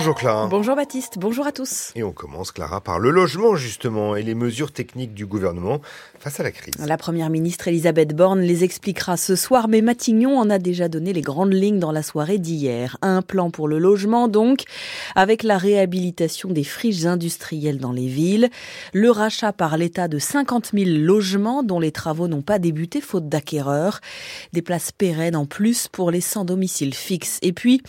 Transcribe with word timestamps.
Bonjour 0.00 0.14
Clara. 0.14 0.46
Bonjour 0.46 0.76
Baptiste, 0.76 1.18
bonjour 1.18 1.46
à 1.46 1.52
tous. 1.52 1.92
Et 1.94 2.02
on 2.02 2.12
commence 2.12 2.52
Clara 2.52 2.80
par 2.80 2.98
le 2.98 3.10
logement 3.10 3.54
justement 3.54 4.16
et 4.16 4.22
les 4.22 4.34
mesures 4.34 4.72
techniques 4.72 5.12
du 5.12 5.26
gouvernement 5.26 5.82
face 6.18 6.40
à 6.40 6.42
la 6.42 6.52
crise. 6.52 6.72
La 6.78 6.96
première 6.96 7.28
ministre 7.28 7.68
Elisabeth 7.68 8.16
Borne 8.16 8.40
les 8.40 8.64
expliquera 8.64 9.18
ce 9.18 9.36
soir, 9.36 9.68
mais 9.68 9.82
Matignon 9.82 10.38
en 10.38 10.48
a 10.48 10.58
déjà 10.58 10.88
donné 10.88 11.12
les 11.12 11.20
grandes 11.20 11.52
lignes 11.52 11.80
dans 11.80 11.92
la 11.92 12.02
soirée 12.02 12.38
d'hier. 12.38 12.96
Un 13.02 13.20
plan 13.20 13.50
pour 13.50 13.68
le 13.68 13.78
logement 13.78 14.26
donc, 14.26 14.62
avec 15.16 15.42
la 15.42 15.58
réhabilitation 15.58 16.48
des 16.48 16.64
friches 16.64 17.04
industrielles 17.04 17.78
dans 17.78 17.92
les 17.92 18.08
villes, 18.08 18.48
le 18.94 19.10
rachat 19.10 19.52
par 19.52 19.76
l'État 19.76 20.08
de 20.08 20.18
50 20.18 20.70
000 20.72 20.88
logements 20.92 21.62
dont 21.62 21.78
les 21.78 21.92
travaux 21.92 22.26
n'ont 22.26 22.40
pas 22.40 22.58
débuté 22.58 23.02
faute 23.02 23.28
d'acquéreurs, 23.28 24.00
des 24.54 24.62
places 24.62 24.92
pérennes 24.92 25.36
en 25.36 25.44
plus 25.44 25.88
pour 25.88 26.10
les 26.10 26.22
sans 26.22 26.46
domicile 26.46 26.94
fixe, 26.94 27.38
et 27.42 27.52
puis 27.52 27.82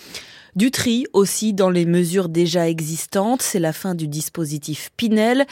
du 0.55 0.69
tri 0.69 1.05
aussi 1.13 1.53
dans 1.53 1.69
les 1.69 1.85
mesures 1.85 2.00
déjà 2.29 2.67
existantes, 2.67 3.41
c'est 3.41 3.59
la 3.59 3.73
fin 3.73 3.95
du 3.95 4.07
dispositif 4.07 4.89
Pinel. 4.97 5.45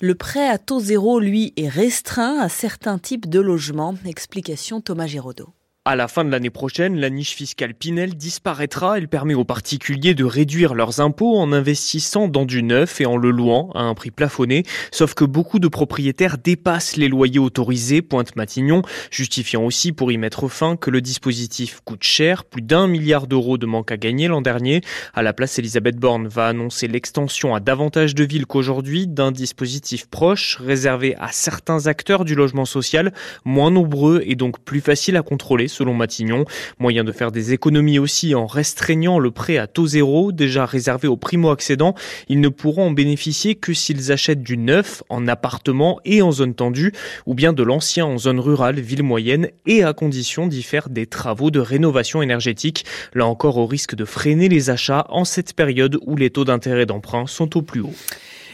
Le 0.00 0.14
prêt 0.14 0.48
à 0.48 0.58
taux 0.58 0.80
zéro, 0.80 1.18
lui, 1.18 1.52
est 1.56 1.68
restreint 1.68 2.38
à 2.40 2.48
certains 2.48 2.98
types 2.98 3.28
de 3.28 3.40
logements. 3.40 3.94
Explication 4.04 4.80
Thomas 4.80 5.06
Giraudot. 5.06 5.52
À 5.86 5.96
la 5.96 6.08
fin 6.08 6.24
de 6.24 6.30
l'année 6.30 6.48
prochaine, 6.48 6.98
la 6.98 7.10
niche 7.10 7.34
fiscale 7.34 7.74
Pinel 7.74 8.14
disparaîtra. 8.14 8.96
Elle 8.96 9.06
permet 9.06 9.34
aux 9.34 9.44
particuliers 9.44 10.14
de 10.14 10.24
réduire 10.24 10.72
leurs 10.72 11.00
impôts 11.00 11.36
en 11.36 11.52
investissant 11.52 12.26
dans 12.26 12.46
du 12.46 12.62
neuf 12.62 13.02
et 13.02 13.04
en 13.04 13.18
le 13.18 13.30
louant 13.30 13.70
à 13.74 13.82
un 13.82 13.92
prix 13.92 14.10
plafonné. 14.10 14.62
Sauf 14.92 15.12
que 15.12 15.26
beaucoup 15.26 15.58
de 15.58 15.68
propriétaires 15.68 16.38
dépassent 16.38 16.96
les 16.96 17.08
loyers 17.08 17.38
autorisés, 17.38 18.00
pointe 18.00 18.34
Matignon, 18.34 18.80
justifiant 19.10 19.62
aussi 19.62 19.92
pour 19.92 20.10
y 20.10 20.16
mettre 20.16 20.48
fin 20.48 20.76
que 20.76 20.88
le 20.88 21.02
dispositif 21.02 21.82
coûte 21.84 22.02
cher, 22.02 22.44
plus 22.44 22.62
d'un 22.62 22.86
milliard 22.86 23.26
d'euros 23.26 23.58
de 23.58 23.66
manque 23.66 23.92
à 23.92 23.98
gagner 23.98 24.26
l'an 24.26 24.40
dernier. 24.40 24.80
À 25.12 25.22
la 25.22 25.34
place, 25.34 25.58
Elisabeth 25.58 25.96
Borne 25.96 26.28
va 26.28 26.46
annoncer 26.46 26.88
l'extension 26.88 27.54
à 27.54 27.60
davantage 27.60 28.14
de 28.14 28.24
villes 28.24 28.46
qu'aujourd'hui 28.46 29.06
d'un 29.06 29.32
dispositif 29.32 30.06
proche, 30.06 30.56
réservé 30.64 31.14
à 31.16 31.28
certains 31.30 31.88
acteurs 31.88 32.24
du 32.24 32.34
logement 32.34 32.64
social, 32.64 33.12
moins 33.44 33.70
nombreux 33.70 34.22
et 34.24 34.34
donc 34.34 34.60
plus 34.60 34.80
facile 34.80 35.18
à 35.18 35.22
contrôler 35.22 35.68
selon 35.74 35.94
Matignon. 35.94 36.44
Moyen 36.78 37.04
de 37.04 37.12
faire 37.12 37.32
des 37.32 37.52
économies 37.52 37.98
aussi 37.98 38.34
en 38.34 38.46
restreignant 38.46 39.18
le 39.18 39.30
prêt 39.30 39.58
à 39.58 39.66
taux 39.66 39.86
zéro, 39.86 40.32
déjà 40.32 40.64
réservé 40.64 41.08
aux 41.08 41.16
primo-accédants. 41.16 41.94
Ils 42.28 42.40
ne 42.40 42.48
pourront 42.48 42.86
en 42.86 42.90
bénéficier 42.92 43.56
que 43.56 43.74
s'ils 43.74 44.12
achètent 44.12 44.42
du 44.42 44.56
neuf 44.56 45.02
en 45.08 45.26
appartement 45.26 46.00
et 46.04 46.22
en 46.22 46.32
zone 46.32 46.54
tendue, 46.54 46.92
ou 47.26 47.34
bien 47.34 47.52
de 47.52 47.62
l'ancien 47.62 48.06
en 48.06 48.18
zone 48.18 48.40
rurale, 48.40 48.80
ville 48.80 49.02
moyenne, 49.02 49.48
et 49.66 49.82
à 49.82 49.92
condition 49.92 50.46
d'y 50.46 50.62
faire 50.62 50.88
des 50.88 51.06
travaux 51.06 51.50
de 51.50 51.60
rénovation 51.60 52.22
énergétique. 52.22 52.84
Là 53.14 53.26
encore, 53.26 53.56
au 53.58 53.66
risque 53.66 53.94
de 53.94 54.04
freiner 54.04 54.48
les 54.48 54.70
achats 54.70 55.06
en 55.08 55.24
cette 55.24 55.54
période 55.54 55.98
où 56.06 56.16
les 56.16 56.30
taux 56.30 56.44
d'intérêt 56.44 56.86
d'emprunt 56.86 57.26
sont 57.26 57.56
au 57.56 57.62
plus 57.62 57.80
haut. 57.80 57.94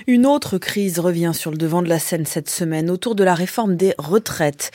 Une 0.06 0.26
autre 0.26 0.58
crise 0.58 0.98
revient 0.98 1.32
sur 1.34 1.50
le 1.50 1.58
devant 1.58 1.82
de 1.82 1.88
la 1.88 1.98
scène 1.98 2.24
cette 2.24 2.48
semaine 2.48 2.90
autour 2.90 3.14
de 3.14 3.24
la 3.24 3.34
réforme 3.34 3.76
des 3.76 3.94
retraites. 3.98 4.70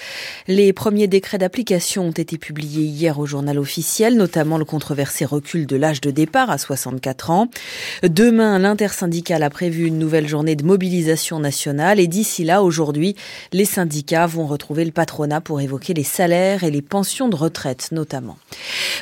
Les 0.48 0.72
premiers 0.72 1.08
décrets 1.08 1.38
d'application 1.38 2.08
ont 2.08 2.12
été 2.12 2.38
publiés 2.38 2.84
hier 2.84 3.18
au 3.18 3.26
journal 3.26 3.58
officiel, 3.58 4.16
notamment 4.16 4.58
le 4.58 4.66
controversé 4.66 5.26
recul 5.26 5.66
de 5.66 5.76
l'âge 5.76 6.02
de 6.02 6.12
départ 6.12 6.50
à 6.50 6.58
64 6.58 7.31
ans. 7.31 7.48
Demain, 8.03 8.59
l'intersyndicale 8.59 9.44
a 9.44 9.50
prévu 9.50 9.88
une 9.88 9.98
nouvelle 9.98 10.28
journée 10.28 10.56
de 10.56 10.64
mobilisation 10.64 11.40
nationale 11.40 12.00
et 12.00 12.08
d'ici 12.08 12.44
là, 12.44 12.62
aujourd'hui, 12.62 13.16
les 13.52 13.66
syndicats 13.66 14.28
vont 14.28 14.46
retrouver 14.46 14.86
le 14.86 14.92
patronat 14.92 15.42
pour 15.42 15.59
évoquer 15.59 15.96
les 15.96 16.03
salaires 16.03 16.64
et 16.64 16.72
les 16.72 16.84
pensions 16.84 17.30
de 17.30 17.36
retraite 17.36 17.90
notamment. 17.92 18.38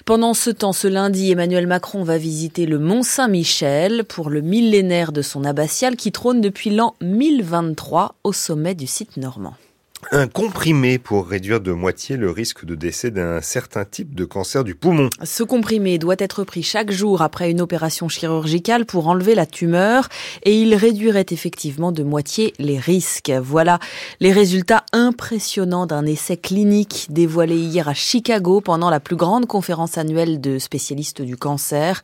Pendant 0.06 0.34
ce 0.34 0.50
temps, 0.50 0.74
ce 0.74 0.88
lundi, 0.88 1.32
Emmanuel 1.32 1.68
Macron 1.68 2.04
va 2.04 2.18
visiter 2.18 2.66
le 2.66 2.80
Mont 2.80 3.04
Saint-Michel 3.04 4.06
pour 4.06 4.30
le 4.30 4.42
millénaire 4.42 5.12
de 5.12 5.22
son 5.22 5.44
abbatiale 5.44 5.96
qui 5.98 6.13
trône 6.14 6.40
depuis 6.40 6.70
l'an 6.70 6.96
1023 7.02 8.16
au 8.24 8.32
sommet 8.32 8.76
du 8.76 8.88
site 8.88 9.18
normand 9.18 9.56
un 10.12 10.28
comprimé 10.28 10.98
pour 10.98 11.28
réduire 11.28 11.62
de 11.62 11.72
moitié 11.72 12.18
le 12.18 12.30
risque 12.30 12.66
de 12.66 12.76
décès 12.76 13.12
d'un 13.12 13.42
certain 13.42 13.86
type 13.86 14.16
de 14.16 14.26
cancer 14.26 14.64
du 14.64 14.76
poumon. 14.76 15.10
Ce 15.24 15.44
comprimé 15.44 15.98
doit 15.98 16.16
être 16.20 16.44
pris 16.44 16.64
chaque 16.64 16.92
jour 16.92 17.22
après 17.22 17.52
une 17.52 17.62
opération 17.62 18.10
chirurgicale 18.10 18.86
pour 18.86 19.08
enlever 19.08 19.36
la 19.36 19.46
tumeur 19.46 20.10
et 20.44 20.60
il 20.60 20.76
réduirait 20.76 21.26
effectivement 21.32 21.92
de 21.92 22.04
moitié 22.04 22.54
les 22.60 22.80
risques. 22.80 23.32
Voilà 23.42 23.80
les 24.20 24.32
résultats 24.32 24.84
impressionnants 24.94 25.86
d'un 25.86 26.06
essai 26.06 26.38
clinique 26.38 27.08
dévoilé 27.10 27.56
hier 27.56 27.88
à 27.88 27.94
Chicago 27.94 28.62
pendant 28.62 28.90
la 28.90 29.00
plus 29.00 29.16
grande 29.16 29.46
conférence 29.46 29.98
annuelle 29.98 30.42
de 30.42 30.60
spécialistes 30.60 31.22
du 31.22 31.38
cancer. 31.38 32.02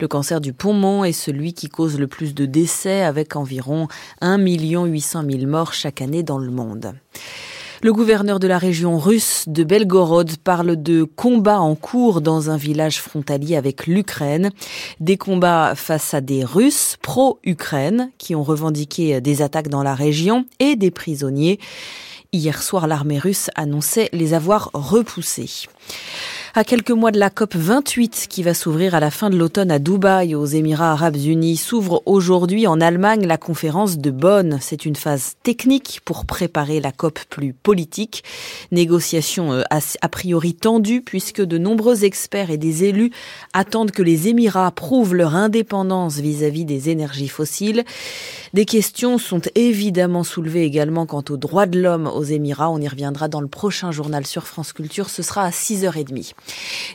Le 0.00 0.08
cancer 0.08 0.40
du 0.40 0.52
poumon 0.52 1.04
est 1.04 1.12
celui 1.12 1.54
qui 1.54 1.68
cause 1.68 1.98
le 1.98 2.06
plus 2.06 2.34
de 2.34 2.46
décès 2.46 3.02
avec 3.02 3.36
environ 3.36 3.88
1 4.20 4.38
800 4.38 5.24
000 5.30 5.46
morts 5.46 5.72
chaque 5.72 6.00
année 6.00 6.22
dans 6.22 6.38
le 6.38 6.50
monde. 6.50 6.94
Le 7.82 7.92
gouverneur 7.92 8.40
de 8.40 8.46
la 8.46 8.56
région 8.56 8.98
russe 8.98 9.44
de 9.48 9.62
Belgorod 9.62 10.38
parle 10.38 10.82
de 10.82 11.04
combats 11.04 11.60
en 11.60 11.74
cours 11.74 12.22
dans 12.22 12.48
un 12.48 12.56
village 12.56 13.00
frontalier 13.00 13.54
avec 13.54 13.86
l'Ukraine. 13.86 14.50
Des 14.98 15.18
combats 15.18 15.74
face 15.74 16.14
à 16.14 16.22
des 16.22 16.42
Russes 16.42 16.96
pro-Ukraine 17.02 18.10
qui 18.16 18.34
ont 18.34 18.42
revendiqué 18.42 19.20
des 19.20 19.42
attaques 19.42 19.68
dans 19.68 19.82
la 19.82 19.94
région 19.94 20.46
et 20.58 20.74
des 20.74 20.90
prisonniers. 20.90 21.60
Hier 22.32 22.62
soir, 22.62 22.86
l'armée 22.86 23.18
russe 23.18 23.50
annonçait 23.54 24.08
les 24.12 24.34
avoir 24.34 24.70
repoussés. 24.72 25.68
À 26.58 26.64
quelques 26.64 26.90
mois 26.90 27.10
de 27.10 27.18
la 27.18 27.28
COP 27.28 27.54
28 27.54 28.28
qui 28.30 28.42
va 28.42 28.54
s'ouvrir 28.54 28.94
à 28.94 29.00
la 29.00 29.10
fin 29.10 29.28
de 29.28 29.36
l'automne 29.36 29.70
à 29.70 29.78
Dubaï, 29.78 30.34
aux 30.34 30.46
Émirats 30.46 30.92
arabes 30.92 31.16
unis, 31.16 31.58
s'ouvre 31.58 32.02
aujourd'hui 32.06 32.66
en 32.66 32.80
Allemagne 32.80 33.26
la 33.26 33.36
conférence 33.36 33.98
de 33.98 34.10
Bonn. 34.10 34.56
C'est 34.62 34.86
une 34.86 34.96
phase 34.96 35.34
technique 35.42 36.00
pour 36.06 36.24
préparer 36.24 36.80
la 36.80 36.92
COP 36.92 37.18
plus 37.28 37.52
politique. 37.52 38.24
Négociation 38.72 39.52
euh, 39.52 39.64
a 39.70 40.08
priori 40.08 40.54
tendue 40.54 41.02
puisque 41.02 41.42
de 41.42 41.58
nombreux 41.58 42.04
experts 42.04 42.50
et 42.50 42.56
des 42.56 42.84
élus 42.84 43.10
attendent 43.52 43.90
que 43.90 44.02
les 44.02 44.28
Émirats 44.28 44.70
prouvent 44.70 45.14
leur 45.14 45.36
indépendance 45.36 46.16
vis-à-vis 46.20 46.64
des 46.64 46.88
énergies 46.88 47.28
fossiles. 47.28 47.84
Des 48.54 48.64
questions 48.64 49.18
sont 49.18 49.42
évidemment 49.56 50.24
soulevées 50.24 50.64
également 50.64 51.04
quant 51.04 51.24
aux 51.28 51.36
droits 51.36 51.66
de 51.66 51.78
l'homme 51.78 52.06
aux 52.06 52.24
Émirats. 52.24 52.70
On 52.70 52.80
y 52.80 52.88
reviendra 52.88 53.28
dans 53.28 53.42
le 53.42 53.46
prochain 53.46 53.92
journal 53.92 54.26
sur 54.26 54.46
France 54.46 54.72
Culture. 54.72 55.10
Ce 55.10 55.22
sera 55.22 55.42
à 55.42 55.50
6h30. 55.50 56.32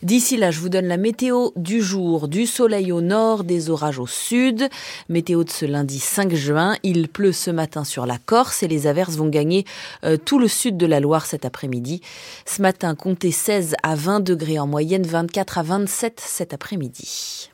D'ici 0.04 0.38
là, 0.38 0.52
je 0.52 0.60
vous 0.60 0.70
donne 0.70 0.88
la 0.88 0.98
météo 0.98 1.50
du 1.56 1.82
jour. 1.82 2.28
Du 2.28 2.46
soleil 2.46 2.92
au 2.92 3.02
nord, 3.02 3.44
des 3.44 3.70
orages 3.70 4.00
au 4.00 4.08
sud. 4.08 4.68
Météo 5.10 5.44
de 5.44 5.50
ce 5.50 5.66
lundi 5.66 6.00
5 6.00 6.34
juin. 6.34 6.76
Il 6.84 7.08
pleut 7.08 7.32
ce 7.32 7.52
matin 7.52 7.84
sur 7.84 8.06
la 8.06 8.18
Corse 8.18 8.64
et 8.64 8.68
les 8.68 8.88
averses 8.88 9.16
vont 9.16 9.30
gagner 9.30 9.66
euh, 10.04 10.18
tout 10.18 10.40
le 10.40 10.48
sud 10.48 10.78
de 10.78 10.86
la 10.86 11.00
Loire 11.00 11.26
cet 11.26 11.46
après-midi. 11.46 12.02
Ce 12.46 12.62
matin, 12.62 12.96
comptez 12.96 13.32
16 13.32 13.76
à 13.84 13.96
20 13.96 14.22
degrés 14.22 14.60
en 14.60 14.68
moyenne, 14.68 15.04
24 15.04 15.58
à 15.58 15.64
27 15.64 16.22
cet 16.26 16.54
après-midi. 16.54 17.50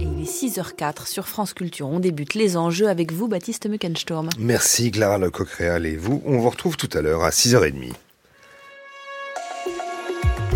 Il 0.00 0.22
est 0.22 0.60
6h04 0.60 1.06
sur 1.06 1.26
France 1.26 1.54
Culture. 1.54 1.88
On 1.88 2.00
débute 2.00 2.34
les 2.34 2.56
enjeux 2.56 2.88
avec 2.88 3.12
vous, 3.12 3.28
Baptiste 3.28 3.66
Meckensturm. 3.66 4.28
Merci 4.38 4.90
Clara 4.90 5.18
Lecoq-Réal 5.18 5.86
et 5.86 5.96
vous. 5.96 6.22
On 6.24 6.38
vous 6.38 6.50
retrouve 6.50 6.76
tout 6.76 6.90
à 6.92 7.00
l'heure 7.00 7.24
à 7.24 7.30
6h30. 7.30 7.92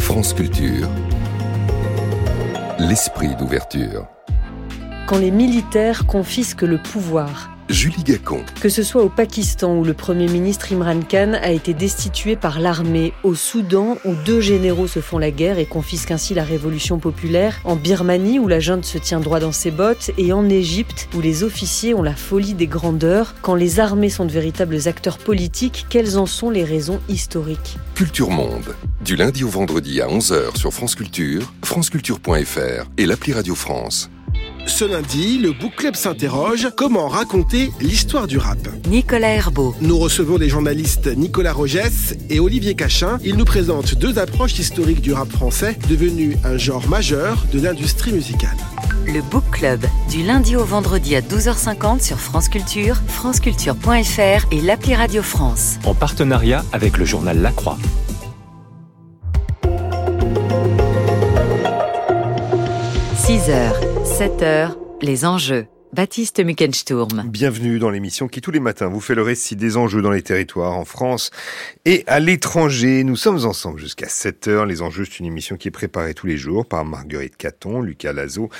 France 0.02 0.34
Culture, 0.34 0.88
l'esprit 2.80 3.36
d'ouverture. 3.36 4.08
Quand 5.06 5.18
les 5.18 5.30
militaires 5.30 6.06
confisquent 6.06 6.62
le 6.62 6.78
pouvoir, 6.78 7.56
Julie 7.72 8.04
Gacon. 8.04 8.44
Que 8.60 8.68
ce 8.68 8.82
soit 8.82 9.02
au 9.02 9.08
Pakistan 9.08 9.74
où 9.74 9.82
le 9.82 9.94
Premier 9.94 10.28
ministre 10.28 10.72
Imran 10.72 11.00
Khan 11.00 11.32
a 11.40 11.50
été 11.50 11.72
destitué 11.72 12.36
par 12.36 12.60
l'armée, 12.60 13.14
au 13.24 13.34
Soudan 13.34 13.96
où 14.04 14.14
deux 14.26 14.42
généraux 14.42 14.86
se 14.86 15.00
font 15.00 15.16
la 15.16 15.30
guerre 15.30 15.58
et 15.58 15.64
confisquent 15.64 16.10
ainsi 16.10 16.34
la 16.34 16.44
révolution 16.44 16.98
populaire, 16.98 17.60
en 17.64 17.74
Birmanie 17.74 18.38
où 18.38 18.46
la 18.46 18.60
junte 18.60 18.84
se 18.84 18.98
tient 18.98 19.20
droit 19.20 19.40
dans 19.40 19.52
ses 19.52 19.70
bottes 19.70 20.10
et 20.18 20.34
en 20.34 20.50
Égypte 20.50 21.08
où 21.14 21.22
les 21.22 21.44
officiers 21.44 21.94
ont 21.94 22.02
la 22.02 22.14
folie 22.14 22.52
des 22.52 22.66
grandeurs, 22.66 23.34
quand 23.40 23.54
les 23.54 23.80
armées 23.80 24.10
sont 24.10 24.26
de 24.26 24.32
véritables 24.32 24.86
acteurs 24.86 25.16
politiques, 25.16 25.86
quelles 25.88 26.18
en 26.18 26.26
sont 26.26 26.50
les 26.50 26.64
raisons 26.64 27.00
historiques? 27.08 27.78
Culture 27.94 28.30
Monde, 28.30 28.74
du 29.02 29.16
lundi 29.16 29.44
au 29.44 29.48
vendredi 29.48 30.02
à 30.02 30.08
11h 30.08 30.56
sur 30.56 30.74
France 30.74 30.94
Culture, 30.94 31.52
franceculture.fr 31.64 32.90
et 32.98 33.06
l'appli 33.06 33.32
Radio 33.32 33.54
France. 33.54 34.10
Ce 34.66 34.84
lundi, 34.84 35.38
le 35.38 35.52
Book 35.52 35.74
Club 35.76 35.94
s'interroge 35.94 36.68
comment 36.76 37.08
raconter 37.08 37.70
l'histoire 37.80 38.26
du 38.26 38.38
rap? 38.38 38.58
Nicolas 38.88 39.30
Herbeau. 39.30 39.74
Nous 39.80 39.98
recevons 39.98 40.36
les 40.38 40.48
journalistes 40.48 41.08
Nicolas 41.16 41.52
Rogès 41.52 42.16
et 42.30 42.40
Olivier 42.40 42.74
Cachin. 42.74 43.18
Ils 43.24 43.36
nous 43.36 43.44
présentent 43.44 43.94
deux 43.94 44.18
approches 44.18 44.58
historiques 44.58 45.00
du 45.00 45.12
rap 45.12 45.30
français, 45.30 45.76
devenu 45.88 46.36
un 46.44 46.56
genre 46.56 46.88
majeur 46.88 47.44
de 47.52 47.60
l'industrie 47.60 48.12
musicale. 48.12 48.56
Le 49.06 49.20
Book 49.20 49.44
Club, 49.50 49.84
du 50.10 50.22
lundi 50.22 50.56
au 50.56 50.64
vendredi 50.64 51.16
à 51.16 51.20
12h50 51.20 52.02
sur 52.02 52.18
France 52.18 52.48
Culture, 52.48 52.96
franceculture.fr 53.08 54.46
et 54.52 54.60
l'appli 54.60 54.94
Radio 54.94 55.22
France. 55.22 55.78
En 55.84 55.94
partenariat 55.94 56.64
avec 56.72 56.98
le 56.98 57.04
journal 57.04 57.40
La 57.40 57.50
Croix. 57.50 57.78
6h, 63.22 63.91
7h, 64.12 64.76
les 65.00 65.24
enjeux. 65.24 65.66
Baptiste 65.94 66.44
Muckensturm. 66.44 67.24
Bienvenue 67.26 67.78
dans 67.78 67.88
l'émission 67.88 68.28
qui 68.28 68.42
tous 68.42 68.50
les 68.50 68.60
matins 68.60 68.88
vous 68.88 69.00
fait 69.00 69.14
le 69.14 69.22
récit 69.22 69.56
des 69.56 69.78
enjeux 69.78 70.02
dans 70.02 70.10
les 70.10 70.22
territoires 70.22 70.72
en 70.72 70.84
France 70.84 71.30
et 71.84 72.04
à 72.06 72.20
l'étranger. 72.20 73.02
Nous 73.04 73.16
sommes 73.16 73.44
ensemble 73.44 73.80
jusqu'à 73.80 74.08
7 74.08 74.48
heures. 74.48 74.66
Les 74.66 74.82
enjeux, 74.82 75.04
c'est 75.04 75.18
une 75.18 75.26
émission 75.26 75.56
qui 75.56 75.68
est 75.68 75.72
préparée 75.72 76.14
tous 76.14 76.26
les 76.26 76.36
jours 76.36 76.66
par 76.66 76.84
Marguerite 76.84 77.36
Caton, 77.36 77.80
Lucas 77.80 78.12
Lazo 78.12 78.50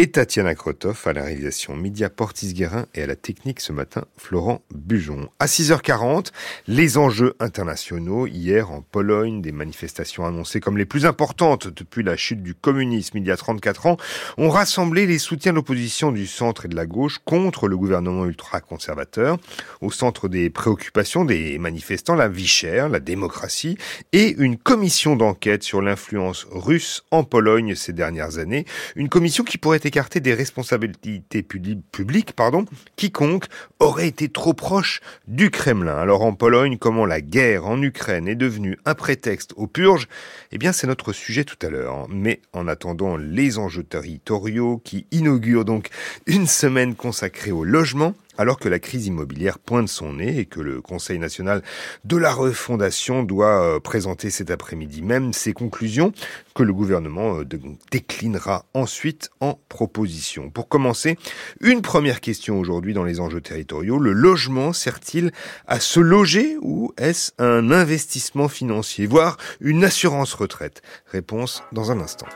et 0.00 0.10
Tatiana 0.10 0.54
Krotov 0.54 1.02
à 1.04 1.12
la 1.12 1.24
réalisation 1.24 1.76
Média 1.76 2.08
Portis-Guérin 2.08 2.86
et 2.94 3.02
à 3.02 3.06
la 3.06 3.16
technique 3.16 3.60
ce 3.60 3.70
matin 3.70 4.06
Florent 4.16 4.62
Bujon. 4.74 5.28
À 5.38 5.44
6h40, 5.44 6.28
les 6.68 6.96
enjeux 6.96 7.34
internationaux. 7.38 8.26
Hier 8.26 8.70
en 8.70 8.80
Pologne, 8.80 9.42
des 9.42 9.52
manifestations 9.52 10.24
annoncées 10.24 10.60
comme 10.60 10.78
les 10.78 10.86
plus 10.86 11.04
importantes 11.04 11.68
depuis 11.68 12.02
la 12.02 12.16
chute 12.16 12.42
du 12.42 12.54
communisme 12.54 13.18
il 13.18 13.26
y 13.26 13.30
a 13.30 13.36
34 13.36 13.86
ans 13.86 13.96
ont 14.38 14.48
rassemblé 14.48 15.06
les 15.06 15.18
soutiens 15.18 15.52
de 15.52 15.56
l'opposition 15.56 16.12
du 16.12 16.26
centre 16.26 16.64
et 16.64 16.68
de 16.68 16.76
la 16.76 16.86
gauche 16.86 17.18
contre 17.26 17.68
le 17.68 17.76
gouvernement 17.76 18.24
ultra-conservateur. 18.24 19.36
Au 19.82 19.90
centre 19.90 20.28
des 20.28 20.48
préoccupations 20.48 21.26
des 21.26 21.58
manifestants, 21.58 22.14
la 22.14 22.28
vie 22.28 22.46
la 22.62 23.00
démocratie 23.00 23.78
et 24.12 24.34
une 24.38 24.56
commission 24.56 25.16
d'enquête 25.16 25.62
sur 25.62 25.80
l'influence 25.80 26.46
russe 26.50 27.04
en 27.10 27.24
Pologne 27.24 27.74
ces 27.74 27.92
dernières 27.92 28.38
années. 28.38 28.66
Une 28.96 29.08
commission 29.08 29.44
qui 29.44 29.58
pourrait 29.58 29.80
écarter 29.82 30.20
des 30.20 30.34
responsabilités 30.34 31.42
publiques, 31.42 32.32
pardon, 32.32 32.64
quiconque 32.96 33.46
aurait 33.78 34.08
été 34.08 34.28
trop 34.28 34.52
proche 34.52 35.00
du 35.26 35.50
Kremlin. 35.50 35.96
Alors 35.96 36.22
en 36.22 36.34
Pologne, 36.34 36.76
comment 36.78 37.06
la 37.06 37.20
guerre 37.20 37.66
en 37.66 37.80
Ukraine 37.80 38.28
est 38.28 38.34
devenue 38.34 38.78
un 38.84 38.94
prétexte 38.94 39.52
aux 39.56 39.66
purges? 39.66 40.08
Eh 40.52 40.58
bien, 40.58 40.72
c'est 40.72 40.86
notre 40.86 41.12
sujet 41.12 41.44
tout 41.44 41.58
à 41.62 41.70
l'heure. 41.70 42.08
Mais 42.10 42.40
en 42.52 42.68
attendant 42.68 43.16
les 43.16 43.58
enjeux 43.58 43.84
territoriaux 43.84 44.80
qui 44.84 45.06
inaugurent 45.10 45.64
donc 45.64 45.88
une 46.26 46.46
semaine 46.46 46.94
consacrée 46.94 47.52
au 47.52 47.64
logement, 47.64 48.14
alors 48.40 48.58
que 48.58 48.70
la 48.70 48.78
crise 48.78 49.06
immobilière 49.06 49.58
pointe 49.58 49.90
son 49.90 50.14
nez 50.14 50.38
et 50.38 50.46
que 50.46 50.60
le 50.60 50.80
Conseil 50.80 51.18
national 51.18 51.62
de 52.04 52.16
la 52.16 52.32
refondation 52.32 53.22
doit 53.22 53.62
euh, 53.62 53.80
présenter 53.80 54.30
cet 54.30 54.50
après-midi 54.50 55.02
même 55.02 55.34
ses 55.34 55.52
conclusions 55.52 56.12
que 56.54 56.62
le 56.62 56.72
gouvernement 56.72 57.40
euh, 57.40 57.44
déclinera 57.90 58.64
ensuite 58.72 59.28
en 59.40 59.60
proposition. 59.68 60.48
Pour 60.48 60.68
commencer, 60.68 61.18
une 61.60 61.82
première 61.82 62.22
question 62.22 62.58
aujourd'hui 62.58 62.94
dans 62.94 63.04
les 63.04 63.20
enjeux 63.20 63.42
territoriaux. 63.42 63.98
Le 63.98 64.12
logement 64.12 64.72
sert-il 64.72 65.32
à 65.66 65.78
se 65.78 66.00
loger 66.00 66.56
ou 66.62 66.94
est-ce 66.96 67.32
un 67.36 67.70
investissement 67.70 68.48
financier, 68.48 69.06
voire 69.06 69.36
une 69.60 69.84
assurance 69.84 70.32
retraite? 70.32 70.80
Réponse 71.12 71.62
dans 71.72 71.90
un 71.90 72.00
instant. 72.00 72.26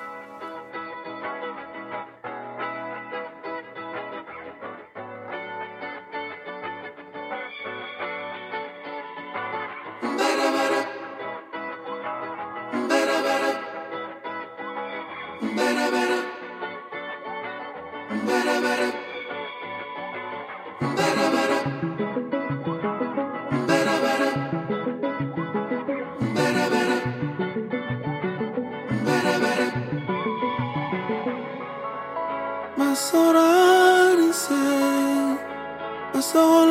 so 36.35 36.64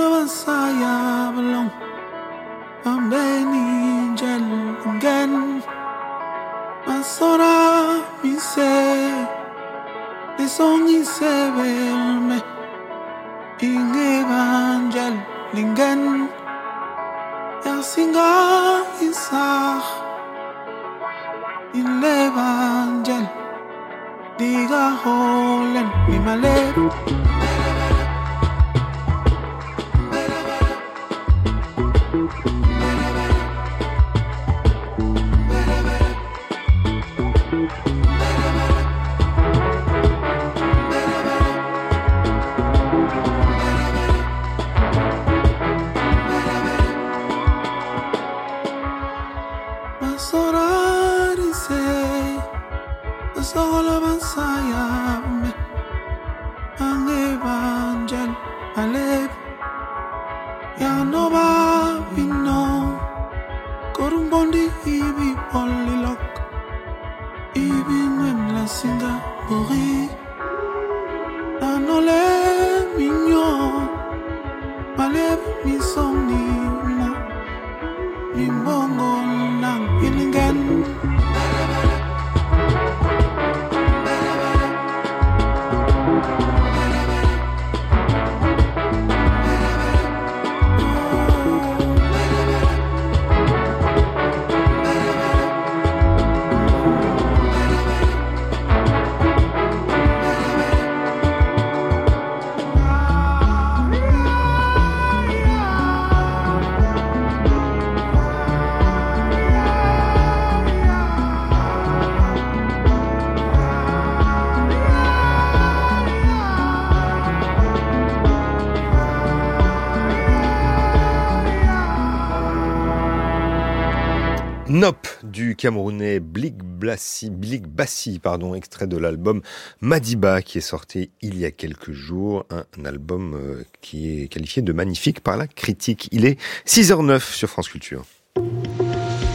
du 125.23 125.55
Camerounais 125.55 126.19
Blik 126.19 126.55
Blik 126.57 127.67
Bassi, 127.67 128.19
pardon, 128.19 128.55
extrait 128.55 128.87
de 128.87 128.97
l'album 128.97 129.41
Madiba 129.81 130.41
qui 130.41 130.57
est 130.57 130.61
sorti 130.61 131.11
il 131.21 131.39
y 131.39 131.45
a 131.45 131.51
quelques 131.51 131.91
jours, 131.91 132.45
un 132.49 132.85
album 132.85 133.35
euh, 133.35 133.63
qui 133.81 134.23
est 134.23 134.27
qualifié 134.27 134.61
de 134.61 134.73
magnifique 134.73 135.21
par 135.21 135.37
la 135.37 135.47
critique. 135.47 136.09
Il 136.11 136.25
est 136.25 136.39
6h09 136.65 137.21
sur 137.21 137.49
France 137.49 137.69
Culture. 137.69 138.05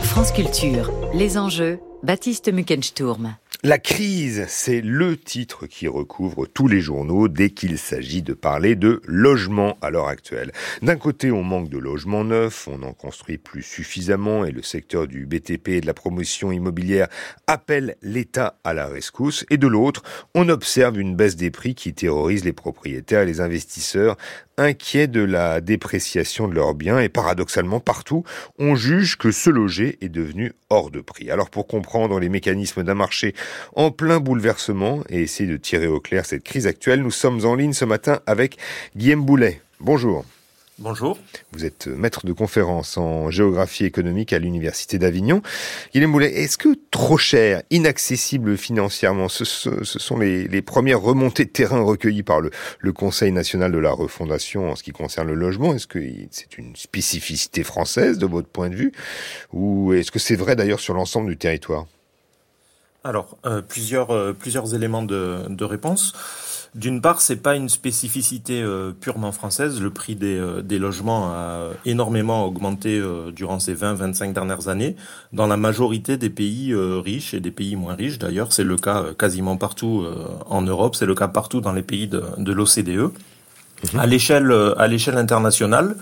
France 0.02 0.32
Culture, 0.32 0.92
les 1.14 1.38
enjeux, 1.38 1.78
Baptiste 2.02 2.52
Muckensturm. 2.52 3.36
La 3.64 3.78
crise, 3.78 4.44
c'est 4.46 4.80
le 4.80 5.16
titre 5.16 5.66
qui 5.66 5.88
recouvre 5.88 6.46
tous 6.46 6.68
les 6.68 6.80
journaux 6.80 7.26
dès 7.26 7.50
qu'il 7.50 7.76
s'agit 7.76 8.22
de 8.22 8.32
parler 8.32 8.76
de 8.76 9.02
logement 9.04 9.76
à 9.82 9.90
l'heure 9.90 10.06
actuelle. 10.06 10.52
D'un 10.80 10.94
côté, 10.94 11.32
on 11.32 11.42
manque 11.42 11.68
de 11.68 11.76
logements 11.76 12.22
neufs, 12.22 12.68
on 12.68 12.78
n'en 12.78 12.92
construit 12.92 13.36
plus 13.36 13.64
suffisamment 13.64 14.44
et 14.44 14.52
le 14.52 14.62
secteur 14.62 15.08
du 15.08 15.26
BTP 15.26 15.70
et 15.70 15.80
de 15.80 15.88
la 15.88 15.94
promotion 15.94 16.52
immobilière 16.52 17.08
appelle 17.48 17.96
l'État 18.00 18.60
à 18.62 18.74
la 18.74 18.86
rescousse. 18.86 19.44
Et 19.50 19.56
de 19.56 19.66
l'autre, 19.66 20.04
on 20.36 20.48
observe 20.48 20.96
une 21.00 21.16
baisse 21.16 21.34
des 21.34 21.50
prix 21.50 21.74
qui 21.74 21.92
terrorise 21.94 22.44
les 22.44 22.52
propriétaires 22.52 23.22
et 23.22 23.26
les 23.26 23.40
investisseurs 23.40 24.16
inquiets 24.58 25.06
de 25.06 25.22
la 25.22 25.60
dépréciation 25.60 26.48
de 26.48 26.54
leurs 26.54 26.74
biens 26.74 26.98
et 26.98 27.08
paradoxalement 27.08 27.80
partout, 27.80 28.24
on 28.58 28.74
juge 28.74 29.16
que 29.16 29.30
se 29.30 29.50
loger 29.50 29.98
est 30.00 30.08
devenu 30.08 30.52
hors 30.68 30.90
de 30.90 31.00
prix. 31.00 31.30
Alors 31.30 31.48
pour 31.48 31.66
comprendre 31.66 32.18
les 32.18 32.28
mécanismes 32.28 32.82
d'un 32.82 32.94
marché 32.94 33.34
en 33.74 33.90
plein 33.90 34.20
bouleversement 34.20 35.02
et 35.08 35.22
essayer 35.22 35.48
de 35.48 35.56
tirer 35.56 35.86
au 35.86 36.00
clair 36.00 36.26
cette 36.26 36.44
crise 36.44 36.66
actuelle. 36.66 37.02
Nous 37.02 37.10
sommes 37.10 37.44
en 37.44 37.54
ligne 37.54 37.72
ce 37.72 37.84
matin 37.84 38.20
avec 38.26 38.58
Guillaume 38.96 39.24
Boulet. 39.24 39.60
Bonjour. 39.80 40.24
Bonjour. 40.80 41.18
Vous 41.50 41.64
êtes 41.64 41.88
maître 41.88 42.24
de 42.24 42.32
conférence 42.32 42.98
en 42.98 43.32
géographie 43.32 43.84
économique 43.84 44.32
à 44.32 44.38
l'Université 44.38 44.96
d'Avignon. 44.96 45.42
Guillaume 45.92 46.12
Boulet, 46.12 46.32
est-ce 46.32 46.56
que 46.56 46.78
trop 46.92 47.18
cher, 47.18 47.62
inaccessible 47.70 48.56
financièrement, 48.56 49.28
ce, 49.28 49.44
sont 49.44 50.18
les, 50.18 50.62
premières 50.62 51.00
remontées 51.00 51.46
de 51.46 51.50
terrain 51.50 51.80
recueillies 51.80 52.22
par 52.22 52.40
le, 52.40 52.50
le, 52.78 52.92
Conseil 52.92 53.32
national 53.32 53.72
de 53.72 53.78
la 53.78 53.90
refondation 53.90 54.70
en 54.70 54.76
ce 54.76 54.84
qui 54.84 54.92
concerne 54.92 55.26
le 55.26 55.34
logement? 55.34 55.74
Est-ce 55.74 55.88
que 55.88 55.98
c'est 56.30 56.58
une 56.58 56.76
spécificité 56.76 57.64
française 57.64 58.18
de 58.18 58.26
votre 58.26 58.48
point 58.48 58.70
de 58.70 58.76
vue? 58.76 58.92
Ou 59.52 59.94
est-ce 59.94 60.12
que 60.12 60.20
c'est 60.20 60.36
vrai 60.36 60.54
d'ailleurs 60.54 60.80
sur 60.80 60.94
l'ensemble 60.94 61.28
du 61.28 61.36
territoire? 61.36 61.86
Alors, 63.04 63.38
euh, 63.46 63.62
plusieurs, 63.62 64.10
euh, 64.10 64.32
plusieurs 64.32 64.74
éléments 64.74 65.02
de, 65.02 65.46
de 65.48 65.64
réponse. 65.64 66.14
D'une 66.74 67.00
part, 67.00 67.20
c'est 67.20 67.36
pas 67.36 67.56
une 67.56 67.68
spécificité 67.68 68.62
euh, 68.62 68.92
purement 68.92 69.32
française. 69.32 69.80
Le 69.80 69.90
prix 69.90 70.14
des, 70.14 70.38
euh, 70.38 70.60
des, 70.60 70.78
logements 70.78 71.32
a 71.32 71.70
énormément 71.86 72.44
augmenté 72.44 72.98
euh, 72.98 73.30
durant 73.30 73.58
ces 73.58 73.74
20-25 73.74 74.32
dernières 74.34 74.68
années 74.68 74.94
dans 75.32 75.46
la 75.46 75.56
majorité 75.56 76.18
des 76.18 76.28
pays 76.28 76.74
riches 76.74 77.32
et 77.32 77.40
des 77.40 77.50
pays 77.50 77.74
moins 77.74 77.94
riches. 77.94 78.18
D'ailleurs, 78.18 78.52
c'est 78.52 78.64
le 78.64 78.76
cas 78.76 79.06
quasiment 79.18 79.56
partout 79.56 80.04
en 80.46 80.62
Europe. 80.62 80.94
C'est 80.94 81.06
le 81.06 81.14
cas 81.14 81.28
partout 81.28 81.60
dans 81.60 81.72
les 81.72 81.82
pays 81.82 82.06
de, 82.06 82.22
de 82.36 82.52
l'OCDE. 82.52 83.10
À 83.96 84.06
l'échelle 84.06 84.52
à 84.76 84.86
l'échelle 84.88 85.16
internationale, 85.16 85.96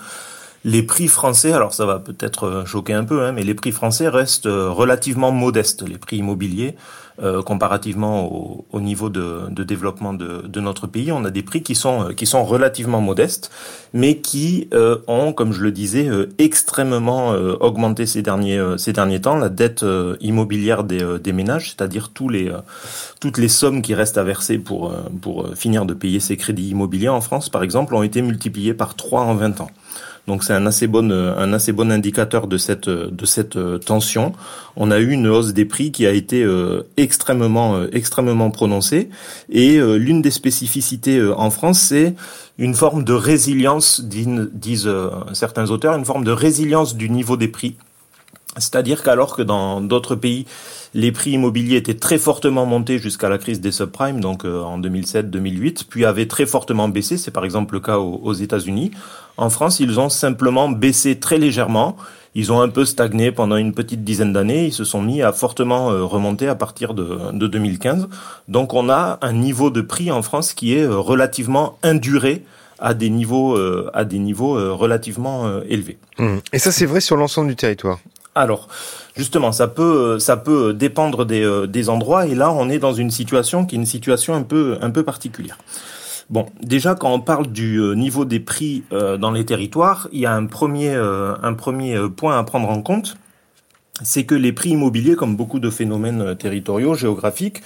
les 0.67 0.83
prix 0.83 1.07
français, 1.07 1.53
alors 1.53 1.73
ça 1.73 1.87
va 1.87 2.01
peut-être 2.01 2.65
choquer 2.67 2.93
un 2.93 3.05
peu, 3.05 3.23
hein, 3.23 3.31
mais 3.31 3.45
les 3.45 3.55
prix 3.55 3.71
français 3.71 4.09
restent 4.09 4.49
relativement 4.49 5.31
modestes. 5.31 5.89
Les 5.89 5.97
prix 5.97 6.17
immobiliers 6.17 6.75
euh, 7.23 7.41
comparativement 7.41 8.31
au, 8.31 8.67
au, 8.73 8.81
niveau 8.83 9.09
de, 9.09 9.49
de 9.49 9.65
développement 9.65 10.13
de, 10.13 10.43
de, 10.47 10.61
notre 10.61 10.87
pays. 10.87 11.13
On 11.13 11.25
a 11.25 11.31
des 11.31 11.43
prix 11.43 11.63
qui 11.63 11.75
sont, 11.75 12.11
euh, 12.11 12.13
qui 12.13 12.27
sont 12.27 12.45
relativement 12.45 13.01
modestes, 13.01 13.51
mais 13.95 14.19
qui 14.19 14.69
euh, 14.75 14.99
ont, 15.07 15.33
comme 15.33 15.55
je 15.55 15.63
le 15.63 15.73
disais, 15.73 16.11
extrêmement 16.37 17.31
augmenté 17.31 18.05
ces 18.05 18.21
derniers, 18.21 18.63
ces 18.77 18.93
derniers 18.93 19.23
temps. 19.23 19.37
La 19.37 19.49
dette 19.49 19.83
immobilière 20.21 20.85
des, 20.85 21.19
des 21.19 21.33
ménages, 21.33 21.71
c'est-à-dire 21.71 22.11
tous 22.11 22.29
les, 22.29 22.53
toutes 23.19 23.39
les 23.39 23.49
sommes 23.49 23.81
qui 23.81 23.95
restent 23.95 24.19
à 24.19 24.25
verser 24.25 24.59
pour, 24.59 24.93
pour 25.23 25.49
finir 25.55 25.87
de 25.87 25.95
payer 25.95 26.21
ces 26.21 26.37
crédits 26.37 26.69
immobiliers 26.69 27.09
en 27.09 27.23
France, 27.23 27.49
par 27.49 27.63
exemple, 27.63 27.95
ont 27.95 28.03
été 28.03 28.21
multipliées 28.21 28.75
par 28.75 28.95
3 28.95 29.23
en 29.23 29.35
20 29.35 29.63
ans. 29.63 29.71
Donc 30.27 30.43
c'est 30.43 30.53
un 30.53 30.67
assez 30.67 30.89
bon 30.89 31.11
un 31.13 31.53
assez 31.53 31.73
bon 31.73 31.91
indicateur 31.93 32.49
de 32.49 32.59
cette 32.59 32.89
de 32.89 33.27
cette 33.27 33.57
euh, 33.57 33.79
tension. 33.79 34.33
On 34.75 34.91
a 34.91 34.99
eu 34.99 35.11
une 35.13 35.29
hausse 35.29 35.53
des 35.53 35.65
prix 35.65 35.93
qui 35.93 36.05
a 36.07 36.11
été 36.11 36.43
euh, 36.43 36.83
extrêmement 36.97 37.77
euh, 37.77 37.89
extrêmement 37.93 38.51
prononcée 38.51 39.09
et 39.49 39.79
l'une 39.79 40.23
des 40.23 40.31
spécificités 40.31 41.23
en 41.37 41.51
France 41.51 41.81
c'est 41.81 42.15
une 42.59 42.75
forme 42.75 43.05
de 43.05 43.13
résilience 43.13 44.01
disent 44.01 44.91
certains 45.33 45.71
auteurs 45.71 45.97
une 45.97 46.05
forme 46.05 46.25
de 46.25 46.33
résilience 46.33 46.97
du 46.97 47.09
niveau 47.09 47.37
des 47.37 47.49
prix. 47.49 47.77
C'est-à-dire 48.59 49.03
qu'alors 49.03 49.37
que 49.37 49.43
dans 49.43 49.83
d'autres 49.83 50.15
pays, 50.15 50.47
les 50.97 51.13
prix 51.13 51.33
immobiliers 51.33 51.77
étaient 51.77 51.95
très 51.95 52.19
fortement 52.19 52.67
montés 52.67 52.99
jusqu'à 52.99 53.29
la 53.29 53.39
crise 53.39 53.61
des 53.61 53.71
subprimes, 53.71 54.21
donc 54.21 54.45
en 54.45 54.81
2007-2008, 54.81 55.85
puis 55.89 56.05
avaient 56.05 56.27
très 56.27 56.47
fortement 56.47 56.89
baissé, 56.89 57.19
c'est 57.19 57.31
par 57.31 57.45
exemple 57.45 57.75
le 57.75 57.81
cas 57.81 57.99
aux 57.99 58.33
États-Unis. 58.33 58.91
En 59.37 59.51
France, 59.51 59.81
ils 59.81 60.01
ont 60.01 60.09
simplement 60.09 60.69
baissé 60.69 61.19
très 61.19 61.39
légèrement. 61.39 61.97
Ils 62.35 62.53
ont 62.53 62.61
un 62.61 62.69
peu 62.69 62.85
stagné 62.85 63.33
pendant 63.33 63.57
une 63.57 63.73
petite 63.73 64.05
dizaine 64.05 64.33
d'années. 64.33 64.67
Ils 64.67 64.73
se 64.73 64.85
sont 64.85 65.03
mis 65.03 65.23
à 65.23 65.33
fortement 65.33 65.91
euh, 65.91 66.05
remonter 66.05 66.49
à 66.49 66.55
partir 66.55 66.95
de, 66.95 67.33
2015. 67.33 68.09
Donc 68.49 68.75
on 68.75 68.89
a 68.91 69.19
un 69.23 69.33
niveau 69.33 69.71
de 69.71 69.81
prix 69.81 70.11
en 70.11 70.23
France 70.23 70.53
qui 70.53 70.75
est 70.75 70.83
euh, 70.83 70.99
relativement 70.99 71.79
induré 71.83 72.45
à 72.79 72.93
des 72.93 73.09
niveaux, 73.09 73.57
euh, 73.57 73.91
à 73.95 74.05
des 74.05 74.19
niveaux 74.19 74.77
relativement 74.77 75.63
élevés. 75.67 75.97
Mmh. 76.19 76.37
Et 76.53 76.59
ça, 76.59 76.73
c'est 76.73 76.85
vrai 76.85 77.01
sur 77.01 77.17
l'ensemble 77.17 77.49
du 77.49 77.57
territoire? 77.57 77.99
Alors, 78.37 78.69
justement, 79.17 79.51
ça 79.51 79.67
peut, 79.67 80.19
ça 80.21 80.37
peut 80.37 80.73
dépendre 80.73 81.27
des, 81.27 81.67
des 81.67 81.89
endroits, 81.89 82.27
et 82.27 82.35
là, 82.35 82.53
on 82.53 82.69
est 82.69 82.79
dans 82.79 82.93
une 82.93 83.11
situation 83.11 83.67
qui 83.67 83.75
est 83.75 83.79
une 83.79 83.87
situation 83.87 84.35
un 84.35 84.43
peu, 84.43 84.79
un 84.81 84.91
peu 84.91 85.03
particulière. 85.03 85.59
Bon, 86.29 86.47
déjà 86.61 86.97
quand 86.97 87.13
on 87.13 87.21
parle 87.21 87.47
du 87.47 87.77
euh, 87.77 87.95
niveau 87.95 88.25
des 88.25 88.41
prix 88.41 88.83
euh, 88.93 89.17
dans 89.17 89.31
les 89.31 89.45
territoires, 89.45 90.09
il 90.11 90.19
y 90.19 90.27
a 90.27 90.35
un 90.35 90.47
premier, 90.47 90.93
euh, 90.93 91.35
un 91.43 91.55
premier 91.55 91.97
point 92.17 92.37
à 92.37 92.43
prendre 92.43 92.69
en 92.69 92.83
compte, 92.83 93.17
c'est 94.03 94.25
que 94.25 94.35
les 94.35 94.53
prix 94.53 94.71
immobiliers, 94.71 95.15
comme 95.15 95.37
beaucoup 95.37 95.61
de 95.61 95.71
phénomènes 95.71 96.35
territoriaux, 96.37 96.95
géographiques, 96.95 97.63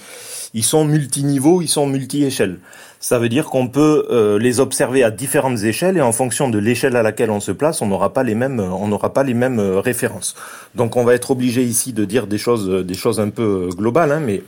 ils 0.53 0.63
sont 0.63 0.85
multiniveaux, 0.85 1.61
ils 1.61 1.67
sont 1.67 1.87
multi-échelles. 1.87 2.59
Ça 3.01 3.19
veut 3.19 3.29
dire 3.29 3.45
qu'on 3.45 3.67
peut 3.67 4.37
les 4.39 4.59
observer 4.59 5.03
à 5.03 5.11
différentes 5.11 5.63
échelles 5.63 5.97
et 5.97 6.01
en 6.01 6.11
fonction 6.11 6.49
de 6.49 6.59
l'échelle 6.59 6.95
à 6.95 7.01
laquelle 7.01 7.31
on 7.31 7.39
se 7.39 7.51
place, 7.51 7.81
on 7.81 7.87
n'aura 7.87 8.13
pas 8.13 8.21
les 8.21 8.35
mêmes, 8.35 8.59
on 8.59 8.87
n'aura 8.87 9.11
pas 9.11 9.23
les 9.23 9.33
mêmes 9.33 9.59
références. 9.59 10.35
Donc 10.75 10.95
on 10.95 11.03
va 11.03 11.15
être 11.15 11.31
obligé 11.31 11.63
ici 11.63 11.93
de 11.93 12.05
dire 12.05 12.27
des 12.27 12.37
choses, 12.37 12.69
des 12.69 12.93
choses 12.93 13.19
un 13.19 13.29
peu 13.29 13.69
globales, 13.75 14.11
hein, 14.11 14.21
mais 14.23 14.43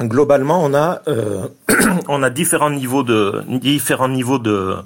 globalement, 0.00 0.62
on 0.62 0.74
a 0.74 1.02
euh, 1.08 1.48
on 2.08 2.22
a 2.22 2.30
différents 2.30 2.70
niveaux 2.70 3.02
de 3.02 3.42
différents 3.46 4.08
niveaux 4.08 4.38
de 4.38 4.76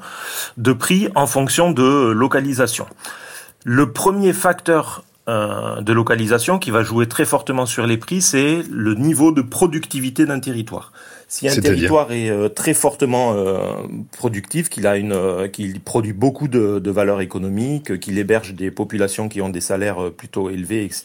de 0.57 0.73
prix 0.73 1.09
en 1.15 1.27
fonction 1.27 1.71
de 1.71 2.11
localisation. 2.11 2.87
Le 3.65 3.93
premier 3.93 4.33
facteur 4.33 5.05
euh, 5.29 5.81
de 5.81 5.93
localisation 5.93 6.59
qui 6.59 6.71
va 6.71 6.83
jouer 6.83 7.07
très 7.07 7.25
fortement 7.25 7.67
sur 7.67 7.87
les 7.87 7.97
prix, 7.97 8.21
c'est 8.21 8.63
le 8.71 8.95
niveau 8.95 9.33
de 9.33 9.43
productivité 9.43 10.27
d'un 10.27 10.41
territoire. 10.41 10.93
Si 11.33 11.49
un 11.49 11.57
territoire 11.63 12.13
est 12.13 12.29
euh, 12.29 12.51
très 12.51 12.75
fortement 12.75 13.33
euh, 13.33 13.57
productif, 14.19 14.69
qu'il 14.69 14.87
a 14.87 14.99
une, 14.99 15.15
euh, 15.15 15.49
qu'il 15.49 15.81
produit 15.81 16.13
beaucoup 16.13 16.47
de, 16.47 16.79
de 16.79 16.91
valeur 16.91 17.23
économique, 17.23 17.99
qu'il 18.01 18.19
héberge 18.19 18.53
des 18.53 18.71
populations 18.71 19.31
qui 19.31 19.41
ont 19.41 19.49
des 19.49 19.63
salaires 19.63 20.11
plutôt 20.15 20.51
élevés, 20.51 20.85
etc., 20.85 21.05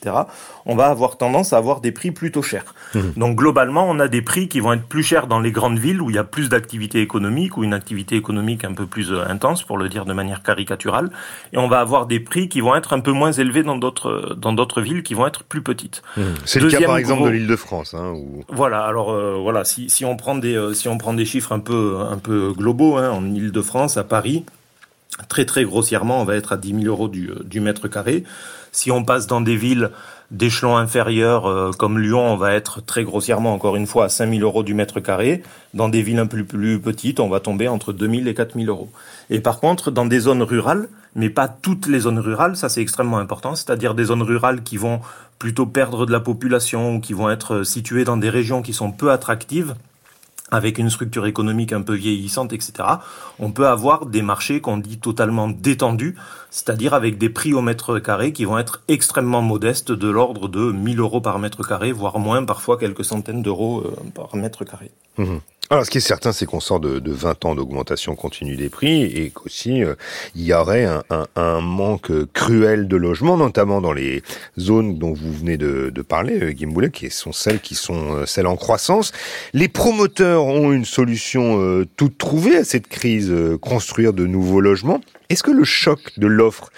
on 0.66 0.76
va 0.76 0.88
avoir 0.88 1.18
tendance 1.18 1.54
à 1.54 1.58
avoir 1.58 1.80
des 1.80 1.94
prix 1.94 2.12
plutôt 2.12 2.42
chers. 2.42 2.76
Mmh. 2.94 3.00
Donc 3.16 3.38
globalement, 3.38 3.90
on 3.90 4.00
a 4.02 4.10
des 4.10 4.22
prix 4.22 4.50
qui 4.50 4.60
vont 4.60 4.74
être 4.74 4.84
plus 4.84 5.02
chers 5.02 5.28
dans 5.28 5.40
les 5.40 5.54
grandes 5.54 5.80
villes 5.80 6.02
où 6.02 6.10
il 6.10 6.18
y 6.18 6.20
a 6.20 6.26
plus 6.26 6.50
d'activité 6.50 7.00
économique 7.00 7.56
ou 7.56 7.64
une 7.64 7.74
activité 7.74 8.18
économique 8.18 8.66
un 8.66 8.74
peu 8.74 8.86
plus 8.86 9.14
intense, 9.14 9.64
pour 9.64 9.78
le 9.78 9.88
dire 9.88 10.04
de 10.04 10.12
manière 10.12 10.44
caricaturale, 10.44 11.10
et 11.54 11.58
on 11.58 11.70
va 11.70 11.80
avoir 11.80 12.06
des 12.06 12.20
prix 12.20 12.50
qui 12.50 12.60
vont 12.60 12.76
être 12.76 12.92
un 12.92 13.00
peu 13.00 13.14
moins 13.14 13.32
élevés 13.32 13.64
dans 13.64 13.78
d'autres 13.78 14.36
dans 14.38 14.52
d'autres 14.52 14.82
villes 14.82 15.04
qui 15.04 15.14
vont 15.14 15.26
être 15.26 15.46
plus 15.46 15.62
petites. 15.62 16.02
Mmh. 16.18 16.22
C'est 16.44 16.60
le 16.60 16.70
cas 16.70 16.82
par 16.82 16.98
exemple 16.98 17.24
de 17.24 17.30
l'Île-de-France. 17.30 17.94
Hein, 17.94 18.14
Voilà. 18.50 18.82
Alors 18.82 19.16
voilà, 19.42 19.64
si 19.64 19.90
si 19.90 20.04
on 20.04 20.17
euh, 20.44 20.74
si 20.74 20.88
on 20.88 20.98
prend 20.98 21.14
des 21.14 21.26
chiffres 21.26 21.52
un 21.52 21.60
peu, 21.60 21.98
un 22.00 22.18
peu 22.18 22.54
globaux, 22.54 22.98
hein, 22.98 23.10
en 23.12 23.26
Ile-de-France, 23.34 23.98
à 23.98 24.04
Paris, 24.04 24.44
très 25.30 25.46
très 25.46 25.64
grossièrement, 25.64 26.22
on 26.22 26.26
va 26.26 26.36
être 26.36 26.54
à 26.54 26.58
10 26.58 26.82
000 26.82 26.86
euros 26.86 27.08
du, 27.08 27.30
euh, 27.30 27.44
du 27.44 27.60
mètre 27.60 27.88
carré. 27.88 28.24
Si 28.72 28.92
on 28.92 29.04
passe 29.04 29.28
dans 29.28 29.42
des 29.42 29.56
villes 29.56 29.92
d'échelon 30.30 30.76
inférieur 30.76 31.46
euh, 31.46 31.72
comme 31.72 32.00
Lyon, 32.00 32.20
on 32.20 32.36
va 32.36 32.54
être 32.54 32.82
très 32.86 33.04
grossièrement, 33.04 33.54
encore 33.54 33.76
une 33.76 33.88
fois, 33.88 34.06
à 34.06 34.10
5 34.10 34.30
000 34.30 34.42
euros 34.42 34.64
du 34.64 34.74
mètre 34.74 35.00
carré. 35.00 35.42
Dans 35.74 35.90
des 35.90 36.02
villes 36.02 36.20
un 36.20 36.28
peu 36.28 36.44
plus 36.44 36.80
petites, 36.80 37.20
on 37.20 37.30
va 37.30 37.40
tomber 37.40 37.68
entre 37.68 37.94
2 37.94 38.10
000 38.10 38.28
et 38.28 38.34
4 38.34 38.56
000 38.56 38.68
euros. 38.68 38.90
Et 39.30 39.40
par 39.40 39.60
contre, 39.60 39.90
dans 39.90 40.06
des 40.06 40.20
zones 40.20 40.44
rurales, 40.44 40.90
mais 41.16 41.30
pas 41.30 41.48
toutes 41.48 41.88
les 41.88 42.02
zones 42.02 42.20
rurales, 42.20 42.56
ça 42.56 42.70
c'est 42.70 42.82
extrêmement 42.82 43.18
important, 43.18 43.56
c'est-à-dire 43.56 43.96
des 43.96 44.06
zones 44.06 44.22
rurales 44.22 44.64
qui 44.64 44.78
vont 44.78 45.00
plutôt 45.40 45.66
perdre 45.66 46.06
de 46.06 46.12
la 46.12 46.20
population 46.20 46.96
ou 46.96 47.00
qui 47.00 47.14
vont 47.14 47.30
être 47.30 47.64
situées 47.64 48.04
dans 48.04 48.18
des 48.18 48.30
régions 48.30 48.62
qui 48.62 48.74
sont 48.74 48.92
peu 48.92 49.12
attractives, 49.12 49.76
avec 50.52 50.78
une 50.78 50.90
structure 50.90 51.26
économique 51.26 51.74
un 51.74 51.82
peu 51.82 51.94
vieillissante, 51.94 52.54
etc., 52.54 52.74
on 53.40 53.52
peut 53.52 53.68
avoir 53.68 54.06
des 54.06 54.22
marchés 54.22 54.62
qu'on 54.62 54.78
dit 54.78 54.98
totalement 54.98 55.48
détendus, 55.50 56.16
c'est-à-dire 56.50 56.94
avec 56.94 57.18
des 57.18 57.30
prix 57.30 57.54
au 57.54 57.62
mètre 57.62 58.00
carré 58.00 58.32
qui 58.32 58.46
vont 58.46 58.58
être 58.58 58.82
extrêmement 58.88 59.42
modestes, 59.42 59.92
de 59.92 60.10
l'ordre 60.10 60.48
de 60.48 60.72
1000 60.72 61.00
euros 61.00 61.22
par 61.22 61.40
mètre 61.40 61.68
carré, 61.68 61.92
voire 61.92 62.20
moins, 62.20 62.44
parfois 62.46 62.78
quelques 62.78 63.06
centaines 63.06 63.42
d'euros 63.42 63.82
euh, 63.82 63.96
par 64.14 64.36
mètre 64.36 64.64
carré. 64.64 64.92
Mmh. 65.18 65.38
Alors, 65.70 65.86
ce 65.86 65.92
qui 65.92 65.98
est 65.98 66.02
certain, 66.02 66.32
c'est 66.32 66.46
qu'on 66.46 66.62
sort 66.62 66.80
de, 66.80 67.00
de, 67.00 67.12
20 67.12 67.44
ans 67.44 67.54
d'augmentation 67.54 68.16
continue 68.16 68.56
des 68.56 68.70
prix 68.70 69.04
et 69.04 69.32
qu'aussi 69.32 69.84
euh, 69.84 69.96
il 70.34 70.44
y 70.44 70.54
aurait 70.54 70.86
un, 70.86 71.04
un, 71.10 71.28
un, 71.36 71.60
manque 71.60 72.10
cruel 72.32 72.88
de 72.88 72.96
logements, 72.96 73.36
notamment 73.36 73.82
dans 73.82 73.92
les 73.92 74.24
zones 74.58 74.98
dont 74.98 75.12
vous 75.12 75.34
venez 75.34 75.58
de, 75.58 75.90
de 75.94 76.02
parler, 76.02 76.42
euh, 76.42 76.54
Gimboulet, 76.56 76.90
qui 76.90 77.10
sont 77.10 77.34
celles 77.34 77.60
qui 77.60 77.76
sont 77.76 78.14
euh, 78.14 78.26
celles 78.26 78.48
en 78.48 78.56
croissance. 78.56 79.12
Les 79.52 79.68
promoteurs 79.68 80.46
ont 80.46 80.72
une 80.72 80.86
solution 80.86 81.60
euh, 81.60 81.86
toute 81.98 82.18
trouvée 82.18 82.56
à 82.56 82.64
cette 82.64 82.88
crise, 82.88 83.34
construire 83.60 84.14
de 84.14 84.26
nouveaux 84.26 84.62
logements. 84.62 85.02
Est-ce 85.28 85.44
que 85.44 85.52
le 85.52 85.66
choc 85.66 86.00
de 86.18 86.28
l'offre 86.28 86.72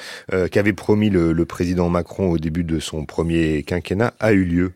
qu'avait 0.51 0.73
promis 0.73 1.11
le, 1.11 1.33
le 1.33 1.45
président 1.45 1.89
Macron 1.89 2.31
au 2.31 2.39
début 2.39 2.63
de 2.63 2.79
son 2.79 3.05
premier 3.05 3.61
quinquennat 3.61 4.15
a 4.19 4.31
eu 4.33 4.43
lieu? 4.43 4.73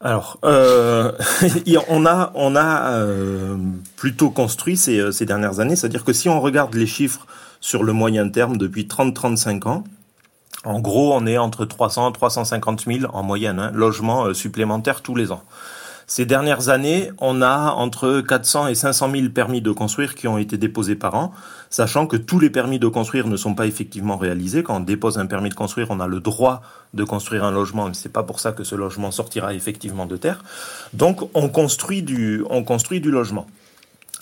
Alors, 0.00 0.38
euh, 0.44 1.12
on 1.88 2.06
a, 2.06 2.30
on 2.34 2.54
a 2.54 2.92
euh, 2.92 3.56
plutôt 3.96 4.30
construit 4.30 4.76
ces, 4.76 5.00
euh, 5.00 5.10
ces 5.10 5.26
dernières 5.26 5.58
années, 5.58 5.74
c'est-à-dire 5.74 6.04
que 6.04 6.12
si 6.12 6.28
on 6.28 6.40
regarde 6.40 6.74
les 6.74 6.86
chiffres 6.86 7.26
sur 7.60 7.82
le 7.82 7.92
moyen 7.92 8.28
terme 8.28 8.56
depuis 8.56 8.84
30-35 8.84 9.68
ans, 9.68 9.84
En 10.64 10.80
gros, 10.80 11.14
on 11.14 11.26
est 11.26 11.38
entre 11.38 11.64
300 11.64 12.10
et 12.10 12.12
350 12.12 12.84
000 12.86 13.12
en 13.12 13.22
moyenne 13.22 13.58
hein, 13.58 13.70
logements 13.74 14.34
supplémentaires 14.34 15.02
tous 15.02 15.14
les 15.14 15.32
ans. 15.32 15.42
Ces 16.10 16.24
dernières 16.24 16.70
années, 16.70 17.10
on 17.18 17.42
a 17.42 17.72
entre 17.72 18.22
400 18.22 18.68
et 18.68 18.74
500 18.74 19.10
000 19.12 19.28
permis 19.28 19.60
de 19.60 19.70
construire 19.70 20.14
qui 20.14 20.26
ont 20.26 20.38
été 20.38 20.56
déposés 20.56 20.94
par 20.94 21.14
an, 21.14 21.32
sachant 21.68 22.06
que 22.06 22.16
tous 22.16 22.40
les 22.40 22.48
permis 22.48 22.78
de 22.78 22.88
construire 22.88 23.26
ne 23.26 23.36
sont 23.36 23.54
pas 23.54 23.66
effectivement 23.66 24.16
réalisés. 24.16 24.62
Quand 24.62 24.78
on 24.78 24.80
dépose 24.80 25.18
un 25.18 25.26
permis 25.26 25.50
de 25.50 25.54
construire, 25.54 25.88
on 25.90 26.00
a 26.00 26.06
le 26.06 26.20
droit 26.20 26.62
de 26.94 27.04
construire 27.04 27.44
un 27.44 27.50
logement, 27.50 27.88
mais 27.88 27.94
c'est 27.94 28.08
pas 28.08 28.22
pour 28.22 28.40
ça 28.40 28.52
que 28.52 28.64
ce 28.64 28.74
logement 28.74 29.10
sortira 29.10 29.52
effectivement 29.52 30.06
de 30.06 30.16
terre. 30.16 30.42
Donc, 30.94 31.28
on 31.34 31.50
construit 31.50 32.02
du, 32.02 32.42
on 32.48 32.64
construit 32.64 33.02
du 33.02 33.10
logement. 33.10 33.46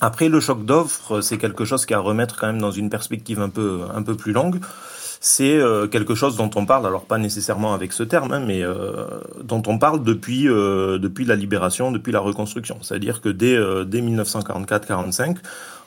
Après, 0.00 0.28
le 0.28 0.40
choc 0.40 0.64
d'offres, 0.64 1.20
c'est 1.20 1.38
quelque 1.38 1.64
chose 1.64 1.86
qui 1.86 1.94
a 1.94 1.98
à 1.98 2.00
remettre 2.00 2.36
quand 2.36 2.48
même 2.48 2.60
dans 2.60 2.72
une 2.72 2.90
perspective 2.90 3.40
un 3.40 3.48
peu, 3.48 3.82
un 3.94 4.02
peu 4.02 4.16
plus 4.16 4.32
longue 4.32 4.58
c'est 5.20 5.56
euh, 5.56 5.86
quelque 5.86 6.14
chose 6.14 6.36
dont 6.36 6.50
on 6.54 6.66
parle, 6.66 6.86
alors 6.86 7.04
pas 7.04 7.18
nécessairement 7.18 7.74
avec 7.74 7.92
ce 7.92 8.02
terme, 8.02 8.32
hein, 8.32 8.42
mais 8.46 8.62
euh, 8.62 9.06
dont 9.42 9.62
on 9.66 9.78
parle 9.78 10.02
depuis 10.02 10.48
euh, 10.48 10.98
depuis 10.98 11.24
la 11.24 11.36
libération, 11.36 11.90
depuis 11.90 12.12
la 12.12 12.20
reconstruction. 12.20 12.78
C'est-à-dire 12.82 13.20
que 13.20 13.28
dès 13.28 13.56
dès 13.86 14.00
1944-45, 14.00 15.36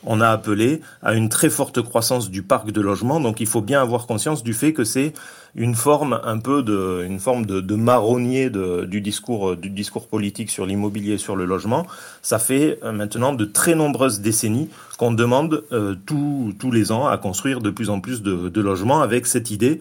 on 0.05 0.21
a 0.21 0.29
appelé 0.29 0.81
à 1.01 1.13
une 1.13 1.29
très 1.29 1.49
forte 1.49 1.81
croissance 1.81 2.29
du 2.29 2.41
parc 2.41 2.71
de 2.71 2.81
logement. 2.81 3.19
Donc 3.19 3.39
il 3.39 3.47
faut 3.47 3.61
bien 3.61 3.81
avoir 3.81 4.07
conscience 4.07 4.43
du 4.43 4.53
fait 4.53 4.73
que 4.73 4.83
c'est 4.83 5.13
une 5.55 5.75
forme 5.75 6.21
un 6.23 6.37
peu 6.37 6.61
de 6.61 7.03
une 7.05 7.19
forme 7.19 7.45
de, 7.45 7.75
marronnier 7.75 8.49
du 8.49 9.01
discours 9.01 9.55
du 9.55 9.69
discours 9.69 10.07
politique 10.07 10.49
sur 10.49 10.65
l'immobilier 10.65 11.17
sur 11.17 11.35
le 11.35 11.45
logement. 11.45 11.85
Ça 12.21 12.39
fait 12.39 12.79
euh, 12.83 12.91
maintenant 12.91 13.33
de 13.33 13.45
très 13.45 13.75
nombreuses 13.75 14.21
décennies 14.21 14.69
qu'on 14.97 15.11
demande 15.11 15.63
euh, 15.71 15.95
tous 16.05 16.71
les 16.71 16.91
ans 16.91 17.07
à 17.07 17.17
construire 17.17 17.61
de 17.61 17.69
plus 17.69 17.89
en 17.89 17.99
plus 17.99 18.21
de 18.21 18.61
logements 18.61 19.01
avec 19.01 19.25
cette 19.25 19.51
idée 19.51 19.79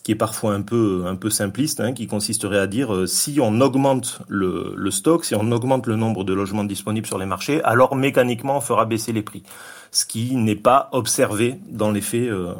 qui 0.00 0.12
est 0.12 0.16
parfois 0.16 0.54
un 0.54 0.62
peu 0.62 1.04
un 1.06 1.16
peu 1.16 1.30
simpliste, 1.30 1.80
hein, 1.80 1.92
qui 1.92 2.06
consisterait 2.06 2.58
à 2.58 2.66
dire 2.66 2.94
euh, 2.94 3.06
si 3.06 3.38
on 3.40 3.60
augmente 3.60 4.20
le, 4.28 4.74
le, 4.76 4.90
stock, 4.90 5.24
si 5.24 5.34
on 5.34 5.50
augmente 5.52 5.86
le 5.86 5.96
nombre 5.96 6.24
de 6.24 6.34
logements 6.34 6.64
disponibles 6.64 7.06
sur 7.06 7.18
les 7.18 7.26
marchés, 7.26 7.62
alors 7.64 7.96
mécaniquement 7.96 8.58
on 8.58 8.60
fera 8.60 8.84
baisser 8.84 9.12
les 9.12 9.22
prix, 9.22 9.42
ce 9.90 10.04
qui 10.04 10.36
n'est 10.36 10.56
pas 10.56 10.88
observé 10.92 11.56
dans 11.68 11.90
les 11.90 12.00
faits 12.00 12.28
euh, 12.28 12.54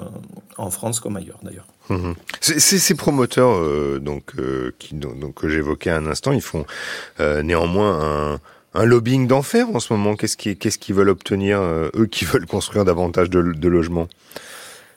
en 0.56 0.70
France 0.70 1.00
comme 1.00 1.16
ailleurs 1.16 1.38
d'ailleurs. 1.42 1.66
Mmh. 1.90 2.12
Ces 2.40 2.94
promoteurs 2.94 3.54
euh, 3.54 3.98
donc 3.98 4.34
que 4.34 5.48
j'évoquais 5.48 5.90
un 5.90 6.06
instant, 6.06 6.32
ils 6.32 6.42
font 6.42 6.66
néanmoins 7.18 8.38
un 8.74 8.84
lobbying 8.84 9.26
d'enfer 9.26 9.68
en 9.74 9.80
ce 9.80 9.92
moment. 9.94 10.16
Qu'est-ce 10.16 10.36
qu'ils 10.36 10.58
qu'est-ce 10.58 10.78
qu'ils 10.78 10.94
veulent 10.94 11.08
obtenir 11.08 11.60
eux 11.60 12.06
qui 12.10 12.24
veulent 12.26 12.46
construire 12.46 12.84
davantage 12.84 13.30
de 13.30 13.68
logements? 13.68 14.08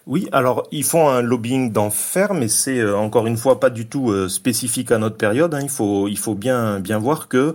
Oui, 0.08 0.28
alors 0.32 0.68
ils 0.72 0.84
font 0.84 1.10
un 1.10 1.22
lobbying 1.22 1.72
d'enfer, 1.72 2.34
mais 2.34 2.48
c'est 2.48 2.80
euh, 2.80 2.98
encore 2.98 3.28
une 3.28 3.38
fois 3.38 3.60
pas 3.60 3.70
du 3.70 3.86
tout 3.86 4.12
euh, 4.12 4.28
spécifique 4.30 4.92
à 4.92 4.98
notre 4.98 5.18
période. 5.18 5.54
Hein. 5.54 5.60
Il 5.62 5.70
faut 5.70 6.08
il 6.08 6.18
faut 6.18 6.34
bien 6.34 6.80
bien 6.80 6.98
voir 6.98 7.28
que 7.28 7.54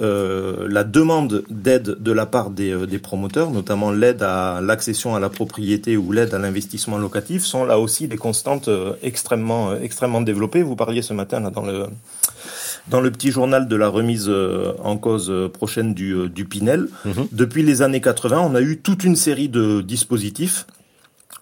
euh, 0.00 0.66
la 0.68 0.84
demande 0.84 1.42
d'aide 1.48 1.96
de 2.00 2.12
la 2.12 2.26
part 2.26 2.50
des, 2.50 2.86
des 2.86 2.98
promoteurs, 2.98 3.50
notamment 3.50 3.92
l'aide 3.92 4.22
à 4.22 4.60
l'accession 4.62 5.14
à 5.14 5.20
la 5.20 5.30
propriété 5.30 5.96
ou 5.96 6.12
l'aide 6.12 6.34
à 6.34 6.38
l'investissement 6.38 6.98
locatif, 6.98 7.44
sont 7.44 7.64
là 7.64 7.78
aussi 7.78 8.08
des 8.08 8.16
constantes 8.16 8.68
extrêmement 9.02 9.74
extrêmement 9.74 10.20
développées. 10.20 10.62
Vous 10.62 10.76
parliez 10.76 11.02
ce 11.02 11.14
matin 11.14 11.40
là, 11.40 11.50
dans 11.50 11.64
le 11.64 11.86
dans 12.88 13.00
le 13.00 13.10
petit 13.10 13.30
journal 13.30 13.68
de 13.68 13.76
la 13.76 13.88
remise 13.88 14.30
en 14.82 14.96
cause 14.98 15.32
prochaine 15.52 15.94
du, 15.94 16.28
du 16.28 16.44
Pinel. 16.44 16.88
Mm-hmm. 17.06 17.28
Depuis 17.32 17.62
les 17.62 17.82
années 17.82 18.00
80, 18.00 18.40
on 18.40 18.54
a 18.54 18.60
eu 18.60 18.78
toute 18.78 19.04
une 19.04 19.16
série 19.16 19.48
de 19.48 19.80
dispositifs 19.80 20.66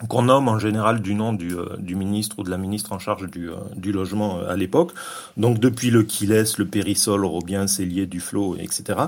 qu'on 0.07 0.23
nomme 0.23 0.49
en 0.49 0.59
général 0.59 1.00
du 1.00 1.14
nom 1.14 1.33
du, 1.33 1.57
euh, 1.57 1.76
du, 1.78 1.97
ministre 1.97 2.38
ou 2.38 2.45
de 2.45 2.50
la 2.50 2.57
ministre 2.57 2.93
en 2.93 2.99
charge 2.99 3.28
du, 3.28 3.50
euh, 3.50 3.57
du 3.75 3.90
logement 3.90 4.38
euh, 4.38 4.52
à 4.52 4.57
l'époque. 4.57 4.93
Donc 5.37 5.59
depuis 5.59 5.90
le 5.90 6.05
Kiles, 6.05 6.45
le 6.57 6.67
Périsol, 6.67 7.25
Robien, 7.25 7.67
Cellier, 7.67 8.07
Duflo, 8.07 8.57
etc. 8.57 9.01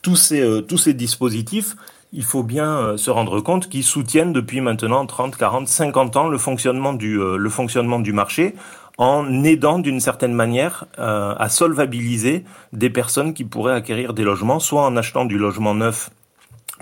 Tous 0.00 0.16
ces, 0.16 0.64
tous 0.66 0.78
ces 0.78 0.94
dispositifs, 0.94 1.76
il 2.12 2.24
faut 2.24 2.42
bien 2.42 2.96
se 2.96 3.10
rendre 3.10 3.40
compte 3.40 3.68
qu'ils 3.68 3.84
soutiennent 3.84 4.32
depuis 4.32 4.60
maintenant 4.60 5.06
30, 5.06 5.36
40, 5.36 5.68
50 5.68 6.16
ans 6.16 6.28
le 6.28 6.38
fonctionnement 6.38 6.92
du, 6.92 7.16
le 7.16 7.50
fonctionnement 7.50 8.00
du 8.00 8.12
marché 8.12 8.54
en 8.98 9.44
aidant 9.44 9.78
d'une 9.78 10.00
certaine 10.00 10.34
manière 10.34 10.84
à 10.98 11.48
solvabiliser 11.48 12.44
des 12.72 12.90
personnes 12.90 13.32
qui 13.32 13.44
pourraient 13.44 13.74
acquérir 13.74 14.12
des 14.12 14.24
logements, 14.24 14.58
soit 14.58 14.84
en 14.84 14.96
achetant 14.96 15.24
du 15.24 15.38
logement 15.38 15.74
neuf 15.74 16.10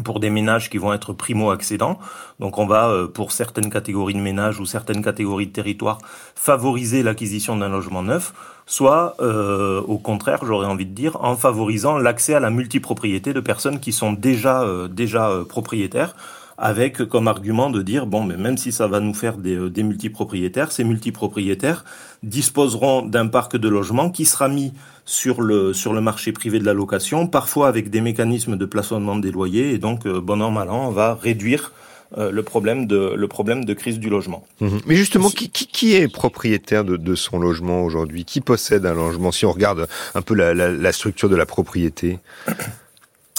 pour 0.03 0.21
des 0.21 0.31
ménages 0.31 0.71
qui 0.71 0.79
vont 0.79 0.93
être 0.93 1.13
primo-accédants. 1.13 1.99
Donc 2.39 2.59
on 2.59 2.67
va, 2.67 2.89
euh, 2.89 3.07
pour 3.07 3.33
certaines 3.33 3.71
catégories 3.71 4.15
de 4.15 4.21
ménages 4.21 4.61
ou 4.61 4.67
certaines 4.67 5.03
catégories 5.03 5.47
de 5.47 5.53
territoires, 5.53 5.99
favoriser 6.35 7.03
l'acquisition 7.03 7.57
d'un 7.57 7.69
logement 7.69 8.03
neuf, 8.03 8.33
soit 8.67 9.17
euh, 9.21 9.81
au 9.83 9.99
contraire, 9.99 10.41
j'aurais 10.45 10.67
envie 10.67 10.87
de 10.87 10.95
dire, 10.95 11.17
en 11.23 11.37
favorisant 11.37 11.99
l'accès 11.99 12.35
à 12.35 12.41
la 12.41 12.51
multipropriété 12.51 13.33
de 13.33 13.41
personnes 13.41 13.81
qui 13.81 13.93
sont 13.93 14.13
déjà, 14.13 14.63
euh, 14.63 14.89
déjà 14.89 15.31
propriétaires 15.49 16.15
avec 16.61 17.05
comme 17.05 17.27
argument 17.27 17.71
de 17.71 17.83
dire 17.83 18.07
bon 18.07 18.23
mais 18.23 18.37
même 18.37 18.59
si 18.59 18.71
ça 18.71 18.87
va 18.87 19.01
nous 19.01 19.15
faire 19.15 19.37
des, 19.39 19.71
des 19.71 19.83
multipropriétaires, 19.83 20.71
ces 20.71 20.85
multipropriétaires 20.85 21.85
disposeront 22.23 23.03
d'un 23.03 23.27
parc 23.27 23.57
de 23.57 23.69
logements 23.69 24.11
qui 24.11 24.27
sera 24.27 24.49
mis 24.49 24.73
sur 25.11 25.41
le, 25.41 25.73
sur 25.73 25.93
le 25.93 26.01
marché 26.01 26.33
privé 26.33 26.59
de 26.59 26.65
la 26.65 26.73
location, 26.73 27.27
parfois 27.27 27.67
avec 27.69 27.91
des 27.91 28.01
mécanismes 28.01 28.57
de 28.57 28.65
plafonnement 28.65 29.17
des 29.17 29.33
loyers, 29.33 29.73
et 29.73 29.79
donc, 29.79 30.07
euh, 30.07 30.21
bon 30.21 30.41
an, 30.41 30.51
mal 30.51 30.71
an, 30.71 30.87
on 30.89 30.91
va 30.91 31.15
réduire 31.15 31.73
euh, 32.19 32.31
le 32.31 32.43
problème 32.43 32.87
de 32.87 33.15
le 33.17 33.29
problème 33.29 33.65
de 33.65 33.73
crise 33.73 33.99
du 33.99 34.11
logement. 34.11 34.45
Mhm. 34.61 34.81
Mais 34.87 34.97
justement, 34.97 35.31
qui, 35.31 35.49
qui, 35.49 35.67
qui, 35.67 35.95
est 35.95 36.09
propriétaire 36.09 36.85
de, 36.85 36.97
de 36.97 37.15
son 37.15 37.39
logement 37.39 37.83
aujourd'hui? 37.83 38.25
Qui 38.25 38.41
possède 38.41 38.85
un 38.85 38.95
logement? 38.95 39.33
Si 39.33 39.47
on 39.47 39.53
regarde 39.53 39.89
un 40.15 40.23
peu 40.23 40.35
la, 40.35 40.53
la, 40.55 40.71
la 40.71 40.93
structure 40.93 41.29
de 41.29 41.37
la 41.37 41.47
propriété. 41.47 42.19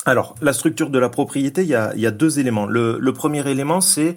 Alors, 0.06 0.36
la 0.42 0.54
structure 0.54 0.90
de 0.90 1.00
la 1.00 1.10
propriété, 1.10 1.62
il 1.62 1.68
y 1.68 1.76
a, 1.76 1.94
il 1.96 2.02
y 2.02 2.08
a 2.08 2.12
deux 2.12 2.40
éléments. 2.40 2.66
Le, 2.66 2.98
le 3.00 3.14
premier 3.14 3.48
élément, 3.50 3.82
c'est 3.82 4.16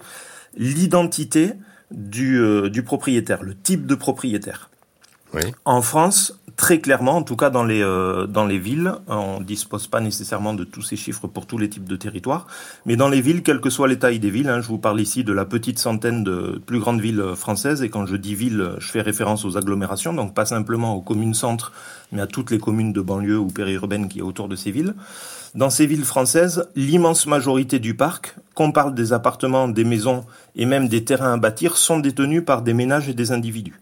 l'identité 0.56 1.52
du, 1.90 2.38
euh, 2.38 2.70
du 2.70 2.82
propriétaire, 2.82 3.42
le 3.42 3.54
type 3.54 3.86
de 3.86 3.94
propriétaire. 3.94 4.70
Oui. 5.34 5.42
En 5.64 5.82
France, 5.82 6.40
très 6.56 6.78
clairement, 6.78 7.16
en 7.16 7.22
tout 7.22 7.34
cas 7.34 7.50
dans 7.50 7.64
les 7.64 7.82
euh, 7.82 8.26
dans 8.26 8.46
les 8.46 8.58
villes, 8.58 8.92
on 9.08 9.40
dispose 9.40 9.88
pas 9.88 10.00
nécessairement 10.00 10.54
de 10.54 10.62
tous 10.62 10.82
ces 10.82 10.94
chiffres 10.94 11.26
pour 11.26 11.46
tous 11.46 11.58
les 11.58 11.68
types 11.68 11.88
de 11.88 11.96
territoires, 11.96 12.46
mais 12.86 12.94
dans 12.94 13.08
les 13.08 13.20
villes, 13.20 13.42
quelle 13.42 13.60
que 13.60 13.68
soit 13.68 13.88
les 13.88 13.98
tailles 13.98 14.20
des 14.20 14.30
villes, 14.30 14.48
hein, 14.48 14.60
je 14.60 14.68
vous 14.68 14.78
parle 14.78 15.00
ici 15.00 15.24
de 15.24 15.32
la 15.32 15.44
petite 15.44 15.80
centaine 15.80 16.22
de 16.22 16.62
plus 16.64 16.78
grandes 16.78 17.00
villes 17.00 17.34
françaises, 17.34 17.82
et 17.82 17.88
quand 17.88 18.06
je 18.06 18.14
dis 18.14 18.36
villes, 18.36 18.76
je 18.78 18.86
fais 18.86 19.00
référence 19.02 19.44
aux 19.44 19.56
agglomérations, 19.56 20.14
donc 20.14 20.34
pas 20.34 20.46
simplement 20.46 20.94
aux 20.94 21.02
communes 21.02 21.34
centres, 21.34 21.72
mais 22.12 22.22
à 22.22 22.28
toutes 22.28 22.52
les 22.52 22.58
communes 22.58 22.92
de 22.92 23.00
banlieue 23.00 23.38
ou 23.38 23.48
périurbaines 23.48 24.08
qui 24.08 24.20
a 24.20 24.24
autour 24.24 24.48
de 24.48 24.54
ces 24.54 24.70
villes. 24.70 24.94
Dans 25.54 25.70
ces 25.70 25.86
villes 25.86 26.04
françaises, 26.04 26.68
l'immense 26.74 27.26
majorité 27.26 27.78
du 27.78 27.94
parc, 27.94 28.34
qu'on 28.54 28.72
parle 28.72 28.92
des 28.94 29.12
appartements, 29.12 29.68
des 29.68 29.84
maisons 29.84 30.24
et 30.56 30.66
même 30.66 30.88
des 30.88 31.04
terrains 31.04 31.34
à 31.34 31.36
bâtir, 31.36 31.76
sont 31.76 32.00
détenus 32.00 32.44
par 32.44 32.62
des 32.62 32.74
ménages 32.74 33.08
et 33.08 33.14
des 33.14 33.30
individus. 33.30 33.80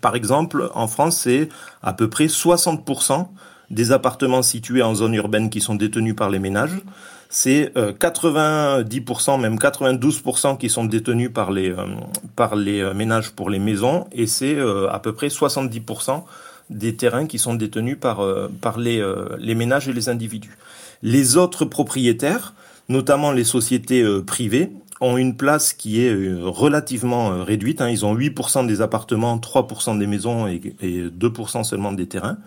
Par 0.00 0.14
exemple, 0.14 0.70
en 0.74 0.88
France, 0.88 1.18
c'est 1.18 1.50
à 1.82 1.92
peu 1.92 2.08
près 2.08 2.26
60% 2.26 3.26
des 3.70 3.92
appartements 3.92 4.42
situés 4.42 4.82
en 4.82 4.94
zone 4.94 5.14
urbaine 5.14 5.50
qui 5.50 5.60
sont 5.60 5.74
détenus 5.74 6.16
par 6.16 6.30
les 6.30 6.38
ménages. 6.38 6.82
C'est 7.28 7.72
90%, 7.76 9.34
euh, 9.34 9.36
même 9.38 9.56
92% 9.56 10.56
qui 10.56 10.68
sont 10.68 10.84
détenus 10.84 11.30
par 11.32 11.52
les, 11.52 11.70
euh, 11.70 11.86
par 12.34 12.56
les 12.56 12.80
euh, 12.80 12.92
ménages 12.92 13.30
pour 13.30 13.50
les 13.50 13.60
maisons. 13.60 14.06
Et 14.12 14.26
c'est 14.26 14.58
à 14.58 14.98
peu 14.98 15.12
près 15.12 15.28
70% 15.28 16.24
des 16.70 16.96
terrains 16.96 17.26
qui 17.26 17.38
sont 17.38 17.54
détenus 17.54 17.98
par, 18.00 18.26
par 18.60 18.78
les, 18.78 19.04
les 19.38 19.54
ménages 19.54 19.88
et 19.88 19.92
les 19.92 20.08
individus. 20.08 20.56
Les 21.02 21.36
autres 21.36 21.64
propriétaires, 21.64 22.54
notamment 22.88 23.32
les 23.32 23.44
sociétés 23.44 24.04
privées, 24.26 24.70
ont 25.00 25.16
une 25.16 25.36
place 25.36 25.72
qui 25.72 26.04
est 26.04 26.10
euh, 26.10 26.40
relativement 26.44 27.32
euh, 27.32 27.42
réduite. 27.42 27.80
Hein. 27.80 27.88
Ils 27.88 28.04
ont 28.04 28.14
8% 28.14 28.66
des 28.66 28.82
appartements, 28.82 29.38
3% 29.38 29.98
des 29.98 30.06
maisons 30.06 30.46
et, 30.46 30.60
2% 30.80 31.64
seulement 31.64 31.92
des 31.92 32.06
terrains. 32.06 32.38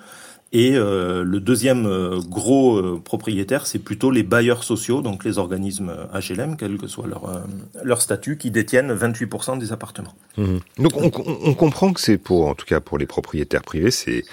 Et 0.55 0.75
euh, 0.75 1.23
le 1.23 1.39
deuxième 1.39 2.19
gros 2.29 2.99
propriétaire, 2.99 3.65
c'est 3.65 3.79
plutôt 3.79 4.11
les 4.11 4.21
bailleurs 4.23 4.63
sociaux, 4.63 5.01
donc 5.01 5.25
les 5.25 5.39
organismes 5.39 5.91
HLM, 6.13 6.57
quel 6.57 6.77
que 6.77 6.87
soit 6.87 7.07
leur, 7.07 7.43
leur 7.83 8.01
statut, 8.01 8.37
qui 8.37 8.51
détiennent 8.51 8.93
28% 8.93 9.57
des 9.57 9.71
appartements. 9.71 10.13
Mmh. 10.37 10.57
Donc 10.77 10.95
on, 10.95 11.11
on, 11.43 11.53
comprend 11.55 11.91
que 11.91 11.99
c'est 11.99 12.19
pour, 12.19 12.47
en 12.47 12.53
tout 12.53 12.65
cas 12.67 12.79
pour 12.79 12.99
les 12.99 13.07
propriétaires 13.07 13.63
privés, 13.63 13.91
c'est 13.91 14.23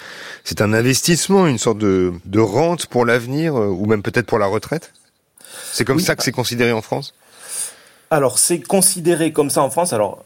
c'est 0.45 0.61
un 0.61 0.73
investissement, 0.75 1.47
une 1.47 1.59
sorte 1.59 1.79
de, 1.79 2.13
de 2.27 2.41
rente 2.41 2.87
pour 2.87 3.07
l'avenir, 3.07 3.55
ou 3.55 3.87
même 3.87 4.03
peut-être 4.03 4.27
pour 4.27 4.39
la 4.39 4.47
retraite? 4.47 4.93
C'est 5.73 5.85
comme 5.85 5.97
oui. 5.97 6.03
ça 6.03 6.17
que 6.17 6.23
c'est 6.23 6.33
considéré 6.33 6.73
en 6.73 6.83
France? 6.83 7.15
Alors, 8.11 8.39
c'est 8.39 8.61
considéré 8.61 9.33
comme 9.33 9.51
ça 9.51 9.63
en 9.63 9.71
France. 9.71 9.93
Alors, 9.93 10.25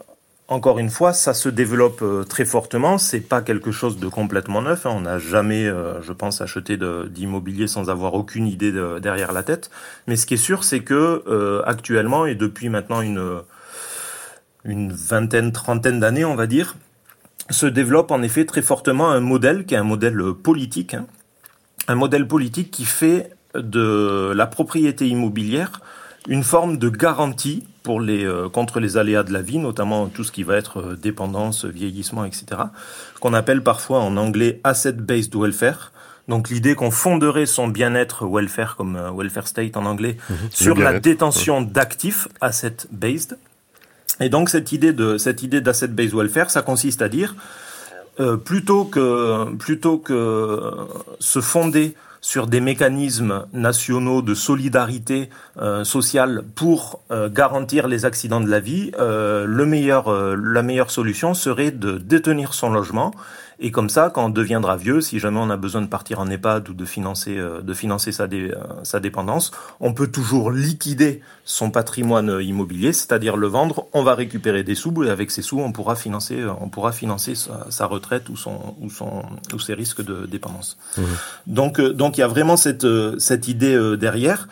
encore 0.48 0.78
une 0.78 0.90
fois, 0.90 1.14
ça 1.14 1.33
se 1.33 1.48
développe 1.48 2.02
euh, 2.02 2.22
très 2.24 2.44
fortement. 2.44 2.98
C'est 2.98 3.20
pas 3.20 3.40
quelque 3.40 3.72
chose 3.72 3.98
de 3.98 4.09
complètement 4.09 4.61
neuf. 4.61 4.85
Hein. 4.85 4.92
On 4.94 5.00
n'a 5.00 5.18
jamais, 5.18 5.66
euh, 5.66 6.02
je 6.02 6.12
pense, 6.12 6.42
acheté 6.42 6.76
d'immobilier 7.09 7.66
sans 7.66 7.88
avoir 7.88 8.14
aucune 8.14 8.46
idée 8.46 8.70
de, 8.70 8.98
derrière 8.98 9.33
la 9.33 9.42
tête. 9.42 9.70
Mais 10.07 10.16
ce 10.16 10.26
qui 10.26 10.35
est 10.35 10.38
sûr, 10.38 10.62
c'est 10.62 10.80
que 10.80 11.22
euh, 11.26 11.62
actuellement 11.64 12.26
et 12.26 12.35
depuis 12.35 12.68
maintenant 12.68 13.00
une 13.00 13.42
une 14.66 14.92
vingtaine, 14.92 15.52
trentaine 15.52 16.00
d'années, 16.00 16.24
on 16.24 16.37
va 16.37 16.46
dire, 16.46 16.76
se 17.50 17.66
développe 17.66 18.11
en 18.11 18.22
effet 18.22 18.46
très 18.46 18.62
fortement 18.62 19.11
un 19.11 19.20
modèle 19.20 19.66
qui 19.66 19.74
est 19.74 19.78
un 19.78 19.85
modèle 19.85 20.18
politique, 20.42 20.94
hein. 20.94 21.07
un 21.87 21.94
modèle 21.94 22.26
politique 22.26 22.70
qui 22.70 22.87
fait 22.87 23.30
de 23.54 24.33
la 24.35 24.46
propriété 24.46 25.07
immobilière 25.07 25.83
une 26.28 26.42
forme 26.42 26.78
de 26.78 26.88
garantie 26.88 27.64
pour 27.85 28.01
les, 28.01 28.25
euh, 28.25 28.49
contre 28.49 28.81
les 28.81 28.97
aléas 28.97 29.23
de 29.23 29.33
la 29.33 29.42
vie, 29.42 29.59
notamment 29.59 30.09
tout 30.09 30.25
ce 30.25 30.33
qui 30.33 30.42
va 30.42 30.57
être 30.57 30.81
euh, 30.81 30.97
dépendance, 30.97 31.66
vieillissement, 31.66 32.25
etc., 32.25 32.47
qu'on 33.20 33.35
appelle 33.35 33.62
parfois 33.62 34.01
en 34.01 34.16
anglais 34.16 34.59
asset-based 34.64 35.37
welfare. 35.37 35.92
Donc 36.27 36.49
l'idée 36.49 36.75
qu'on 36.75 36.90
fonderait 36.90 37.44
son 37.44 37.68
bien-être 37.68 38.27
welfare, 38.27 38.77
comme 38.77 38.97
euh, 38.97 39.11
welfare 39.14 39.47
state 39.47 39.77
en 39.77 39.85
anglais, 39.85 40.16
mhm. 40.31 40.37
sur 40.51 40.77
la 40.77 40.99
détention 40.99 41.61
d'actifs 41.61 42.27
asset-based. 42.40 43.37
Et 44.18 44.31
donc 44.31 44.49
cette 44.49 44.73
idée 44.73 44.94
de 44.94 45.18
cette 45.18 45.42
idée 45.42 45.61
d'asset-based 45.61 46.14
welfare, 46.14 46.51
ça 46.51 46.62
consiste 46.62 47.03
à 47.03 47.09
dire 47.09 47.37
plutôt 48.44 48.85
que 48.85 49.53
plutôt 49.57 49.99
que 49.99 50.70
se 51.18 51.40
fonder 51.40 51.97
sur 52.25 52.47
des 52.47 52.63
mécanismes 52.63 53.45
nationaux 53.53 54.23
de 54.23 54.33
solidarité 54.33 55.29
euh, 55.61 55.85
sociale 55.85 56.43
pour 56.55 57.03
euh, 57.11 57.29
garantir 57.29 57.87
les 57.87 58.07
accidents 58.07 58.41
de 58.41 58.49
la 58.49 58.61
vie, 58.61 58.93
euh, 58.99 59.45
le 59.45 59.67
meilleur, 59.67 60.11
la 60.35 60.63
meilleure 60.63 60.91
solution 60.91 61.35
serait 61.35 61.71
de 61.71 61.99
détenir 61.99 62.55
son 62.55 62.71
logement 62.71 63.13
et 63.59 63.71
comme 63.71 63.88
ça, 63.88 64.11
quand 64.11 64.27
on 64.27 64.29
deviendra 64.31 64.77
vieux, 64.77 65.01
si 65.01 65.19
jamais 65.19 65.38
on 65.38 65.51
a 65.51 65.57
besoin 65.57 65.83
de 65.83 65.87
partir 65.87 66.21
en 66.21 66.29
EHPAD 66.29 66.69
ou 66.69 66.75
de 66.75 66.85
financer, 66.85 67.37
euh, 67.37 67.61
de 67.61 67.75
financer 67.75 68.12
sa, 68.12 68.27
dé, 68.27 68.51
euh, 68.51 68.57
sa 68.83 69.01
dépendance, 69.01 69.53
on 69.81 69.95
peut 69.95 70.09
toujours 70.09 70.51
liquider 70.51 71.21
son 71.45 71.71
patrimoine 71.71 72.40
immobilier, 72.40 72.93
c'est-à-dire 72.93 73.37
le 73.37 73.47
vendre. 73.47 73.87
On 73.93 74.03
va 74.03 74.14
récupérer 74.14 74.64
des 74.64 74.75
sous 74.75 75.05
et 75.05 75.11
avec 75.11 75.31
ces 75.31 75.43
sous, 75.43 75.61
on 75.61 75.73
pourra 75.73 75.95
financer, 75.95 76.40
euh, 76.40 76.51
on 76.61 76.69
pourra 76.69 76.93
financer 76.93 77.35
sa, 77.35 77.67
sa 77.71 77.87
retraite 77.87 78.29
ou 78.29 78.37
son, 78.37 78.75
ou 78.81 78.90
son, 78.90 79.23
ou 79.53 79.59
ses 79.59 79.75
risques 79.75 80.03
de 80.05 80.27
dépendance. 80.27 80.77
Mmh. 80.97 81.03
Donc, 81.47 81.81
donc 81.81 82.19
il 82.19 82.21
y 82.21 82.25
a 82.25 82.29
vraiment 82.29 82.57
cette, 82.57 82.87
cette 83.19 83.49
idée 83.49 83.97
derrière. 83.97 84.49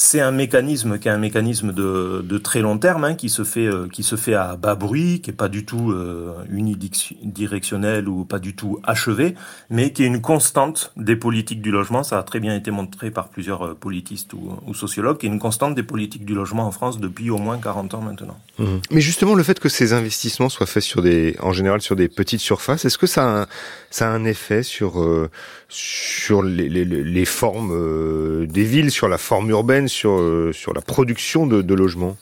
C'est 0.00 0.20
un 0.20 0.30
mécanisme 0.30 1.00
qui 1.00 1.08
est 1.08 1.10
un 1.10 1.18
mécanisme 1.18 1.72
de, 1.72 2.22
de 2.22 2.38
très 2.38 2.60
long 2.60 2.78
terme, 2.78 3.02
hein, 3.02 3.14
qui 3.16 3.28
se 3.28 3.42
fait 3.42 3.66
euh, 3.66 3.88
qui 3.88 4.04
se 4.04 4.14
fait 4.14 4.34
à 4.34 4.54
bas 4.54 4.76
bruit, 4.76 5.20
qui 5.20 5.30
est 5.30 5.32
pas 5.32 5.48
du 5.48 5.64
tout 5.64 5.90
euh, 5.90 6.34
unidirectionnel 6.48 8.08
ou 8.08 8.24
pas 8.24 8.38
du 8.38 8.54
tout 8.54 8.78
achevé, 8.84 9.34
mais 9.70 9.92
qui 9.92 10.04
est 10.04 10.06
une 10.06 10.20
constante 10.20 10.92
des 10.96 11.16
politiques 11.16 11.60
du 11.60 11.72
logement. 11.72 12.04
Ça 12.04 12.16
a 12.16 12.22
très 12.22 12.38
bien 12.38 12.54
été 12.54 12.70
montré 12.70 13.10
par 13.10 13.28
plusieurs 13.28 13.66
euh, 13.66 13.74
politistes 13.74 14.34
ou, 14.34 14.52
ou 14.68 14.72
sociologues, 14.72 15.18
qui 15.18 15.26
est 15.26 15.30
une 15.30 15.40
constante 15.40 15.74
des 15.74 15.82
politiques 15.82 16.24
du 16.24 16.34
logement 16.34 16.68
en 16.68 16.70
France 16.70 17.00
depuis 17.00 17.28
au 17.30 17.38
moins 17.38 17.58
40 17.58 17.94
ans 17.94 18.00
maintenant. 18.00 18.38
Mmh. 18.60 18.64
Mais 18.92 19.00
justement, 19.00 19.34
le 19.34 19.42
fait 19.42 19.58
que 19.58 19.68
ces 19.68 19.94
investissements 19.94 20.48
soient 20.48 20.66
faits 20.66 20.84
sur 20.84 21.02
des, 21.02 21.34
en 21.40 21.52
général 21.52 21.80
sur 21.80 21.96
des 21.96 22.06
petites 22.06 22.40
surfaces, 22.40 22.84
est-ce 22.84 22.98
que 22.98 23.08
ça 23.08 23.24
a 23.24 23.42
un, 23.42 23.46
ça 23.90 24.08
a 24.08 24.12
un 24.12 24.24
effet 24.24 24.62
sur 24.62 25.02
euh, 25.02 25.28
sur 25.68 26.42
les, 26.42 26.68
les, 26.68 26.84
les 26.84 27.24
formes 27.24 27.72
euh, 27.72 28.46
des 28.46 28.64
villes, 28.64 28.90
sur 28.90 29.08
la 29.08 29.18
forme 29.18 29.50
urbaine, 29.50 29.88
sur 29.88 30.12
euh, 30.12 30.52
sur 30.52 30.72
la 30.72 30.80
production 30.80 31.46
de, 31.46 31.62
de 31.62 31.74
logements 31.74 32.16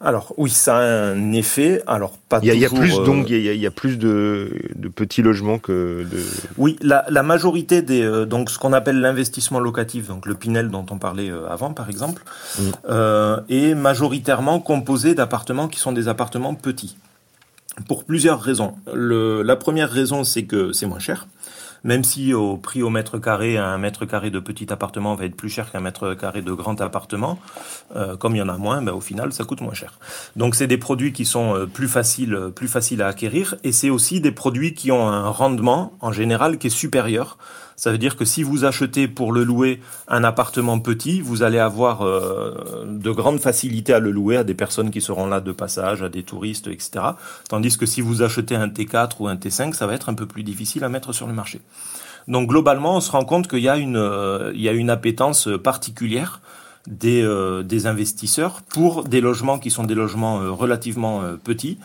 alors 0.00 0.32
oui, 0.36 0.48
ça 0.48 0.76
a 0.76 0.80
un 0.80 1.32
effet. 1.32 1.82
Alors 1.88 2.18
pas 2.28 2.38
il 2.40 2.46
y 2.46 2.50
a, 2.52 2.54
il 2.54 2.60
y 2.60 2.64
a 2.64 2.70
plus 2.70 2.94
donc 3.00 3.28
il 3.30 3.40
y 3.40 3.48
a, 3.48 3.52
il 3.52 3.60
y 3.60 3.66
a 3.66 3.72
plus 3.72 3.98
de, 3.98 4.48
de, 4.76 4.86
petits 4.86 5.22
logements 5.22 5.58
que 5.58 6.06
de. 6.08 6.22
Oui, 6.56 6.76
la, 6.82 7.04
la 7.08 7.24
majorité 7.24 7.82
des 7.82 8.24
donc 8.24 8.48
ce 8.48 8.60
qu'on 8.60 8.72
appelle 8.72 9.00
l'investissement 9.00 9.58
locatif, 9.58 10.06
donc 10.06 10.26
le 10.26 10.36
Pinel 10.36 10.68
dont 10.70 10.86
on 10.90 10.98
parlait 10.98 11.32
avant 11.50 11.72
par 11.72 11.90
exemple, 11.90 12.22
mmh. 12.22 12.62
euh, 12.88 13.40
est 13.48 13.74
majoritairement 13.74 14.60
composé 14.60 15.16
d'appartements 15.16 15.66
qui 15.66 15.80
sont 15.80 15.90
des 15.90 16.06
appartements 16.06 16.54
petits 16.54 16.96
pour 17.86 18.04
plusieurs 18.04 18.40
raisons. 18.40 18.74
Le, 18.92 19.42
la 19.42 19.56
première 19.56 19.90
raison, 19.90 20.24
c'est 20.24 20.44
que 20.44 20.72
c'est 20.72 20.86
moins 20.86 20.98
cher. 20.98 21.26
Même 21.84 22.04
si 22.04 22.34
au 22.34 22.56
prix 22.56 22.82
au 22.82 22.90
mètre 22.90 23.18
carré, 23.18 23.56
un 23.56 23.78
mètre 23.78 24.04
carré 24.04 24.30
de 24.30 24.40
petit 24.40 24.72
appartement 24.72 25.14
va 25.14 25.24
être 25.24 25.36
plus 25.36 25.48
cher 25.48 25.70
qu'un 25.70 25.80
mètre 25.80 26.14
carré 26.14 26.42
de 26.42 26.52
grand 26.52 26.80
appartement, 26.80 27.38
euh, 27.96 28.16
comme 28.16 28.34
il 28.34 28.38
y 28.38 28.42
en 28.42 28.48
a 28.48 28.56
moins, 28.56 28.82
ben, 28.82 28.92
au 28.92 29.00
final, 29.00 29.32
ça 29.32 29.44
coûte 29.44 29.60
moins 29.60 29.74
cher. 29.74 29.98
Donc 30.36 30.54
c'est 30.54 30.66
des 30.66 30.78
produits 30.78 31.12
qui 31.12 31.24
sont 31.24 31.54
euh, 31.54 31.66
plus 31.66 31.88
faciles, 31.88 32.50
plus 32.54 32.68
faciles 32.68 33.02
à 33.02 33.08
acquérir, 33.08 33.54
et 33.64 33.72
c'est 33.72 33.90
aussi 33.90 34.20
des 34.20 34.32
produits 34.32 34.74
qui 34.74 34.92
ont 34.92 35.08
un 35.08 35.28
rendement 35.28 35.92
en 36.00 36.12
général 36.12 36.58
qui 36.58 36.68
est 36.68 36.70
supérieur 36.70 37.38
ça 37.78 37.92
veut 37.92 37.98
dire 37.98 38.16
que 38.16 38.24
si 38.24 38.42
vous 38.42 38.64
achetez 38.64 39.06
pour 39.06 39.32
le 39.32 39.44
louer 39.44 39.80
un 40.08 40.24
appartement 40.24 40.80
petit, 40.80 41.20
vous 41.20 41.44
allez 41.44 41.60
avoir 41.60 42.02
euh, 42.02 42.84
de 42.88 43.10
grandes 43.12 43.38
facilités 43.38 43.94
à 43.94 44.00
le 44.00 44.10
louer 44.10 44.36
à 44.36 44.42
des 44.42 44.54
personnes 44.54 44.90
qui 44.90 45.00
seront 45.00 45.28
là 45.28 45.40
de 45.40 45.52
passage, 45.52 46.02
à 46.02 46.08
des 46.08 46.24
touristes, 46.24 46.66
etc. 46.66 46.90
Tandis 47.48 47.78
que 47.78 47.86
si 47.86 48.00
vous 48.00 48.22
achetez 48.22 48.56
un 48.56 48.66
T4 48.66 49.10
ou 49.20 49.28
un 49.28 49.36
T5, 49.36 49.74
ça 49.74 49.86
va 49.86 49.94
être 49.94 50.08
un 50.08 50.14
peu 50.14 50.26
plus 50.26 50.42
difficile 50.42 50.82
à 50.82 50.88
mettre 50.88 51.12
sur 51.12 51.28
le 51.28 51.32
marché. 51.32 51.60
Donc 52.26 52.48
globalement, 52.48 52.96
on 52.96 53.00
se 53.00 53.12
rend 53.12 53.24
compte 53.24 53.46
qu'il 53.46 53.60
y 53.60 53.68
a 53.68 53.76
une, 53.76 53.96
euh, 53.96 54.50
y 54.56 54.68
a 54.68 54.72
une 54.72 54.90
appétence 54.90 55.48
particulière 55.62 56.40
des, 56.88 57.22
euh, 57.22 57.62
des 57.62 57.86
investisseurs 57.86 58.62
pour 58.62 59.04
des 59.04 59.20
logements 59.20 59.60
qui 59.60 59.70
sont 59.70 59.84
des 59.84 59.94
logements 59.94 60.40
relativement 60.52 61.22
petits 61.44 61.78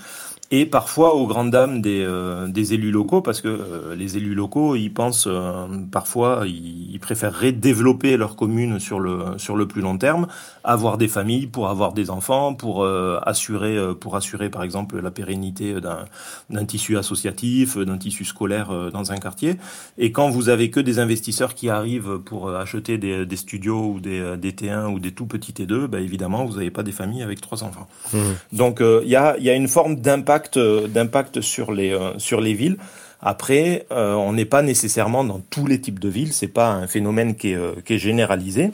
et 0.55 0.67
parfois 0.67 1.15
aux 1.15 1.25
grandes 1.25 1.49
dames 1.49 1.81
des, 1.81 2.05
euh, 2.07 2.47
des 2.47 2.75
élus 2.75 2.91
locaux, 2.91 3.23
parce 3.23 3.41
que 3.41 3.47
euh, 3.47 3.95
les 3.95 4.17
élus 4.17 4.35
locaux, 4.35 4.75
ils 4.75 4.93
pensent 4.93 5.25
euh, 5.27 5.65
parfois, 5.91 6.43
ils, 6.45 6.99
préféreraient 6.99 7.51
développer 7.51 8.15
leur 8.15 8.37
commune 8.37 8.79
sur 8.79 8.99
le 8.99 9.37
sur 9.37 9.57
le 9.57 9.67
plus 9.67 9.81
long 9.81 9.97
terme, 9.97 10.27
avoir 10.63 10.97
des 10.97 11.09
familles 11.09 11.47
pour 11.47 11.67
avoir 11.67 11.91
des 11.91 12.09
enfants, 12.09 12.53
pour 12.53 12.85
assurer 12.85 13.77
pour 13.99 14.15
assurer 14.15 14.49
par 14.49 14.63
exemple 14.63 15.01
la 15.01 15.11
pérennité 15.11 15.81
d'un 15.81 16.05
d'un 16.49 16.63
tissu 16.63 16.97
associatif, 16.97 17.77
d'un 17.77 17.97
tissu 17.97 18.23
scolaire 18.23 18.69
dans 18.93 19.11
un 19.11 19.17
quartier. 19.17 19.57
Et 19.97 20.13
quand 20.13 20.29
vous 20.29 20.47
avez 20.47 20.69
que 20.69 20.79
des 20.79 20.99
investisseurs 20.99 21.55
qui 21.55 21.69
arrivent 21.69 22.19
pour 22.19 22.51
acheter 22.51 22.97
des, 22.97 23.25
des 23.25 23.35
studios 23.35 23.95
ou 23.95 23.99
des, 23.99 24.37
des 24.37 24.53
T1 24.53 24.93
ou 24.93 24.99
des 24.99 25.11
tout 25.11 25.25
petits 25.25 25.51
T2, 25.51 25.87
bah 25.87 25.99
évidemment 25.99 26.45
vous 26.45 26.53
n'avez 26.53 26.71
pas 26.71 26.83
des 26.83 26.93
familles 26.93 27.23
avec 27.23 27.41
trois 27.41 27.65
enfants. 27.65 27.89
Mmh. 28.13 28.17
Donc 28.53 28.81
il 28.81 29.09
y 29.09 29.17
a 29.17 29.35
il 29.37 29.43
y 29.43 29.49
a 29.49 29.55
une 29.55 29.67
forme 29.67 29.97
d'impact 29.97 30.42
d'impact 30.57 31.41
sur 31.41 31.71
les 31.71 31.91
euh, 31.91 32.17
sur 32.17 32.41
les 32.41 32.53
villes. 32.53 32.77
Après, 33.21 33.85
euh, 33.91 34.13
on 34.13 34.33
n'est 34.33 34.45
pas 34.45 34.61
nécessairement 34.61 35.23
dans 35.23 35.39
tous 35.39 35.65
les 35.65 35.79
types 35.79 35.99
de 35.99 36.09
villes. 36.09 36.33
C'est 36.33 36.47
pas 36.47 36.71
un 36.71 36.87
phénomène 36.87 37.35
qui 37.35 37.51
est, 37.51 37.55
euh, 37.55 37.73
qui 37.85 37.93
est 37.93 37.97
généralisé, 37.97 38.71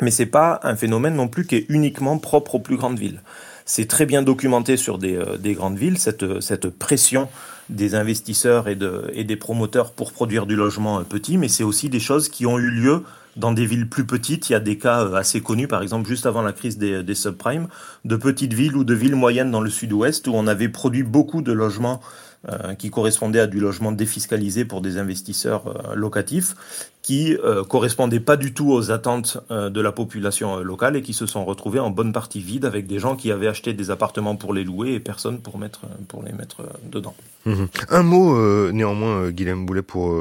mais 0.00 0.10
c'est 0.10 0.26
pas 0.26 0.60
un 0.62 0.76
phénomène 0.76 1.14
non 1.14 1.28
plus 1.28 1.46
qui 1.46 1.56
est 1.56 1.66
uniquement 1.68 2.18
propre 2.18 2.56
aux 2.56 2.58
plus 2.60 2.76
grandes 2.76 2.98
villes. 2.98 3.22
C'est 3.64 3.88
très 3.88 4.06
bien 4.06 4.22
documenté 4.22 4.76
sur 4.76 4.98
des, 4.98 5.18
des 5.38 5.54
grandes 5.54 5.78
villes 5.78 5.98
cette 5.98 6.40
cette 6.40 6.68
pression 6.70 7.28
des 7.68 7.94
investisseurs 7.94 8.66
et, 8.66 8.74
de, 8.74 9.10
et 9.14 9.22
des 9.22 9.36
promoteurs 9.36 9.92
pour 9.92 10.12
produire 10.12 10.46
du 10.46 10.56
logement 10.56 11.04
petit, 11.04 11.38
mais 11.38 11.46
c'est 11.46 11.62
aussi 11.62 11.88
des 11.88 12.00
choses 12.00 12.28
qui 12.28 12.44
ont 12.44 12.58
eu 12.58 12.68
lieu 12.68 13.04
dans 13.36 13.52
des 13.52 13.66
villes 13.66 13.88
plus 13.88 14.04
petites, 14.04 14.48
il 14.50 14.52
y 14.52 14.56
a 14.56 14.60
des 14.60 14.78
cas 14.78 15.04
euh, 15.04 15.14
assez 15.14 15.40
connus, 15.40 15.68
par 15.68 15.82
exemple 15.82 16.08
juste 16.08 16.26
avant 16.26 16.42
la 16.42 16.52
crise 16.52 16.78
des, 16.78 17.14
subprimes, 17.14 17.68
de 18.04 18.16
petites 18.16 18.54
villes 18.54 18.76
ou 18.76 18.84
de 18.84 18.94
villes 18.94 19.16
moyennes 19.16 19.50
dans 19.50 19.60
le 19.60 19.70
sud-ouest 19.70 20.26
où 20.26 20.32
on 20.34 20.46
avait 20.46 20.68
produit 20.68 21.02
beaucoup 21.02 21.42
de 21.42 21.52
logements 21.52 22.00
euh, 22.48 22.74
qui 22.74 22.88
correspondaient 22.88 23.40
à 23.40 23.46
du 23.46 23.60
logement 23.60 23.92
défiscalisé 23.92 24.64
pour 24.64 24.80
des 24.80 24.96
investisseurs 24.96 25.66
euh, 25.66 25.94
locatifs 25.94 26.56
qui 27.02 27.36
euh, 27.36 27.64
correspondaient 27.64 28.18
pas 28.18 28.38
du 28.38 28.54
tout 28.54 28.70
aux 28.70 28.90
attentes 28.90 29.36
de 29.50 29.80
la 29.80 29.92
population 29.92 30.60
locale 30.60 30.96
et 30.96 31.02
qui 31.02 31.12
se 31.12 31.26
sont 31.26 31.44
retrouvés 31.44 31.80
en 31.80 31.90
bonne 31.90 32.14
partie 32.14 32.40
vides 32.40 32.64
avec 32.64 32.86
des 32.86 32.98
gens 32.98 33.14
qui 33.14 33.30
avaient 33.30 33.46
acheté 33.46 33.74
des 33.74 33.90
appartements 33.90 34.36
pour 34.36 34.54
les 34.54 34.64
louer 34.64 34.94
et 34.94 35.00
personne 35.00 35.40
pour 35.40 35.60
pour 36.08 36.22
les 36.22 36.32
mettre 36.32 36.62
dedans. 36.90 37.14
Mmh. 37.46 37.64
Un 37.88 38.02
mot 38.02 38.72
néanmoins, 38.72 39.30
Guillaume 39.30 39.66
Boulet, 39.66 39.82
pour 39.82 40.16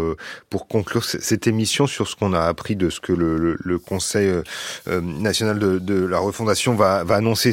pour 0.49 0.67
conclure 0.67 1.03
cette 1.03 1.47
émission 1.47 1.87
sur 1.87 2.07
ce 2.07 2.15
qu'on 2.15 2.33
a 2.33 2.41
appris 2.41 2.75
de 2.75 2.89
ce 2.89 2.99
que 2.99 3.13
le, 3.13 3.79
Conseil 3.79 4.29
national 4.87 5.59
de, 5.59 6.05
la 6.05 6.19
refondation 6.19 6.75
va, 6.75 7.03
annoncer 7.09 7.51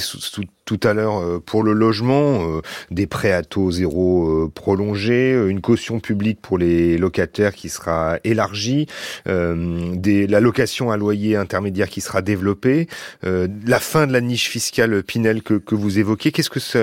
tout 0.65 0.81
à 0.83 0.93
l'heure 0.93 1.41
pour 1.43 1.63
le 1.63 1.73
logement, 1.73 2.61
des 2.91 3.07
prêts 3.07 3.33
à 3.33 3.43
taux 3.43 3.71
zéro 3.71 4.51
prolongés, 4.55 5.33
une 5.49 5.61
caution 5.61 6.01
publique 6.01 6.41
pour 6.41 6.59
les 6.59 6.99
locataires 6.99 7.55
qui 7.55 7.69
sera 7.69 8.19
élargie, 8.25 8.87
euh, 9.29 9.95
des, 9.95 10.27
la 10.27 10.41
location 10.41 10.91
à 10.91 10.97
loyer 10.97 11.37
intermédiaire 11.37 11.89
qui 11.89 12.01
sera 12.01 12.23
développée, 12.23 12.89
euh, 13.25 13.49
la 13.67 13.81
fin 13.81 14.07
de 14.07 14.13
la 14.13 14.21
niche 14.21 14.49
fiscale 14.49 15.03
Pinel 15.03 15.43
que, 15.43 15.55
que 15.55 15.75
vous 15.75 15.99
évoquez. 15.99 16.33
Qu'est-ce 16.33 16.51
que 16.51 16.61
ça, 16.61 16.79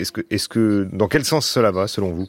est-ce 0.00 0.48
que, 0.48 0.88
dans 0.92 1.08
quel 1.08 1.24
sens 1.24 1.46
cela 1.46 1.70
va 1.70 1.88
selon 1.88 2.12
vous? 2.12 2.28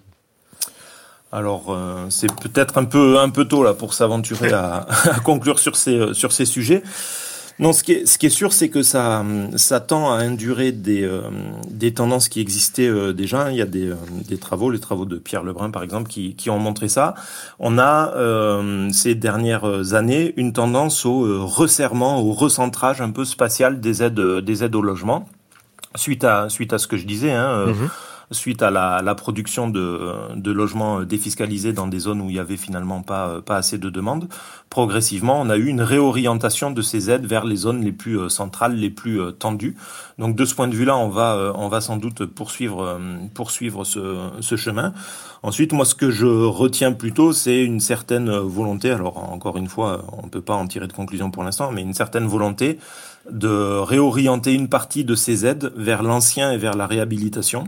Alors 1.32 1.66
euh, 1.70 2.08
c'est 2.10 2.34
peut-être 2.42 2.80
un 2.80 2.86
peu 2.86 3.20
un 3.20 3.30
peu 3.30 3.46
tôt 3.46 3.64
là 3.64 3.76
pour 3.76 3.94
s'aventurer 3.94 4.52
à, 4.52 4.88
conclure 5.24 5.60
sur 5.60 5.76
ces 5.76 6.14
sur 6.14 6.32
ces 6.32 6.46
sujets. 6.46 6.82
Non, 7.60 7.74
ce 7.74 7.84
qui 7.84 7.92
est, 7.92 8.06
ce 8.06 8.18
qui 8.18 8.28
est 8.28 8.30
sûr, 8.30 8.54
c'est 8.54 8.70
que 8.70 8.82
ça, 8.84 9.26
ça 9.58 9.82
tend 9.82 10.14
à 10.14 10.16
indurer 10.20 10.72
des, 10.72 11.04
euh, 11.04 11.24
des 11.70 11.94
tendances 11.94 12.30
qui 12.30 12.40
existaient 12.40 12.88
euh, 12.88 13.12
déjà. 13.12 13.52
Il 13.52 13.58
y 13.58 13.62
a 13.62 13.66
des, 13.66 13.90
euh, 13.90 13.96
des, 14.30 14.38
travaux, 14.38 14.72
les 14.72 14.80
travaux 14.80 15.04
de 15.04 15.18
Pierre 15.18 15.44
Lebrun, 15.44 15.70
par 15.70 15.84
exemple, 15.84 16.10
qui, 16.10 16.36
qui 16.36 16.50
ont 16.50 16.58
montré 16.58 16.88
ça. 16.88 17.16
On 17.60 17.78
a, 17.78 18.14
ces 18.94 19.14
dernières 19.14 19.94
années, 19.94 20.34
une 20.38 20.54
tendance 20.54 21.06
au 21.06 21.46
resserrement, 21.46 22.22
au 22.22 22.32
recentrage 22.32 23.02
un 23.02 23.12
peu 23.12 23.26
spatial 23.26 23.82
des 23.82 24.04
aides, 24.04 24.20
des 24.20 24.64
aides 24.64 24.76
au 24.76 24.82
logement. 24.82 25.28
Suite 25.96 26.24
à, 26.24 26.50
suite 26.50 26.72
à 26.74 26.78
ce 26.78 26.88
que 26.88 26.98
je 26.98 27.06
disais, 27.06 27.32
hein, 27.32 27.68
mmh 27.68 27.90
suite 28.32 28.62
à 28.62 28.70
la, 28.70 29.02
la 29.02 29.16
production 29.16 29.70
de, 29.70 30.36
de, 30.36 30.52
logements 30.52 31.02
défiscalisés 31.02 31.74
dans 31.74 31.88
des 31.88 32.00
zones 32.00 32.22
où 32.22 32.30
il 32.30 32.36
y 32.36 32.40
avait 32.40 32.58
finalement 32.58 33.02
pas, 33.02 33.42
pas 33.42 33.56
assez 33.58 33.78
de 33.78 33.90
demandes. 33.90 34.28
Progressivement, 34.70 35.42
on 35.42 35.50
a 35.50 35.58
eu 35.58 35.66
une 35.66 35.82
réorientation 35.82 36.70
de 36.70 36.82
ces 36.82 37.10
aides 37.10 37.26
vers 37.26 37.44
les 37.44 37.56
zones 37.56 37.84
les 37.84 37.92
plus 37.92 38.20
euh, 38.20 38.30
centrales, 38.30 38.76
les 38.76 38.92
plus 38.92 39.20
euh, 39.20 39.32
tendues. 39.32 39.76
Donc 40.20 40.36
de 40.36 40.46
ce 40.46 40.54
point 40.54 40.68
de 40.68 40.76
vue-là, 40.76 40.96
on 40.96 41.10
va, 41.10 41.36
euh, 41.36 41.52
on 41.56 41.70
va 41.70 41.82
sans 41.82 41.98
doute 41.98 42.26
poursuivre, 42.26 43.00
poursuivre 43.34 43.84
ce, 43.84 44.30
ce 44.42 44.56
chemin. 44.56 44.94
Ensuite, 45.42 45.72
moi, 45.74 45.86
ce 45.86 45.96
que 45.96 46.12
je 46.12 46.28
retiens 46.28 46.92
plutôt, 46.92 47.34
c'est 47.34 47.64
une 47.64 47.80
certaine 47.80 48.30
volonté. 48.30 48.92
Alors, 48.92 49.32
encore 49.32 49.58
une 49.58 49.70
fois, 49.70 50.04
on 50.12 50.26
ne 50.26 50.30
peut 50.30 50.42
pas 50.42 50.56
en 50.56 50.68
tirer 50.68 50.88
de 50.88 50.94
conclusion 50.94 51.32
pour 51.32 51.44
l'instant, 51.44 51.72
mais 51.72 51.82
une 51.82 51.94
certaine 51.94 52.28
volonté 52.28 52.78
de 53.32 53.80
réorienter 53.80 54.54
une 54.54 54.70
partie 54.70 55.04
de 55.04 55.16
ces 55.16 55.46
aides 55.46 55.72
vers 55.76 56.04
l'ancien 56.04 56.52
et 56.52 56.58
vers 56.58 56.76
la 56.76 56.88
réhabilitation 56.88 57.68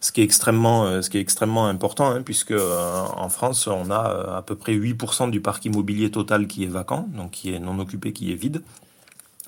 ce 0.00 0.12
qui 0.12 0.22
est 0.22 0.24
extrêmement, 0.24 0.86
euh, 0.86 1.02
ce 1.02 1.10
qui 1.10 1.18
est 1.18 1.20
extrêmement 1.20 1.66
important, 1.66 2.10
hein, 2.10 2.22
puisque 2.22 2.52
euh, 2.52 3.02
en 3.16 3.28
France, 3.28 3.66
on 3.66 3.90
a 3.90 4.10
euh, 4.10 4.38
à 4.38 4.42
peu 4.42 4.56
près 4.56 4.74
8% 4.74 5.30
du 5.30 5.40
parc 5.40 5.66
immobilier 5.66 6.10
total 6.10 6.46
qui 6.46 6.64
est 6.64 6.68
vacant, 6.68 7.06
donc 7.14 7.32
qui 7.32 7.52
est 7.52 7.58
non 7.58 7.78
occupé, 7.78 8.12
qui 8.12 8.32
est 8.32 8.36
vide. 8.36 8.62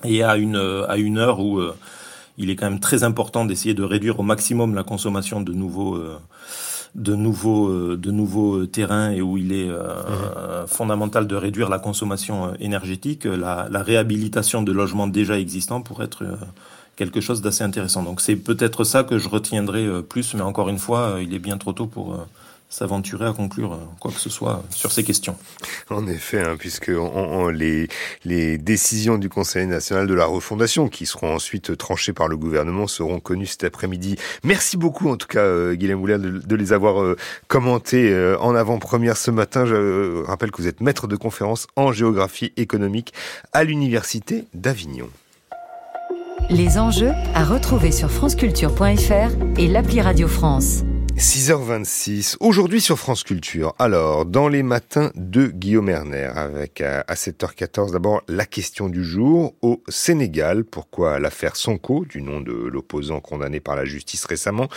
Et 0.03 0.23
à 0.23 0.37
une, 0.37 0.57
à 0.87 0.97
une 0.97 1.17
heure 1.17 1.39
où 1.39 1.61
il 2.37 2.49
est 2.49 2.57
quand 2.57 2.69
même 2.69 2.81
très 2.81 3.03
important 3.05 3.45
d'essayer 3.45 3.73
de 3.73 3.83
réduire 3.83 4.19
au 4.19 4.23
maximum 4.23 4.75
la 4.75 4.83
consommation 4.83 5.39
de 5.39 5.53
nouveaux 5.53 5.97
de 6.95 7.15
nouveaux 7.15 7.95
de 7.95 8.11
nouveaux 8.11 8.65
terrains 8.67 9.11
et 9.11 9.21
où 9.21 9.37
il 9.37 9.51
est 9.51 9.67
mmh. 9.67 10.67
fondamental 10.67 11.25
de 11.25 11.35
réduire 11.35 11.69
la 11.69 11.79
consommation 11.79 12.53
énergétique, 12.59 13.25
la, 13.25 13.67
la, 13.69 13.81
réhabilitation 13.81 14.61
de 14.61 14.71
logements 14.71 15.07
déjà 15.07 15.39
existants 15.39 15.81
pourrait 15.81 16.05
être 16.05 16.23
quelque 16.95 17.21
chose 17.21 17.41
d'assez 17.41 17.63
intéressant. 17.63 18.03
Donc 18.03 18.21
c'est 18.21 18.35
peut-être 18.35 18.83
ça 18.83 19.03
que 19.03 19.17
je 19.17 19.29
retiendrai 19.29 19.85
euh, 19.85 20.01
plus, 20.01 20.33
mais 20.33 20.41
encore 20.41 20.69
une 20.69 20.77
fois, 20.77 21.15
euh, 21.15 21.23
il 21.23 21.33
est 21.33 21.39
bien 21.39 21.57
trop 21.57 21.73
tôt 21.73 21.87
pour 21.87 22.13
euh, 22.13 22.17
s'aventurer 22.73 23.27
à 23.27 23.33
conclure 23.33 23.77
quoi 23.99 24.11
que 24.11 24.19
ce 24.19 24.29
soit 24.29 24.63
sur 24.69 24.91
ces 24.91 25.03
questions. 25.03 25.37
En 25.89 26.07
effet, 26.07 26.41
hein, 26.41 26.55
puisque 26.57 26.91
les, 27.53 27.87
les 28.25 28.57
décisions 28.57 29.17
du 29.17 29.29
Conseil 29.29 29.67
national 29.67 30.07
de 30.07 30.13
la 30.13 30.25
refondation, 30.25 30.87
qui 30.87 31.05
seront 31.05 31.35
ensuite 31.35 31.77
tranchées 31.77 32.13
par 32.13 32.27
le 32.27 32.35
gouvernement, 32.35 32.87
seront 32.87 33.19
connues 33.19 33.45
cet 33.45 33.63
après-midi. 33.63 34.15
Merci 34.43 34.77
beaucoup, 34.77 35.09
en 35.09 35.17
tout 35.17 35.27
cas, 35.27 35.41
euh, 35.41 35.75
Guillaume 35.75 36.01
Boulier, 36.01 36.17
de, 36.17 36.55
les 36.55 36.73
avoir 36.73 37.01
euh, 37.01 37.15
commentées 37.47 38.13
en 38.39 38.55
avant-première 38.55 39.17
ce 39.17 39.31
matin. 39.31 39.65
Je 39.65 40.23
rappelle 40.23 40.51
que 40.51 40.61
vous 40.61 40.67
êtes 40.67 40.81
maître 40.81 41.07
de 41.07 41.15
conférence 41.15 41.67
en 41.75 41.91
géographie 41.91 42.53
économique 42.57 43.13
à 43.51 43.63
l'Université 43.63 44.45
d'Avignon. 44.53 45.09
Les 46.49 46.77
enjeux 46.77 47.11
à 47.33 47.45
retrouver 47.45 47.91
sur 47.91 48.11
franceculture.fr 48.11 49.59
et 49.59 49.67
l'appli 49.67 50.01
Radio 50.01 50.27
France. 50.27 50.83
6h26, 51.17 52.37
aujourd'hui 52.39 52.81
sur 52.81 52.97
France 52.97 53.23
Culture. 53.23 53.75
Alors, 53.77 54.25
dans 54.25 54.47
les 54.47 54.63
matins 54.63 55.11
de 55.13 55.45
Guillaume 55.45 55.89
Erner, 55.89 56.31
avec 56.35 56.81
à 56.81 57.13
7h14 57.13 57.91
d'abord 57.91 58.23
la 58.27 58.47
question 58.47 58.89
du 58.89 59.03
jour 59.05 59.53
au 59.61 59.83
Sénégal. 59.89 60.63
Pourquoi 60.63 61.19
l'affaire 61.19 61.55
Sonko, 61.55 62.05
du 62.05 62.23
nom 62.23 62.41
de 62.41 62.51
l'opposant 62.51 63.19
condamné 63.19 63.59
par 63.59 63.75
la 63.75 63.85
justice 63.85 64.25
récemment, 64.25 64.69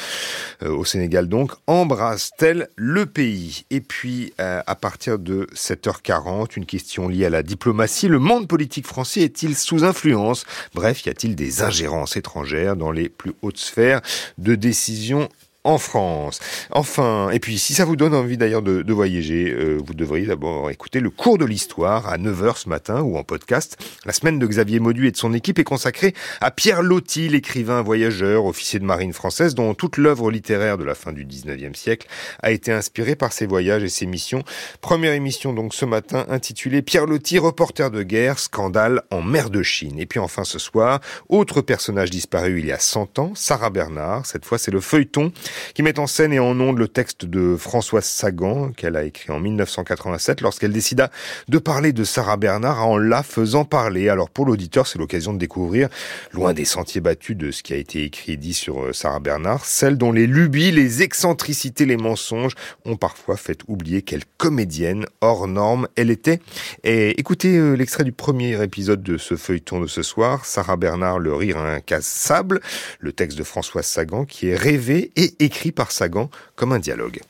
euh, 0.63 0.69
au 0.69 0.85
Sénégal 0.85 1.27
donc, 1.27 1.53
embrasse-t-elle 1.67 2.69
le 2.77 3.07
pays? 3.07 3.65
Et 3.71 3.81
puis, 3.81 4.35
euh, 4.39 4.63
à 4.67 4.75
partir 4.75 5.19
de 5.19 5.47
7h40, 5.55 6.57
une 6.57 6.67
question 6.67 7.09
liée 7.09 7.25
à 7.25 7.31
la 7.31 7.43
diplomatie. 7.43 8.09
Le 8.09 8.19
monde 8.19 8.47
politique 8.47 8.87
français 8.87 9.23
est-il 9.23 9.57
sous 9.57 9.85
influence? 9.85 10.45
Bref, 10.75 11.07
y 11.07 11.09
a-t-il 11.09 11.35
des 11.35 11.63
ingérences 11.63 12.17
étrangères 12.19 12.77
dans 12.77 12.93
les 12.93 13.09
plus 13.09 13.33
hautes 13.41 13.59
sphères 13.59 14.03
de 14.37 14.55
décision 14.55 15.31
en 15.67 15.79
France. 15.79 16.41
Enfin, 16.71 17.31
et 17.31 17.41
puis 17.41 17.59
si 17.59 17.75
ça 17.75 17.85
vous 17.85 17.97
donne 17.97 18.15
envie 18.15 18.37
d'ailleurs 18.37 18.63
de, 18.63 18.93
voyager, 18.93 19.53
euh, 19.53 19.79
vous 19.85 19.95
devriez 19.95 20.27
d'abord 20.27 20.71
écouter 20.71 21.01
le 21.01 21.11
cours 21.11 21.39
de 21.39 21.45
l'histoire 21.45 22.09
à 22.09 22.19
9h 22.19 22.57
ce 22.57 22.69
matin 22.69 23.03
ou 23.03 23.19
en 23.19 23.25
podcast. 23.25 23.77
La 24.05 24.13
semaine 24.13 24.39
de 24.39 24.47
Xavier 24.47 24.79
Maudu 24.79 25.09
et 25.09 25.11
de 25.11 25.17
son 25.17 25.35
équipe 25.35 25.59
est 25.59 25.65
consacrée 25.65 26.15
à 26.41 26.51
Pierre 26.51 26.83
Loti, 26.83 27.29
l'écrivain 27.29 27.83
voyageur, 27.83 28.45
officier 28.45 28.79
de 28.79 28.85
marine 28.85 29.13
française, 29.13 29.55
dont 29.55 29.75
toute 29.75 29.97
l'œuvre 29.97 30.31
littéraire 30.31 30.79
de 30.79 30.85
la 30.85 30.95
fin 30.95 31.13
du 31.13 31.27
19e 31.27 31.75
siècle 31.75 32.07
a 32.43 32.53
été 32.53 32.73
inspirée 32.73 33.17
par 33.17 33.33
ses 33.33 33.47
voyages 33.47 33.83
et 33.83 33.89
ses 33.89 34.07
missions. 34.07 34.45
Première 34.81 35.13
émission 35.13 35.53
donc 35.53 35.75
ce 35.75 35.85
matin 35.85 36.27
intitulée 36.29 36.81
Pierre 36.81 37.07
Loti, 37.07 37.39
reporter 37.39 37.91
de 37.91 38.05
guerre, 38.05 38.39
scandale 38.39 39.03
en 39.11 39.21
mer 39.21 39.51
de 39.51 39.65
Chine. 39.65 39.99
Et 39.99 40.07
puis 40.07 40.21
enfin 40.21 40.45
ce 40.45 40.61
soir, 40.61 41.01
autre 41.29 41.61
personnage 41.61 42.11
disparu 42.11 42.61
il 42.61 42.67
y 42.67 42.73
a 42.73 42.79
100 42.79 43.19
ans, 43.19 43.33
Sarah 43.35 43.71
Bernard. 43.71 44.27
Cette 44.27 44.45
fois 44.45 44.59
c'est 44.59 44.71
le 44.71 44.81
feuilleton 44.81 45.33
qui 45.75 45.83
met 45.83 45.99
en 45.99 46.07
scène 46.07 46.33
et 46.33 46.39
en 46.39 46.59
ondes 46.61 46.79
le 46.79 46.89
texte 46.89 47.25
de 47.25 47.57
Françoise 47.57 48.05
Sagan, 48.05 48.71
qu'elle 48.73 48.97
a 48.97 49.05
écrit 49.05 49.31
en 49.31 49.41
1987, 49.41 50.41
lorsqu'elle 50.41 50.73
décida 50.73 51.11
de 51.49 51.59
parler 51.59 51.93
de 51.93 52.05
Sarah 52.05 52.37
Bernard 52.37 52.87
en 52.87 52.99
la 52.99 53.23
faisant 53.23 53.65
parler. 53.65 54.09
Alors 54.09 54.31
pour 54.31 54.47
l'auditeur, 54.47 54.87
c'est 54.87 54.99
l'occasion 54.99 55.33
de 55.33 55.39
découvrir, 55.39 55.89
loin 56.33 56.53
des 56.53 56.65
sentiers 56.65 57.01
battus 57.01 57.37
de 57.37 57.51
ce 57.51 57.63
qui 57.63 57.73
a 57.73 57.77
été 57.77 58.05
écrit 58.05 58.33
et 58.33 58.37
dit 58.37 58.55
sur 58.55 58.83
euh, 58.83 58.93
Sarah 58.93 59.21
Bernard, 59.21 59.65
celle 59.65 59.99
dont 59.99 60.13
les 60.13 60.27
lubies, 60.27 60.71
les 60.71 61.03
excentricités, 61.03 61.87
les 61.87 61.97
mensonges 61.97 62.55
ont 62.85 62.97
parfois 62.97 63.37
fait 63.37 63.61
oublier 63.69 64.03
quelle 64.03 64.25
comédienne 64.37 65.07
hors 65.21 65.49
norme 65.49 65.89
elle 65.97 66.11
était. 66.11 66.41
Et 66.85 67.19
écoutez 67.19 67.57
euh, 67.57 67.75
l'extrait 67.75 68.05
du 68.05 68.13
premier 68.13 68.63
épisode 68.63 69.03
de 69.03 69.19
ce 69.19 69.37
feuilleton 69.37 69.81
de 69.81 69.87
ce 69.87 70.03
soir, 70.03 70.45
Sarah 70.45 70.77
Bernard, 70.77 71.19
le 71.19 71.35
rire 71.35 71.59
incassable, 71.59 72.61
le 73.01 73.13
texte 73.13 73.39
de 73.39 73.45
Françoise 73.45 73.87
Sagan 73.87 74.25
qui 74.25 74.49
est 74.49 74.57
rêvé 74.57 75.13
et 75.17 75.35
écrit 75.47 75.73
par 75.73 75.91
Sagan 75.91 76.31
comme 76.55 76.73
un 76.73 76.79
dialogue. 76.79 77.21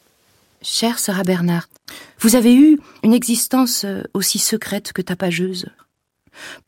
Chère 0.63 0.99
Sarah 0.99 1.23
Bernard, 1.23 1.69
vous 2.19 2.35
avez 2.35 2.55
eu 2.55 2.81
une 3.05 3.15
existence 3.15 3.85
euh, 3.85 4.03
aussi 4.15 4.39
secrète 4.39 4.93
que 4.93 5.03
tapageuse. 5.03 5.67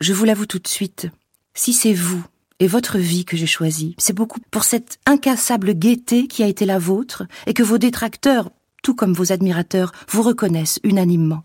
Je 0.00 0.12
vous 0.12 0.24
l'avoue 0.24 0.46
tout 0.46 0.60
de 0.60 0.68
suite, 0.68 1.08
si 1.54 1.72
c'est 1.72 1.94
vous 1.94 2.24
et 2.60 2.66
votre 2.66 2.98
vie 2.98 3.24
que 3.24 3.36
j'ai 3.36 3.46
choisi, 3.46 3.94
c'est 3.98 4.12
beaucoup 4.12 4.40
pour 4.50 4.64
cette 4.64 4.98
incassable 5.06 5.74
gaieté 5.74 6.26
qui 6.26 6.42
a 6.42 6.46
été 6.46 6.66
la 6.66 6.78
vôtre 6.78 7.24
et 7.46 7.54
que 7.54 7.62
vos 7.62 7.78
détracteurs, 7.78 8.50
tout 8.82 8.94
comme 8.94 9.12
vos 9.12 9.32
admirateurs, 9.32 9.92
vous 10.08 10.22
reconnaissent 10.22 10.80
unanimement. 10.82 11.44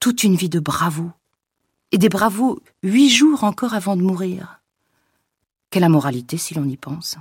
Toute 0.00 0.24
une 0.24 0.36
vie 0.36 0.48
de 0.48 0.60
bravo. 0.60 1.10
Et 1.90 1.98
des 1.98 2.08
bravos 2.08 2.60
huit 2.82 3.10
jours 3.10 3.44
encore 3.44 3.74
avant 3.74 3.96
de 3.96 4.02
mourir. 4.02 4.60
Quelle 5.70 5.84
amoralité 5.84 6.38
si 6.38 6.54
l'on 6.54 6.68
y 6.68 6.76
pense. 6.76 7.16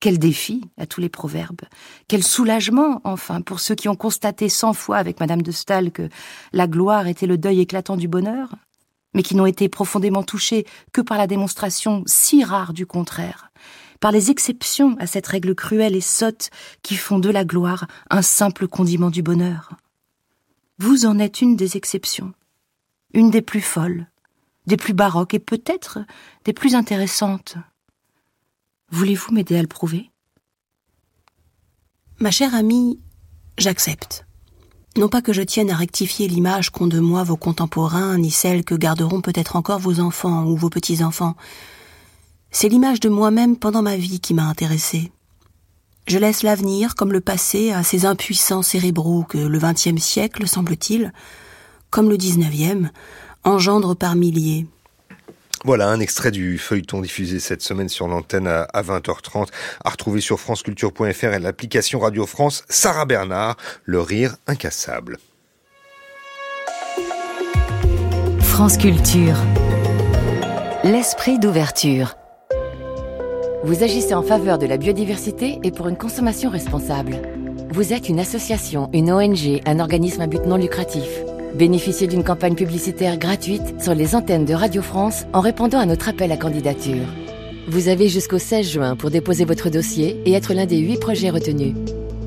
Quel 0.00 0.18
défi 0.18 0.62
à 0.78 0.86
tous 0.86 1.02
les 1.02 1.10
proverbes. 1.10 1.60
Quel 2.08 2.22
soulagement, 2.22 3.02
enfin, 3.04 3.42
pour 3.42 3.60
ceux 3.60 3.74
qui 3.74 3.88
ont 3.88 3.96
constaté 3.96 4.48
cent 4.48 4.72
fois 4.72 4.96
avec 4.96 5.20
Madame 5.20 5.42
de 5.42 5.52
Staël 5.52 5.92
que 5.92 6.08
la 6.52 6.66
gloire 6.66 7.06
était 7.06 7.26
le 7.26 7.36
deuil 7.36 7.60
éclatant 7.60 7.98
du 7.98 8.08
bonheur, 8.08 8.56
mais 9.12 9.22
qui 9.22 9.36
n'ont 9.36 9.46
été 9.46 9.68
profondément 9.68 10.22
touchés 10.22 10.66
que 10.92 11.02
par 11.02 11.18
la 11.18 11.26
démonstration 11.26 12.02
si 12.06 12.44
rare 12.44 12.72
du 12.72 12.86
contraire, 12.86 13.50
par 14.00 14.10
les 14.10 14.30
exceptions 14.30 14.96
à 14.98 15.06
cette 15.06 15.26
règle 15.26 15.54
cruelle 15.54 15.94
et 15.94 16.00
sotte 16.00 16.48
qui 16.82 16.96
font 16.96 17.18
de 17.18 17.28
la 17.28 17.44
gloire 17.44 17.86
un 18.08 18.22
simple 18.22 18.68
condiment 18.68 19.10
du 19.10 19.22
bonheur. 19.22 19.76
Vous 20.78 21.04
en 21.04 21.18
êtes 21.18 21.42
une 21.42 21.56
des 21.56 21.76
exceptions, 21.76 22.32
une 23.12 23.30
des 23.30 23.42
plus 23.42 23.60
folles, 23.60 24.06
des 24.66 24.78
plus 24.78 24.94
baroques 24.94 25.34
et 25.34 25.38
peut-être 25.40 25.98
des 26.46 26.54
plus 26.54 26.74
intéressantes. 26.74 27.56
Voulez-vous 28.92 29.32
m'aider 29.32 29.56
à 29.56 29.62
le 29.62 29.68
prouver? 29.68 30.10
Ma 32.18 32.32
chère 32.32 32.56
amie, 32.56 32.98
j'accepte. 33.56 34.26
Non 34.96 35.08
pas 35.08 35.22
que 35.22 35.32
je 35.32 35.42
tienne 35.42 35.70
à 35.70 35.76
rectifier 35.76 36.26
l'image 36.26 36.70
qu'ont 36.70 36.88
de 36.88 36.98
moi 36.98 37.22
vos 37.22 37.36
contemporains, 37.36 38.18
ni 38.18 38.32
celle 38.32 38.64
que 38.64 38.74
garderont 38.74 39.20
peut-être 39.20 39.54
encore 39.54 39.78
vos 39.78 40.00
enfants 40.00 40.44
ou 40.44 40.56
vos 40.56 40.70
petits-enfants. 40.70 41.36
C'est 42.50 42.68
l'image 42.68 42.98
de 42.98 43.08
moi-même 43.08 43.56
pendant 43.56 43.82
ma 43.82 43.96
vie 43.96 44.18
qui 44.18 44.34
m'a 44.34 44.48
intéressée. 44.48 45.12
Je 46.08 46.18
laisse 46.18 46.42
l'avenir 46.42 46.96
comme 46.96 47.12
le 47.12 47.20
passé 47.20 47.70
à 47.70 47.84
ces 47.84 48.06
impuissants 48.06 48.62
cérébraux 48.62 49.22
que 49.22 49.38
le 49.38 49.58
XXe 49.60 50.02
siècle, 50.02 50.48
semble-t-il, 50.48 51.12
comme 51.90 52.10
le 52.10 52.16
XIXe, 52.16 52.88
engendre 53.44 53.94
par 53.94 54.16
milliers. 54.16 54.66
Voilà 55.64 55.88
un 55.88 56.00
extrait 56.00 56.30
du 56.30 56.56
feuilleton 56.56 57.02
diffusé 57.02 57.38
cette 57.38 57.60
semaine 57.60 57.90
sur 57.90 58.08
l'antenne 58.08 58.46
à 58.46 58.82
20h30, 58.82 59.48
à 59.84 59.90
retrouver 59.90 60.22
sur 60.22 60.40
franceculture.fr 60.40 61.24
et 61.24 61.38
l'application 61.38 62.00
Radio 62.00 62.24
France. 62.24 62.64
Sarah 62.70 63.04
Bernard, 63.04 63.56
le 63.84 64.00
rire 64.00 64.36
incassable. 64.46 65.18
France 68.40 68.78
Culture. 68.78 69.36
L'esprit 70.82 71.38
d'ouverture. 71.38 72.14
Vous 73.62 73.82
agissez 73.82 74.14
en 74.14 74.22
faveur 74.22 74.56
de 74.56 74.66
la 74.66 74.78
biodiversité 74.78 75.58
et 75.62 75.70
pour 75.70 75.88
une 75.88 75.98
consommation 75.98 76.48
responsable. 76.48 77.16
Vous 77.68 77.92
êtes 77.92 78.08
une 78.08 78.18
association, 78.18 78.88
une 78.94 79.12
ONG, 79.12 79.60
un 79.66 79.78
organisme 79.78 80.22
à 80.22 80.26
but 80.26 80.46
non 80.46 80.56
lucratif. 80.56 81.06
Bénéficiez 81.54 82.06
d'une 82.06 82.24
campagne 82.24 82.54
publicitaire 82.54 83.18
gratuite 83.18 83.82
sur 83.82 83.94
les 83.94 84.14
antennes 84.14 84.44
de 84.44 84.54
Radio 84.54 84.82
France 84.82 85.24
en 85.32 85.40
répondant 85.40 85.78
à 85.78 85.86
notre 85.86 86.08
appel 86.08 86.32
à 86.32 86.36
candidature. 86.36 87.06
Vous 87.68 87.88
avez 87.88 88.08
jusqu'au 88.08 88.38
16 88.38 88.70
juin 88.70 88.96
pour 88.96 89.10
déposer 89.10 89.44
votre 89.44 89.68
dossier 89.70 90.20
et 90.24 90.32
être 90.32 90.54
l'un 90.54 90.66
des 90.66 90.78
8 90.78 90.98
projets 90.98 91.30
retenus. 91.30 91.74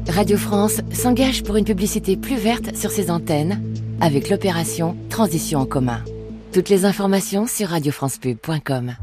Radio 0.09 0.38
France 0.38 0.81
s'engage 0.91 1.43
pour 1.43 1.55
une 1.55 1.65
publicité 1.65 2.17
plus 2.17 2.36
verte 2.36 2.75
sur 2.75 2.91
ses 2.91 3.09
antennes 3.09 3.62
avec 4.01 4.29
l'opération 4.29 4.97
Transition 5.09 5.59
en 5.59 5.65
commun. 5.65 6.03
Toutes 6.51 6.69
les 6.69 6.86
informations 6.86 7.47
sur 7.47 7.69
radiofrancepub.com. 7.69 8.95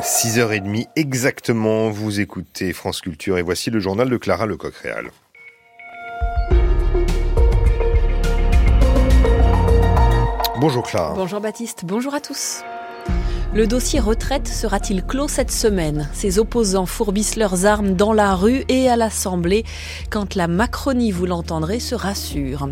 6h30 0.00 0.86
exactement, 0.96 1.90
vous 1.90 2.20
écoutez 2.20 2.72
France 2.72 3.00
Culture 3.00 3.36
et 3.36 3.42
voici 3.42 3.70
le 3.70 3.80
journal 3.80 4.08
de 4.08 4.16
Clara 4.16 4.46
Lecoq-Réal. 4.46 5.10
Bonjour 10.60 10.82
Clara. 10.82 11.14
Bonjour 11.14 11.40
Baptiste, 11.40 11.86
bonjour 11.86 12.12
à 12.12 12.20
tous. 12.20 12.62
Le 13.54 13.66
dossier 13.66 13.98
retraite 13.98 14.46
sera-t-il 14.46 15.02
clos 15.02 15.26
cette 15.26 15.50
semaine? 15.50 16.06
Ses 16.12 16.38
opposants 16.38 16.84
fourbissent 16.84 17.36
leurs 17.36 17.64
armes 17.64 17.94
dans 17.94 18.12
la 18.12 18.34
rue 18.34 18.64
et 18.68 18.90
à 18.90 18.96
l'Assemblée 18.96 19.64
quand 20.10 20.34
la 20.34 20.48
Macronie, 20.48 21.12
vous 21.12 21.24
l'entendrez, 21.24 21.80
se 21.80 21.94
rassure. 21.94 22.68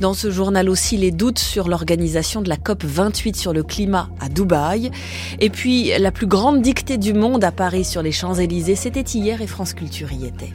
Dans 0.00 0.12
ce 0.12 0.30
journal 0.30 0.68
aussi, 0.68 0.98
les 0.98 1.12
doutes 1.12 1.38
sur 1.38 1.68
l'organisation 1.68 2.42
de 2.42 2.50
la 2.50 2.58
COP 2.58 2.84
28 2.84 3.34
sur 3.36 3.54
le 3.54 3.62
climat 3.62 4.10
à 4.20 4.28
Dubaï. 4.28 4.90
Et 5.38 5.48
puis, 5.48 5.92
la 5.98 6.12
plus 6.12 6.26
grande 6.26 6.60
dictée 6.60 6.98
du 6.98 7.14
monde 7.14 7.42
à 7.42 7.52
Paris 7.52 7.86
sur 7.86 8.02
les 8.02 8.12
Champs-Élysées, 8.12 8.76
c'était 8.76 9.00
hier 9.00 9.40
et 9.40 9.46
France 9.46 9.72
Culture 9.72 10.12
y 10.12 10.26
était. 10.26 10.52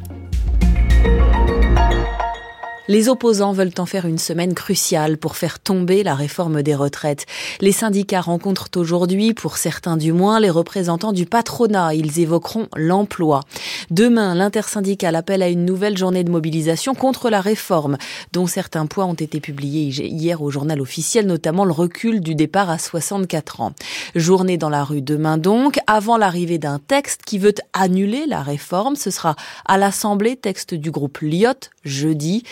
Les 2.88 3.10
opposants 3.10 3.52
veulent 3.52 3.72
en 3.80 3.88
faire 3.88 4.06
une 4.06 4.20
semaine 4.20 4.54
cruciale 4.54 5.18
pour 5.18 5.38
faire 5.38 5.58
tomber 5.60 6.04
la 6.04 6.14
réforme 6.14 6.62
des 6.62 6.76
retraites. 6.76 7.26
Les 7.60 7.72
syndicats 7.72 8.22
rencontrent 8.22 8.70
aujourd'hui, 8.76 9.34
pour 9.34 9.58
certains 9.58 9.98
du 9.98 10.14
moins, 10.14 10.40
les 10.40 10.52
représentants 10.52 11.12
du 11.12 11.26
patronat. 11.26 11.96
Ils 11.96 12.20
évoqueront 12.20 12.68
l'emploi. 12.76 13.42
Demain, 13.90 14.36
l'intersyndicale 14.36 15.16
appelle 15.16 15.42
à 15.42 15.50
une 15.50 15.66
nouvelle 15.66 15.98
journée 15.98 16.24
de 16.24 16.30
mobilisation 16.30 16.94
contre 16.94 17.32
la 17.32 17.42
réforme, 17.42 17.98
dont 18.34 18.46
certains 18.46 18.86
points 18.86 19.06
ont 19.06 19.16
été 19.16 19.40
publiés 19.40 19.88
hier 19.88 20.44
au 20.44 20.52
journal 20.52 20.80
officiel, 20.80 21.26
notamment 21.26 21.66
le 21.66 21.72
recul 21.72 22.22
du 22.22 22.36
départ 22.36 22.70
à 22.70 22.78
64 22.78 23.62
ans. 23.62 23.74
Journée 24.14 24.58
dans 24.58 24.70
la 24.70 24.84
rue 24.84 25.02
demain 25.02 25.40
donc, 25.40 25.80
avant 25.88 26.18
l'arrivée 26.18 26.60
d'un 26.60 26.78
texte 26.78 27.22
qui 27.26 27.40
veut 27.40 27.56
annuler 27.74 28.26
la 28.28 28.44
réforme. 28.44 28.96
Ce 28.96 29.10
sera 29.10 29.36
à 29.66 29.80
l'Assemblée, 29.80 30.36
texte 30.36 30.76
du 30.76 30.92
groupe 30.92 31.18
Lyot, 31.22 31.72
jeudi. 31.84 32.44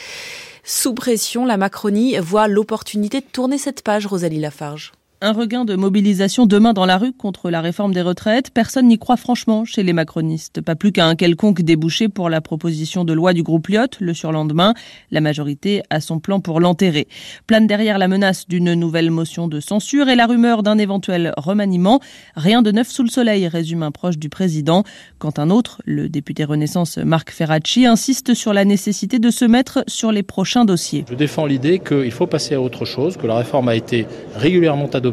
Sous 0.63 0.93
pression, 0.93 1.45
la 1.45 1.57
Macronie 1.57 2.17
voit 2.17 2.47
l'opportunité 2.47 3.19
de 3.19 3.25
tourner 3.25 3.57
cette 3.57 3.83
page, 3.83 4.05
Rosalie 4.07 4.39
Lafarge 4.39 4.93
un 5.23 5.31
regain 5.31 5.63
de 5.63 5.75
mobilisation 5.75 6.45
demain 6.45 6.73
dans 6.73 6.85
la 6.85 6.97
rue 6.97 7.13
contre 7.13 7.49
la 7.49 7.61
réforme 7.61 7.93
des 7.93 8.01
retraites. 8.01 8.49
Personne 8.49 8.87
n'y 8.87 8.99
croit 8.99 9.15
franchement 9.15 9.63
chez 9.63 9.81
les 9.81 9.93
macronistes. 9.93 10.59
Pas 10.59 10.75
plus 10.75 10.91
qu'à 10.91 11.07
un 11.07 11.15
quelconque 11.15 11.61
débouché 11.61 12.09
pour 12.09 12.29
la 12.29 12.41
proposition 12.41 13.05
de 13.05 13.13
loi 13.13 13.31
du 13.31 13.41
groupe 13.41 13.69
Lyot 13.69 13.87
le 14.01 14.13
surlendemain. 14.13 14.73
La 15.11 15.21
majorité 15.21 15.81
a 15.89 16.01
son 16.01 16.19
plan 16.19 16.41
pour 16.41 16.59
l'enterrer. 16.59 17.07
Plane 17.47 17.67
derrière 17.67 17.99
la 17.99 18.09
menace 18.09 18.49
d'une 18.49 18.73
nouvelle 18.73 19.11
motion 19.11 19.47
de 19.47 19.61
censure 19.61 20.09
et 20.09 20.17
la 20.17 20.27
rumeur 20.27 20.61
d'un 20.61 20.77
éventuel 20.77 21.31
remaniement. 21.37 22.01
Rien 22.35 22.61
de 22.61 22.71
neuf 22.73 22.89
sous 22.89 23.03
le 23.03 23.09
soleil, 23.09 23.47
résume 23.47 23.83
un 23.83 23.91
proche 23.91 24.17
du 24.17 24.27
président. 24.27 24.83
Quand 25.19 25.39
un 25.39 25.49
autre, 25.49 25.81
le 25.85 26.09
député 26.09 26.43
Renaissance 26.43 26.97
Marc 26.97 27.31
Ferracci, 27.31 27.85
insiste 27.85 28.33
sur 28.33 28.51
la 28.51 28.65
nécessité 28.65 29.19
de 29.19 29.29
se 29.29 29.45
mettre 29.45 29.85
sur 29.87 30.11
les 30.11 30.23
prochains 30.23 30.65
dossiers. 30.65 31.05
Je 31.09 31.15
défends 31.15 31.45
l'idée 31.45 31.79
qu'il 31.79 32.11
faut 32.11 32.27
passer 32.27 32.55
à 32.55 32.61
autre 32.61 32.83
chose, 32.83 33.15
que 33.15 33.25
la 33.25 33.37
réforme 33.37 33.69
a 33.69 33.75
été 33.75 34.05
régulièrement 34.35 34.89
adoptée 34.89 35.12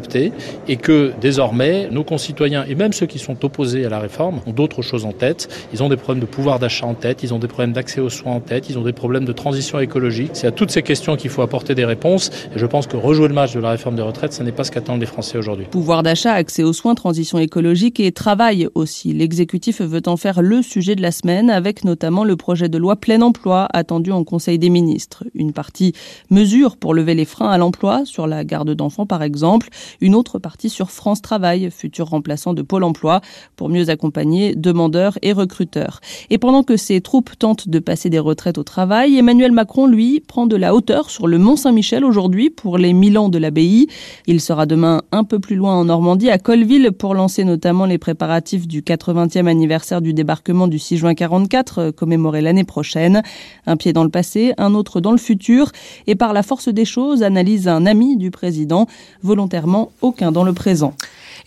et 0.67 0.77
que 0.77 1.13
désormais 1.21 1.89
nos 1.91 2.03
concitoyens 2.03 2.65
et 2.67 2.75
même 2.75 2.93
ceux 2.93 3.05
qui 3.05 3.19
sont 3.19 3.43
opposés 3.45 3.85
à 3.85 3.89
la 3.89 3.99
réforme 3.99 4.41
ont 4.45 4.51
d'autres 4.51 4.81
choses 4.81 5.05
en 5.05 5.11
tête. 5.11 5.49
Ils 5.73 5.83
ont 5.83 5.89
des 5.89 5.97
problèmes 5.97 6.21
de 6.21 6.25
pouvoir 6.25 6.59
d'achat 6.59 6.85
en 6.85 6.93
tête, 6.93 7.23
ils 7.23 7.33
ont 7.33 7.39
des 7.39 7.47
problèmes 7.47 7.73
d'accès 7.73 8.01
aux 8.01 8.09
soins 8.09 8.33
en 8.33 8.39
tête, 8.39 8.69
ils 8.69 8.77
ont 8.77 8.83
des 8.83 8.93
problèmes 8.93 9.25
de 9.25 9.31
transition 9.31 9.79
écologique. 9.79 10.31
C'est 10.33 10.47
à 10.47 10.51
toutes 10.51 10.71
ces 10.71 10.83
questions 10.83 11.15
qu'il 11.15 11.29
faut 11.29 11.41
apporter 11.41 11.75
des 11.75 11.85
réponses 11.85 12.29
et 12.55 12.59
je 12.59 12.65
pense 12.65 12.87
que 12.87 12.97
rejouer 12.97 13.27
le 13.27 13.33
match 13.33 13.53
de 13.53 13.59
la 13.59 13.71
réforme 13.71 13.95
des 13.95 14.01
retraites, 14.01 14.33
ce 14.33 14.43
n'est 14.43 14.51
pas 14.51 14.63
ce 14.63 14.71
qu'attendent 14.71 14.99
les 14.99 15.05
Français 15.05 15.37
aujourd'hui. 15.37 15.65
Pouvoir 15.69 16.03
d'achat, 16.03 16.33
accès 16.33 16.63
aux 16.63 16.73
soins, 16.73 16.95
transition 16.95 17.37
écologique 17.39 17.99
et 17.99 18.11
travail 18.11 18.67
aussi. 18.75 19.13
L'exécutif 19.13 19.81
veut 19.81 20.01
en 20.05 20.17
faire 20.17 20.41
le 20.41 20.61
sujet 20.61 20.95
de 20.95 21.01
la 21.01 21.11
semaine 21.11 21.49
avec 21.49 21.83
notamment 21.83 22.23
le 22.23 22.35
projet 22.35 22.69
de 22.69 22.77
loi 22.77 22.95
plein 22.95 23.21
emploi 23.21 23.67
attendu 23.73 24.11
en 24.11 24.23
Conseil 24.23 24.59
des 24.59 24.69
ministres. 24.69 25.23
Une 25.33 25.53
partie 25.53 25.93
mesure 26.29 26.77
pour 26.77 26.93
lever 26.93 27.15
les 27.15 27.25
freins 27.25 27.49
à 27.49 27.57
l'emploi 27.57 28.03
sur 28.05 28.27
la 28.27 28.43
garde 28.43 28.71
d'enfants 28.71 29.05
par 29.05 29.23
exemple, 29.23 29.69
une 30.01 30.15
autre 30.15 30.39
partie 30.39 30.69
sur 30.69 30.91
France 30.91 31.21
Travail, 31.21 31.69
futur 31.71 32.09
remplaçant 32.09 32.53
de 32.53 32.61
Pôle 32.61 32.83
emploi, 32.83 33.21
pour 33.55 33.69
mieux 33.69 33.89
accompagner 33.89 34.55
demandeurs 34.55 35.17
et 35.21 35.33
recruteurs. 35.33 35.99
Et 36.29 36.37
pendant 36.37 36.63
que 36.63 36.77
ces 36.77 37.01
troupes 37.01 37.31
tentent 37.37 37.69
de 37.69 37.79
passer 37.79 38.09
des 38.09 38.19
retraites 38.19 38.57
au 38.57 38.63
travail, 38.63 39.17
Emmanuel 39.17 39.51
Macron, 39.51 39.87
lui, 39.87 40.19
prend 40.19 40.45
de 40.47 40.55
la 40.55 40.75
hauteur 40.75 41.09
sur 41.09 41.27
le 41.27 41.37
Mont-Saint-Michel 41.37 42.05
aujourd'hui 42.05 42.49
pour 42.49 42.77
les 42.77 42.93
1000 42.93 43.17
ans 43.17 43.29
de 43.29 43.37
l'abbaye. 43.37 43.87
Il 44.27 44.41
sera 44.41 44.65
demain 44.65 45.01
un 45.11 45.23
peu 45.23 45.39
plus 45.39 45.55
loin 45.55 45.75
en 45.75 45.85
Normandie, 45.85 46.29
à 46.29 46.37
Colville, 46.37 46.91
pour 46.91 47.15
lancer 47.15 47.43
notamment 47.43 47.85
les 47.85 47.97
préparatifs 47.97 48.67
du 48.67 48.81
80e 48.81 49.47
anniversaire 49.47 50.01
du 50.01 50.13
débarquement 50.13 50.67
du 50.67 50.79
6 50.79 50.97
juin 50.97 51.13
44, 51.13 51.79
euh, 51.79 51.91
commémoré 51.91 52.41
l'année 52.41 52.63
prochaine. 52.63 53.21
Un 53.65 53.77
pied 53.77 53.93
dans 53.93 54.03
le 54.03 54.09
passé, 54.09 54.53
un 54.57 54.73
autre 54.73 55.01
dans 55.01 55.11
le 55.11 55.17
futur, 55.17 55.71
et 56.07 56.15
par 56.15 56.33
la 56.33 56.43
force 56.43 56.69
des 56.69 56.85
choses, 56.85 57.23
analyse 57.23 57.67
un 57.67 57.85
ami 57.85 58.17
du 58.17 58.31
président, 58.31 58.87
volontairement 59.23 59.70
aucun 60.01 60.31
dans 60.31 60.43
le 60.43 60.53
présent. 60.53 60.93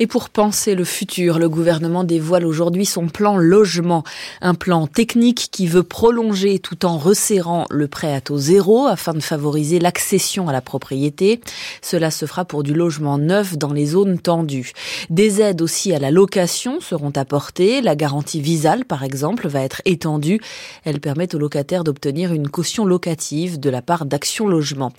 Et 0.00 0.07
pour 0.07 0.28
penser 0.28 0.74
le 0.74 0.85
futur, 0.85 1.38
le 1.38 1.48
gouvernement 1.48 2.04
dévoile 2.04 2.44
aujourd'hui 2.44 2.85
son 2.85 3.09
plan 3.09 3.37
logement, 3.37 4.02
un 4.40 4.54
plan 4.54 4.87
technique 4.87 5.48
qui 5.52 5.66
veut 5.66 5.83
prolonger 5.83 6.59
tout 6.59 6.85
en 6.85 6.98
resserrant 6.98 7.66
le 7.70 7.87
prêt 7.87 8.12
à 8.12 8.20
taux 8.20 8.38
zéro 8.38 8.87
afin 8.87 9.14
de 9.14 9.20
favoriser 9.20 9.78
l'accession 9.78 10.48
à 10.48 10.52
la 10.52 10.61
propriété. 10.61 11.40
Cela 11.83 12.11
se 12.11 12.26
fera 12.26 12.44
pour 12.44 12.62
du 12.62 12.74
logement 12.74 13.18
neuf 13.18 13.57
dans 13.57 13.72
les 13.72 13.87
zones 13.87 14.18
tendues. 14.18 14.72
Des 15.11 15.40
aides 15.40 15.62
aussi 15.62 15.92
à 15.92 15.98
la 15.98 16.11
location 16.11 16.80
seront 16.80 17.12
apportées. 17.14 17.80
La 17.80 17.94
garantie 17.94 18.40
visale, 18.40 18.85
par 18.85 19.04
exemple, 19.04 19.46
va 19.46 19.61
être 19.61 19.80
étendue. 19.85 20.40
Elle 20.85 21.00
permet 21.00 21.35
aux 21.35 21.38
locataires 21.38 21.85
d'obtenir 21.85 22.33
une 22.33 22.48
caution 22.48 22.85
locative 22.85 23.61
de 23.61 23.70
la 23.70 23.83
part 23.83 24.07
d'Action 24.07 24.48
Logement. 24.48 24.92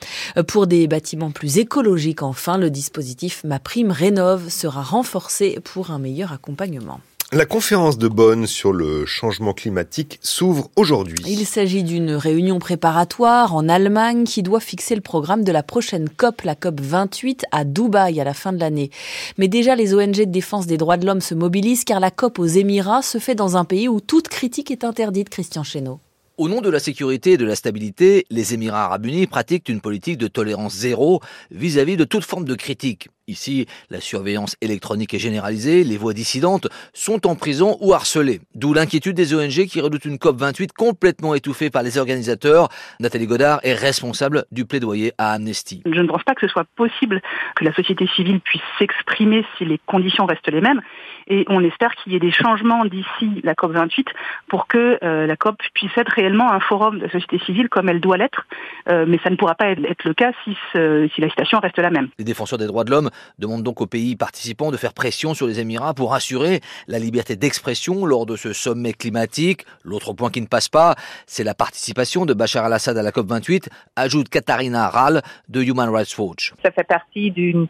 Pour 0.48 0.68
des 0.68 0.88
bâtiments 0.88 1.32
plus 1.32 1.58
écologiques, 1.58 2.24
enfin, 2.24 2.58
le 2.58 2.70
dispositif 2.70 3.42
Ma 3.44 3.60
Prime 3.60 3.92
Rénove 3.92 4.50
sera 4.50 4.85
renforcée 4.86 5.60
pour 5.64 5.92
un 5.92 6.00
meilleur 6.00 6.32
accompagnement. 6.32 7.00
La 7.32 7.48
conférence 7.48 7.98
de 7.98 8.08
Bonn 8.08 8.46
sur 8.46 8.72
le 8.72 9.08
changement 9.08 9.54
climatique 9.54 10.20
s'ouvre 10.22 10.70
aujourd'hui. 10.76 11.18
Il 11.28 11.48
s'agit 11.48 11.84
d'une 11.84 12.12
réunion 12.12 12.60
préparatoire 12.60 13.56
en 13.56 13.68
Allemagne 13.68 14.26
qui 14.26 14.44
doit 14.44 14.60
fixer 14.60 14.94
le 14.94 15.02
programme 15.02 15.44
de 15.44 15.52
la 15.52 15.64
prochaine 15.64 16.08
COP, 16.08 16.44
la 16.44 16.54
COP 16.54 16.80
28 16.80 17.46
à 17.52 17.66
Dubaï 17.66 18.22
à 18.22 18.24
la 18.24 18.36
fin 18.36 18.54
de 18.54 18.60
l'année. 18.60 18.92
Mais 19.40 19.48
déjà, 19.48 19.76
les 19.76 19.96
ONG 19.96 20.18
de 20.18 20.24
défense 20.26 20.68
des 20.68 20.78
droits 20.78 20.98
de 20.98 21.08
l'homme 21.08 21.20
se 21.20 21.34
mobilisent 21.34 21.84
car 21.84 22.00
la 22.00 22.12
COP 22.12 22.38
aux 22.38 22.46
Émirats 22.46 23.02
se 23.02 23.18
fait 23.18 23.36
dans 23.36 23.58
un 23.58 23.66
pays 23.66 23.90
où 23.90 24.00
toute 24.02 24.28
critique 24.28 24.70
est 24.70 24.84
interdite, 24.84 25.30
Christian 25.30 25.64
Chesneau. 25.64 26.00
Au 26.38 26.50
nom 26.50 26.60
de 26.60 26.70
la 26.70 26.80
sécurité 26.80 27.32
et 27.32 27.38
de 27.38 27.46
la 27.46 27.56
stabilité, 27.56 28.26
les 28.30 28.54
Émirats 28.54 28.86
arabes 28.86 29.06
unis 29.06 29.26
pratiquent 29.26 29.70
une 29.70 29.80
politique 29.80 30.18
de 30.18 30.28
tolérance 30.28 30.76
zéro 30.76 31.22
vis-à-vis 31.50 31.96
de 31.96 32.04
toute 32.04 32.26
forme 32.26 32.44
de 32.44 32.56
critique. 32.56 33.08
Ici, 33.28 33.66
la 33.90 34.02
surveillance 34.02 34.56
électronique 34.62 35.16
est 35.16 35.20
généralisée, 35.20 35.84
les 35.84 35.98
voix 35.98 36.14
dissidentes 36.14 36.68
sont 36.94 37.26
en 37.26 37.34
prison 37.34 37.76
ou 37.82 37.92
harcelées. 37.92 38.40
D'où 38.54 38.72
l'inquiétude 38.72 39.16
des 39.16 39.34
ONG 39.34 39.66
qui 39.66 39.82
redoutent 39.82 40.06
une 40.06 40.18
COP28 40.18 40.74
complètement 40.78 41.34
étouffée 41.34 41.72
par 41.72 41.82
les 41.82 41.98
organisateurs. 41.98 42.70
Nathalie 43.00 43.26
Godard 43.26 43.62
est 43.64 43.74
responsable 43.74 44.46
du 44.52 44.66
plaidoyer 44.66 45.12
à 45.18 45.32
Amnesty. 45.34 45.82
Je 45.88 46.02
ne 46.02 46.08
pense 46.08 46.24
pas 46.24 46.36
que 46.36 46.42
ce 46.42 46.48
soit 46.48 46.68
possible 46.76 47.20
que 47.56 47.66
la 47.66 47.74
société 47.74 48.06
civile 48.16 48.42
puisse 48.42 48.62
s'exprimer 48.78 49.44
si 49.58 49.66
les 49.66 49.80
conditions 49.88 50.28
restent 50.28 50.52
les 50.52 50.62
mêmes 50.62 50.82
et 51.28 51.46
on 51.50 51.64
espère 51.64 51.96
qu'il 51.96 52.14
y 52.14 52.16
ait 52.16 52.20
des 52.20 52.32
changements 52.32 52.86
d'ici 52.86 53.42
la 53.44 53.56
COP 53.56 53.72
28 53.72 54.08
pour 54.48 54.68
que 54.68 55.00
euh, 55.04 55.26
la 55.26 55.36
COP 55.36 55.58
puisse 55.74 55.98
être 55.98 56.12
réellement 56.12 56.52
un 56.52 56.60
forum 56.60 57.00
de 57.00 57.08
société 57.08 57.40
civile 57.40 57.70
comme 57.70 57.90
elle 57.90 58.00
doit 58.00 58.18
l'être, 58.18 58.46
euh, 58.90 59.06
mais 59.08 59.20
ça 59.24 59.32
ne 59.32 59.36
pourra 59.36 59.56
pas 59.56 59.70
être, 59.70 60.04
le 60.04 60.14
cas 60.14 60.32
si, 60.44 60.56
si 60.74 61.22
la 61.22 61.30
situation 61.30 61.60
reste 61.60 61.80
la 61.80 61.90
même. 61.90 62.10
Les 62.20 62.26
défenseurs 62.26 62.60
des 62.60 62.68
droits 62.68 62.84
de 62.84 62.92
l'homme 62.92 63.10
demandent 63.40 63.64
donc 63.64 63.82
aux 63.82 63.88
pays 63.88 64.16
participants 64.16 64.72
de 64.72 64.78
faire 64.78 64.94
pression 64.94 65.34
sur 65.34 65.48
les 65.48 65.60
Émirats 65.60 65.94
pour 65.94 66.14
assurer 66.14 66.62
la 66.88 67.00
liberté 67.00 67.36
d'expression 67.36 68.06
lors 68.06 68.26
de 68.26 68.36
ce 68.36 68.54
sommet 68.54 68.94
climatique. 68.94 69.66
L'autre 69.84 70.14
point 70.14 70.30
qui 70.30 70.42
ne 70.42 70.48
passe 70.48 70.70
pas, 70.70 70.96
c'est 71.28 71.44
la 71.44 71.54
participation 71.54 72.26
de 72.26 72.34
Bachar 72.34 72.66
al-Assad 72.66 72.98
à 72.98 73.04
la 73.04 73.12
COP 73.12 73.28
28, 73.28 73.70
ajoute 73.96 74.30
Katharina 74.30 74.90
Rall 74.90 75.22
de 75.50 75.62
Human 75.62 75.90
Rights 75.90 76.18
Watch. 76.18 76.54
Ça 76.64 76.72
fait 76.72 76.88
partie 76.88 77.32
d'une 77.32 77.68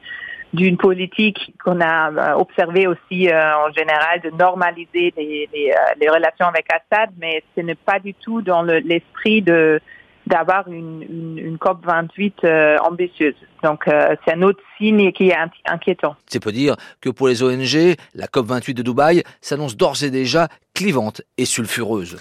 d'une 0.55 0.77
politique 0.77 1.53
qu'on 1.63 1.81
a 1.81 2.11
euh, 2.11 2.33
observée 2.39 2.87
aussi 2.87 3.29
euh, 3.29 3.57
en 3.57 3.71
général 3.73 4.21
de 4.21 4.29
normaliser 4.31 5.13
euh, 5.17 5.71
les, 5.99 6.09
relations 6.09 6.45
avec 6.45 6.65
Assad, 6.71 7.09
mais 7.19 7.43
ce 7.55 7.61
n'est 7.61 7.75
pas 7.75 7.99
du 7.99 8.13
tout 8.13 8.41
dans 8.41 8.63
l'esprit 8.63 9.41
de 9.41 9.79
d'avoir 10.27 10.67
une, 10.67 11.03
une, 11.03 11.37
une, 11.37 11.57
COP 11.57 11.85
28 11.85 12.35
euh, 12.43 12.77
ambitieuse. 12.79 13.35
Donc 13.63 13.87
euh, 13.87 14.15
c'est 14.25 14.33
un 14.33 14.41
autre 14.41 14.61
signe 14.77 15.11
qui 15.11 15.29
est 15.29 15.37
inquiétant. 15.65 16.15
C'est 16.27 16.39
peut 16.39 16.51
dire 16.51 16.75
que 17.01 17.09
pour 17.09 17.27
les 17.27 17.43
ONG, 17.43 17.95
la 18.13 18.27
COP 18.27 18.47
28 18.47 18.73
de 18.73 18.83
Dubaï 18.83 19.23
s'annonce 19.41 19.75
d'ores 19.75 20.03
et 20.03 20.11
déjà 20.11 20.47
clivante 20.73 21.21
et 21.37 21.45
sulfureuse. 21.45 22.17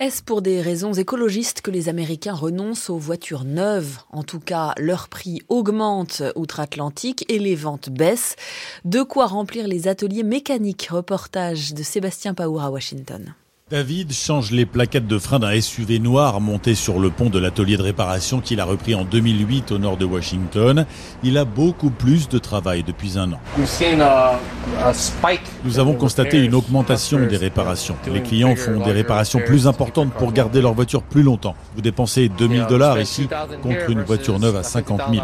Est-ce 0.00 0.22
pour 0.22 0.42
des 0.42 0.62
raisons 0.62 0.92
écologistes 0.92 1.60
que 1.60 1.72
les 1.72 1.88
Américains 1.88 2.32
renoncent 2.32 2.88
aux 2.88 2.98
voitures 2.98 3.42
neuves? 3.42 3.98
En 4.12 4.22
tout 4.22 4.38
cas, 4.38 4.72
leur 4.78 5.08
prix 5.08 5.42
augmente 5.48 6.22
outre-Atlantique 6.36 7.24
et 7.28 7.40
les 7.40 7.56
ventes 7.56 7.90
baissent. 7.90 8.36
De 8.84 9.02
quoi 9.02 9.26
remplir 9.26 9.66
les 9.66 9.88
ateliers 9.88 10.22
mécaniques 10.22 10.86
Reportage 10.92 11.74
de 11.74 11.82
Sébastien 11.82 12.32
Paour 12.32 12.62
à 12.62 12.70
Washington. 12.70 13.34
David 13.70 14.14
change 14.14 14.50
les 14.50 14.64
plaquettes 14.64 15.06
de 15.06 15.18
frein 15.18 15.40
d'un 15.40 15.60
SUV 15.60 15.98
noir 15.98 16.40
monté 16.40 16.74
sur 16.74 16.98
le 16.98 17.10
pont 17.10 17.28
de 17.28 17.38
l'atelier 17.38 17.76
de 17.76 17.82
réparation 17.82 18.40
qu'il 18.40 18.60
a 18.60 18.64
repris 18.64 18.94
en 18.94 19.04
2008 19.04 19.72
au 19.72 19.78
nord 19.78 19.98
de 19.98 20.06
Washington. 20.06 20.86
Il 21.22 21.36
a 21.36 21.44
beaucoup 21.44 21.90
plus 21.90 22.30
de 22.30 22.38
travail 22.38 22.82
depuis 22.82 23.18
un 23.18 23.30
an. 23.30 23.40
Nous 25.66 25.78
avons 25.78 25.92
constaté 25.92 26.42
une 26.42 26.54
augmentation 26.54 27.26
des 27.26 27.36
réparations. 27.36 27.96
Les 28.10 28.22
clients 28.22 28.56
font 28.56 28.82
des 28.82 28.92
réparations 28.92 29.40
plus 29.44 29.66
importantes 29.66 30.14
pour 30.14 30.32
garder 30.32 30.62
leur 30.62 30.72
voiture 30.72 31.02
plus 31.02 31.22
longtemps. 31.22 31.54
Vous 31.74 31.82
dépensez 31.82 32.30
2000 32.30 32.68
dollars 32.70 32.98
ici 32.98 33.28
contre 33.62 33.90
une 33.90 34.00
voiture 34.02 34.38
neuve 34.38 34.56
à 34.56 34.62
50 34.62 35.02
000. 35.12 35.22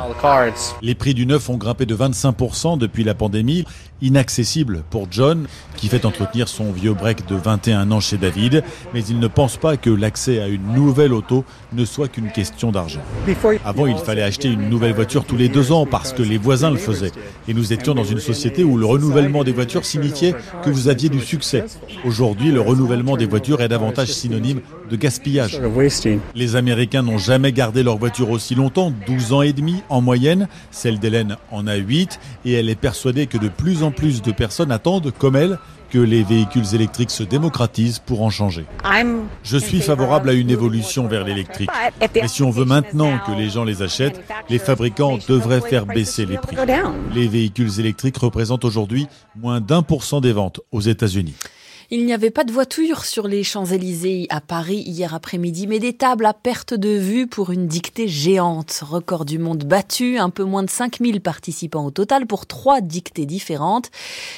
Les 0.83 0.95
prix 0.95 1.15
du 1.15 1.25
neuf 1.25 1.49
ont 1.49 1.57
grimpé 1.57 1.87
de 1.87 1.97
25% 1.97 2.77
depuis 2.77 3.05
la 3.05 3.15
pandémie. 3.15 3.65
Inaccessible 4.03 4.83
pour 4.91 5.07
John, 5.11 5.47
qui 5.77 5.89
fait 5.89 6.05
entretenir 6.05 6.49
son 6.49 6.73
vieux 6.73 6.95
break 6.95 7.27
de 7.27 7.37
21 7.37 7.91
ans 7.91 8.01
chez 8.01 8.17
David, 8.17 8.63
mais 8.93 9.05
il 9.05 9.19
ne 9.19 9.29
pense 9.29 9.57
pas 9.57 9.77
que 9.77 9.91
l'accès 9.91 10.41
à 10.41 10.49
une 10.49 10.73
nouvelle 10.73 11.13
auto 11.13 11.45
ne 11.73 11.85
soit 11.85 12.09
qu'une 12.09 12.31
question 12.31 12.73
d'argent. 12.73 13.01
Avant, 13.65 13.87
il 13.87 13.97
fallait 13.97 14.23
acheter 14.23 14.49
une 14.49 14.69
nouvelle 14.69 14.93
voiture 14.95 15.25
tous 15.25 15.37
les 15.37 15.49
deux 15.49 15.73
ans 15.73 15.87
parce 15.87 16.13
que 16.13 16.23
les 16.23 16.39
voisins 16.39 16.71
le 16.71 16.77
faisaient. 16.77 17.13
Et 17.49 17.55
nous 17.55 17.73
étions 17.73 17.95
dans 17.95 18.05
une 18.05 18.21
société 18.21 18.65
où 18.65 18.77
le 18.77 18.87
renouvellement 18.87 19.45
des 19.45 19.53
voitures 19.53 19.85
signifiait 19.85 20.35
que 20.63 20.71
vous 20.71 20.89
aviez 20.89 21.09
du 21.09 21.21
succès. 21.21 21.65
Aujourd'hui, 22.05 22.51
le 22.51 22.61
renouvellement 22.61 23.17
des 23.17 23.27
voitures 23.27 23.61
est 23.61 23.69
davantage 23.69 24.09
synonyme 24.09 24.61
de 24.91 24.97
gaspillage. 24.97 25.61
Les 26.35 26.57
Américains 26.57 27.03
n'ont 27.03 27.19
jamais 27.19 27.53
gardé 27.53 27.83
leur 27.83 27.97
voiture 27.97 28.31
aussi 28.31 28.55
longtemps, 28.55 28.93
12 29.07 29.33
ans 29.33 29.43
et 29.43 29.53
demi 29.53 29.83
en 29.89 30.01
moyenne. 30.01 30.49
Celle 30.71 30.99
d'Hélène 30.99 31.37
en 31.51 31.67
a 31.67 31.77
8 31.77 32.21
et 32.45 32.53
elle 32.53 32.69
est 32.69 32.75
persuadée 32.75 33.27
que 33.27 33.39
de 33.39 33.49
plus 33.49 33.83
en 33.83 33.91
plus 33.91 34.23
de 34.23 34.33
personnes 34.33 34.73
attendent, 34.73 35.13
comme 35.19 35.37
elle, 35.37 35.59
que 35.95 35.99
les 36.01 36.25
véhicules 36.25 36.75
électriques 36.75 37.13
se 37.13 37.23
démocratisent 37.23 38.01
pour 38.01 38.23
en 38.23 38.31
changer. 38.31 38.67
Je 39.45 39.57
suis 39.57 39.81
favorable 39.81 40.29
à 40.29 40.33
une 40.33 40.51
évolution 40.51 41.07
vers 41.07 41.25
l'électrique. 41.25 41.71
Mais 42.15 42.27
si 42.27 42.43
on 42.43 42.51
veut 42.51 42.65
maintenant 42.65 43.19
que 43.25 43.31
les 43.31 43.49
gens 43.49 43.63
les 43.63 43.81
achètent, 43.81 44.21
les 44.49 44.59
fabricants 44.59 45.19
devraient 45.29 45.61
faire 45.61 45.87
baisser 45.87 46.27
les 46.27 46.37
prix. 46.37 46.57
Les 47.15 47.29
véhicules 47.29 47.79
électriques 47.79 48.17
représentent 48.17 48.65
aujourd'hui 48.65 49.07
moins 49.37 49.61
d'un 49.61 49.83
pour 49.83 50.03
cent 50.03 50.21
des 50.21 50.33
ventes 50.33 50.61
aux 50.73 50.81
États-Unis. 50.81 51.35
Il 51.97 52.07
n'y 52.07 52.13
avait 52.13 52.33
pas 52.33 52.43
de 52.43 52.51
voiture 52.51 53.05
sur 53.05 53.29
les 53.29 53.45
Champs-Élysées 53.45 54.27
à 54.29 54.41
Paris 54.41 54.83
hier 54.85 55.15
après-midi, 55.15 55.69
mais 55.69 55.79
des 55.79 55.93
tables 55.93 56.27
à 56.27 56.35
perte 56.35 56.75
de 56.75 56.89
vue 56.89 57.29
pour 57.29 57.53
une 57.53 57.69
dictée 57.69 58.09
géante. 58.09 58.81
Record 58.83 59.25
du 59.25 59.39
monde 59.39 59.63
battu, 59.63 60.19
un 60.19 60.29
peu 60.29 60.43
moins 60.43 60.65
de 60.65 60.71
5000 60.71 61.21
participants 61.21 61.87
au 61.87 61.93
total 61.93 62.27
pour 62.27 62.47
trois 62.47 62.81
dictées 62.81 63.27
différentes, 63.27 63.93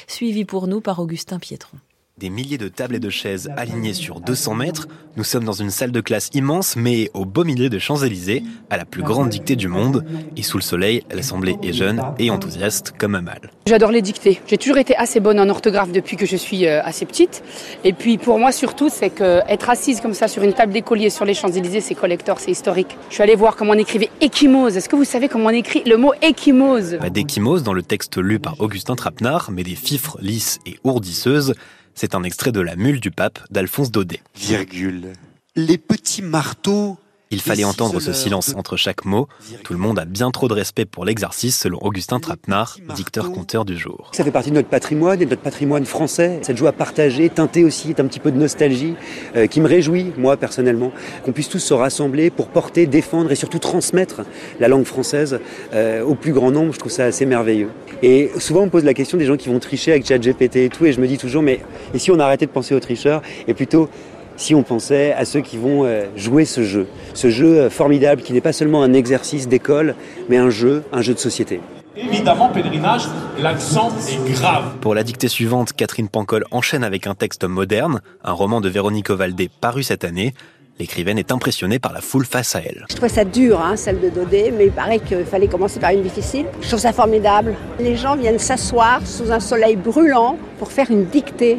suivi 0.07 0.45
pour 0.45 0.67
nous 0.67 0.83
par 0.83 0.99
Augustin 0.99 1.39
Pietron. 1.39 1.79
Des 2.19 2.31
milliers 2.31 2.57
de 2.57 2.69
tables 2.69 2.95
et 2.95 2.99
de 2.99 3.11
chaises 3.11 3.51
alignées 3.59 3.93
sur 3.93 4.21
200 4.21 4.55
mètres. 4.55 4.89
Nous 5.19 5.25
sommes 5.25 5.45
dans 5.45 5.53
une 5.53 5.69
salle 5.69 5.93
de 5.93 6.01
classe 6.01 6.31
immense, 6.33 6.75
mais 6.75 7.11
au 7.13 7.27
beau 7.27 7.45
milieu 7.45 7.69
de 7.69 7.79
Champs-Élysées, 7.79 8.43
à 8.71 8.79
la 8.79 8.87
plus 8.87 9.03
grande 9.03 9.29
dictée 9.29 9.55
du 9.55 9.69
monde. 9.69 10.03
Et 10.35 10.43
sous 10.43 10.57
le 10.57 10.63
soleil, 10.63 11.03
l'Assemblée 11.11 11.59
est 11.63 11.75
jeune 11.75 12.03
et 12.19 12.31
enthousiaste 12.31 12.95
comme 12.99 13.17
un 13.17 13.21
mâle. 13.21 13.51
J'adore 13.67 13.91
les 13.91 14.01
dictées. 14.01 14.41
J'ai 14.47 14.57
toujours 14.57 14.79
été 14.79 14.97
assez 14.97 15.21
bonne 15.21 15.39
en 15.39 15.47
orthographe 15.51 15.93
depuis 15.93 16.17
que 16.17 16.25
je 16.25 16.37
suis 16.37 16.67
euh, 16.67 16.83
assez 16.83 17.05
petite. 17.05 17.43
Et 17.85 17.93
puis 17.93 18.17
pour 18.17 18.39
moi 18.39 18.51
surtout, 18.51 18.89
c'est 18.89 19.11
que 19.11 19.43
être 19.47 19.69
assise 19.69 20.01
comme 20.01 20.15
ça 20.15 20.27
sur 20.27 20.43
une 20.43 20.55
table 20.55 20.73
d'écolier 20.73 21.11
sur 21.11 21.27
les 21.27 21.35
Champs-Élysées, 21.35 21.83
c'est 21.83 21.95
collector, 21.95 22.41
c'est 22.41 22.51
historique. 22.51 22.97
Je 23.11 23.15
suis 23.15 23.23
allée 23.23 23.35
voir 23.35 23.57
comment 23.57 23.73
on 23.73 23.79
écrivait 23.79 24.09
échymose. 24.23 24.75
Est-ce 24.75 24.89
que 24.89 24.97
vous 24.97 25.05
savez 25.05 25.29
comment 25.29 25.49
on 25.49 25.51
écrit 25.51 25.83
le 25.85 25.99
mot 25.99 26.15
échymose 26.23 26.97
Pas 26.99 27.11
d'échymose 27.11 27.63
dans 27.63 27.75
le 27.75 27.83
texte 27.83 28.17
lu 28.17 28.39
par 28.39 28.59
Augustin 28.59 28.97
Trapenard, 28.97 29.51
mais 29.53 29.65
des 29.65 29.75
fifres 29.75 30.17
lisses 30.23 30.61
et 30.65 30.79
ourdisseuses. 30.83 31.53
C'est 31.99 32.15
un 32.15 32.25
extrait 32.25 32.53
de 32.53 32.61
La 32.61 32.77
Mule 32.77 33.01
du 33.01 33.11
Pape 33.11 33.39
d'Alphonse 33.51 33.91
Daudet. 33.91 34.21
Virgule. 34.35 35.15
Les 35.55 35.79
petits 35.79 36.21
marteaux 36.21 36.99
il 37.31 37.41
fallait 37.41 37.65
entendre 37.65 37.99
ce 38.01 38.13
silence 38.13 38.55
entre 38.57 38.77
chaque 38.77 39.05
mot. 39.05 39.27
Tout 39.65 39.73
le 39.73 39.79
monde 39.79 39.99
a 39.99 40.05
bien 40.05 40.31
trop 40.31 40.47
de 40.47 40.55
respect 40.55 40.85
pour 40.85 41.05
l'exercice, 41.05 41.59
selon 41.59 41.79
Augustin 41.83 42.21
Trapenard, 42.21 42.77
dicteur-conteur 42.95 43.65
du 43.65 43.77
jour. 43.77 44.11
Ça 44.13 44.23
fait 44.23 44.31
partie 44.31 44.51
de 44.51 44.55
notre 44.55 44.69
patrimoine 44.69 45.21
et 45.21 45.25
de 45.25 45.31
notre 45.31 45.43
patrimoine 45.43 45.85
français. 45.87 46.39
Cette 46.43 46.57
joie 46.57 46.73
partagée, 46.73 47.29
teintée 47.29 47.65
aussi 47.65 47.95
d'un 47.95 48.07
petit 48.07 48.21
peu 48.21 48.31
de 48.31 48.39
nostalgie, 48.39 48.95
euh, 49.35 49.47
qui 49.47 49.61
me 49.61 49.67
réjouit, 49.67 50.13
moi 50.17 50.37
personnellement, 50.37 50.93
qu'on 51.25 51.33
puisse 51.33 51.49
tous 51.49 51.59
se 51.59 51.75
rassembler 51.75 52.31
pour 52.31 52.49
porter, 52.49 52.87
défendre 52.87 53.33
et 53.33 53.35
surtout 53.35 53.59
transmettre 53.59 54.23
la 54.61 54.69
langue 54.69 54.85
française 54.85 55.41
euh, 55.75 56.03
au 56.05 56.15
plus 56.15 56.33
grand 56.33 56.53
nombre. 56.53 56.73
Je 56.75 56.79
trouve 56.79 56.93
ça 56.93 57.07
assez 57.07 57.27
merveilleux. 57.27 57.71
Et 58.03 58.31
souvent 58.39 58.63
on 58.63 58.67
me 58.67 58.71
pose 58.71 58.85
la 58.85 58.95
question 58.95 59.19
des 59.19 59.25
gens 59.25 59.37
qui 59.37 59.49
vont 59.49 59.59
tricher 59.59 59.91
avec 59.91 60.07
ChatGPT 60.07 60.57
et 60.57 60.69
tout, 60.69 60.87
et 60.87 60.93
je 60.93 61.01
me 61.01 61.09
dis 61.09 61.19
toujours, 61.19 61.43
mais 61.43 61.61
et 61.93 61.99
si 61.99 62.11
on 62.11 62.21
arrêtait 62.21 62.47
de 62.47 62.53
penser 62.53 62.75
aux 62.75 62.81
tricheurs 62.81 63.23
et 63.49 63.55
plutôt 63.55 63.89
si 64.37 64.55
on 64.55 64.63
pensait 64.63 65.13
à 65.13 65.25
ceux 65.25 65.41
qui 65.41 65.57
vont 65.57 65.85
euh, 65.85 66.05
jouer 66.17 66.45
ce 66.45 66.63
jeu. 66.63 66.87
Ce 67.15 67.31
jeu 67.31 67.59
euh, 67.59 67.71
formidable 67.71 68.23
qui 68.23 68.33
n'est 68.33 68.41
pas 68.41 68.53
seulement 68.53 68.83
un 68.83 68.93
exercice 68.93 69.49
d'école, 69.49 69.95
mais 70.29 70.37
un 70.37 70.51
jeu, 70.51 70.85
un 70.93 71.03
jeu 71.03 71.15
de 71.15 71.19
société. 71.19 71.61
Évidemment, 71.97 72.51
pèlerinage, 72.51 73.09
l'accent 73.41 73.91
est 74.09 74.33
grave. 74.33 74.77
Pour 74.83 74.95
la 74.95 75.03
dictée 75.03 75.29
suivante, 75.29 75.73
Catherine 75.73 76.09
Pancol 76.09 76.45
enchaîne 76.51 76.85
avec 76.85 77.07
un 77.07 77.15
texte 77.15 77.45
moderne, 77.45 78.03
un 78.23 78.33
roman 78.33 78.61
de 78.61 78.69
Véronique 78.69 79.09
Ovaldé 79.09 79.49
paru 79.61 79.83
cette 79.83 80.05
année. 80.05 80.35
L'écrivaine 80.79 81.17
est 81.17 81.33
impressionnée 81.33 81.79
par 81.79 81.95
la 81.95 82.03
foule 82.03 82.27
face 82.27 82.55
à 82.55 82.61
elle. 82.61 82.85
Je 82.91 82.97
trouve 82.97 83.09
ça 83.09 83.25
dur, 83.25 83.63
hein, 83.63 83.77
celle 83.77 83.99
de 83.99 84.11
Dodé, 84.11 84.53
mais 84.55 84.67
il 84.67 84.73
paraît 84.73 84.99
qu'il 84.99 85.25
fallait 85.25 85.49
commencer 85.49 85.81
par 85.81 85.91
une 85.91 86.03
difficile. 86.03 86.45
Je 86.61 86.69
trouve 86.69 86.81
ça 86.81 86.93
formidable. 86.93 87.55
Les 87.81 87.97
gens 87.97 88.15
viennent 88.15 88.39
s'asseoir 88.39 89.01
sous 89.07 89.33
un 89.33 89.41
soleil 89.41 89.77
brûlant 89.77 90.37
pour 90.59 90.71
faire 90.71 90.91
une 90.91 91.07
dictée. 91.07 91.57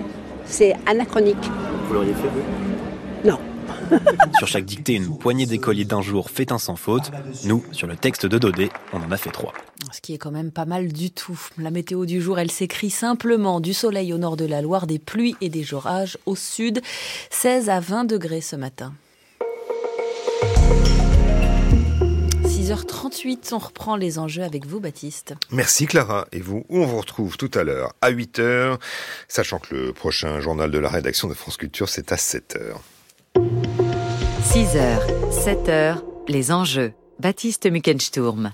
C'est 0.47 0.75
anachronique. 0.85 1.35
Vous 1.87 1.93
l'auriez 1.93 2.13
fait, 2.13 2.27
vous 2.27 3.27
non. 3.27 3.39
sur 4.37 4.47
chaque 4.47 4.65
dictée, 4.65 4.93
une 4.93 5.17
poignée 5.17 5.45
d'écoliers 5.45 5.85
d'un 5.85 6.01
jour 6.01 6.29
fait 6.29 6.51
un 6.51 6.57
sans 6.57 6.75
faute. 6.75 7.11
Nous, 7.45 7.63
sur 7.71 7.87
le 7.87 7.95
texte 7.95 8.25
de 8.25 8.37
Dodé, 8.37 8.69
on 8.93 8.97
en 8.97 9.11
a 9.11 9.17
fait 9.17 9.31
trois. 9.31 9.53
Ce 9.91 10.01
qui 10.01 10.13
est 10.13 10.17
quand 10.17 10.31
même 10.31 10.51
pas 10.51 10.65
mal 10.65 10.91
du 10.91 11.11
tout. 11.11 11.39
La 11.57 11.71
météo 11.71 12.05
du 12.05 12.21
jour, 12.21 12.39
elle 12.39 12.51
s'écrit 12.51 12.89
simplement 12.89 13.59
du 13.59 13.73
soleil 13.73 14.13
au 14.13 14.17
nord 14.17 14.37
de 14.37 14.45
la 14.45 14.61
Loire, 14.61 14.87
des 14.87 14.99
pluies 14.99 15.35
et 15.41 15.49
des 15.49 15.73
orages 15.73 16.17
au 16.25 16.35
sud. 16.35 16.81
16 17.29 17.69
à 17.69 17.79
20 17.79 18.05
degrés 18.05 18.41
ce 18.41 18.55
matin. 18.55 18.93
6h38, 22.67 23.53
on 23.53 23.59
reprend 23.59 23.95
les 23.95 24.19
enjeux 24.19 24.43
avec 24.43 24.65
vous, 24.65 24.81
Baptiste. 24.81 25.35
Merci 25.51 25.85
Clara. 25.85 26.27
Et 26.33 26.41
vous, 26.41 26.65
on 26.67 26.85
vous 26.85 26.97
retrouve 26.97 27.37
tout 27.37 27.51
à 27.53 27.63
l'heure 27.63 27.93
à 28.01 28.11
8h, 28.11 28.77
sachant 29.29 29.59
que 29.59 29.73
le 29.73 29.93
prochain 29.93 30.41
journal 30.41 30.69
de 30.69 30.77
la 30.77 30.89
rédaction 30.89 31.29
de 31.29 31.33
France 31.33 31.55
Culture, 31.55 31.87
c'est 31.87 32.11
à 32.11 32.17
7h. 32.17 32.75
6h, 34.43 34.99
7h, 35.31 36.03
les 36.27 36.51
enjeux. 36.51 36.91
Baptiste. 37.19 37.67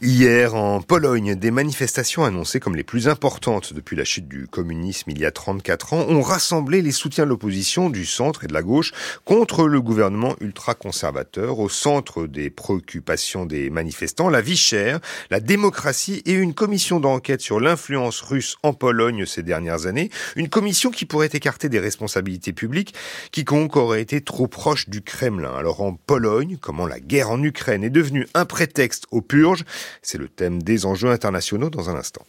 Hier, 0.01 0.55
en 0.55 0.81
Pologne, 0.81 1.35
des 1.35 1.51
manifestations 1.51 2.23
annoncées 2.23 2.61
comme 2.61 2.77
les 2.77 2.83
plus 2.83 3.09
importantes 3.09 3.73
depuis 3.73 3.97
la 3.97 4.05
chute 4.05 4.27
du 4.27 4.47
communisme 4.47 5.11
il 5.11 5.19
y 5.19 5.25
a 5.25 5.31
34 5.31 5.93
ans 5.93 6.05
ont 6.07 6.21
rassemblé 6.21 6.81
les 6.81 6.91
soutiens 6.91 7.25
de 7.25 7.29
l'opposition 7.29 7.89
du 7.89 8.05
centre 8.05 8.45
et 8.45 8.47
de 8.47 8.53
la 8.53 8.61
gauche 8.61 8.93
contre 9.25 9.67
le 9.67 9.81
gouvernement 9.81 10.35
ultra-conservateur. 10.39 11.59
Au 11.59 11.67
centre 11.67 12.25
des 12.25 12.49
préoccupations 12.49 13.45
des 13.45 13.69
manifestants, 13.69 14.29
la 14.29 14.41
vie 14.41 14.57
chère, 14.57 14.99
la 15.29 15.41
démocratie 15.41 16.21
et 16.25 16.33
une 16.33 16.53
commission 16.53 16.99
d'enquête 16.99 17.41
sur 17.41 17.59
l'influence 17.59 18.21
russe 18.21 18.55
en 18.63 18.73
Pologne 18.73 19.25
ces 19.25 19.43
dernières 19.43 19.87
années. 19.87 20.09
Une 20.35 20.49
commission 20.49 20.89
qui 20.89 21.05
pourrait 21.05 21.29
écarter 21.33 21.67
des 21.67 21.79
responsabilités 21.79 22.53
publiques 22.53 22.93
quiconque 23.31 23.75
aurait 23.75 24.01
été 24.01 24.21
trop 24.21 24.47
proche 24.47 24.87
du 24.89 25.01
Kremlin. 25.01 25.53
Alors 25.53 25.81
en 25.81 25.93
Pologne, 25.93 26.57
comment 26.61 26.87
la 26.87 26.99
guerre 26.99 27.29
en 27.29 27.43
Ukraine 27.43 27.83
est 27.83 27.89
devenue 27.89 28.27
un 28.33 28.45
prétexte 28.53 29.07
aux 29.09 29.21
purges. 29.21 29.65
C'est 30.03 30.19
le 30.19 30.29
thème 30.29 30.61
des 30.61 30.85
enjeux 30.85 31.09
internationaux 31.09 31.71
dans 31.71 31.89
un 31.89 31.95
instant. 31.95 32.23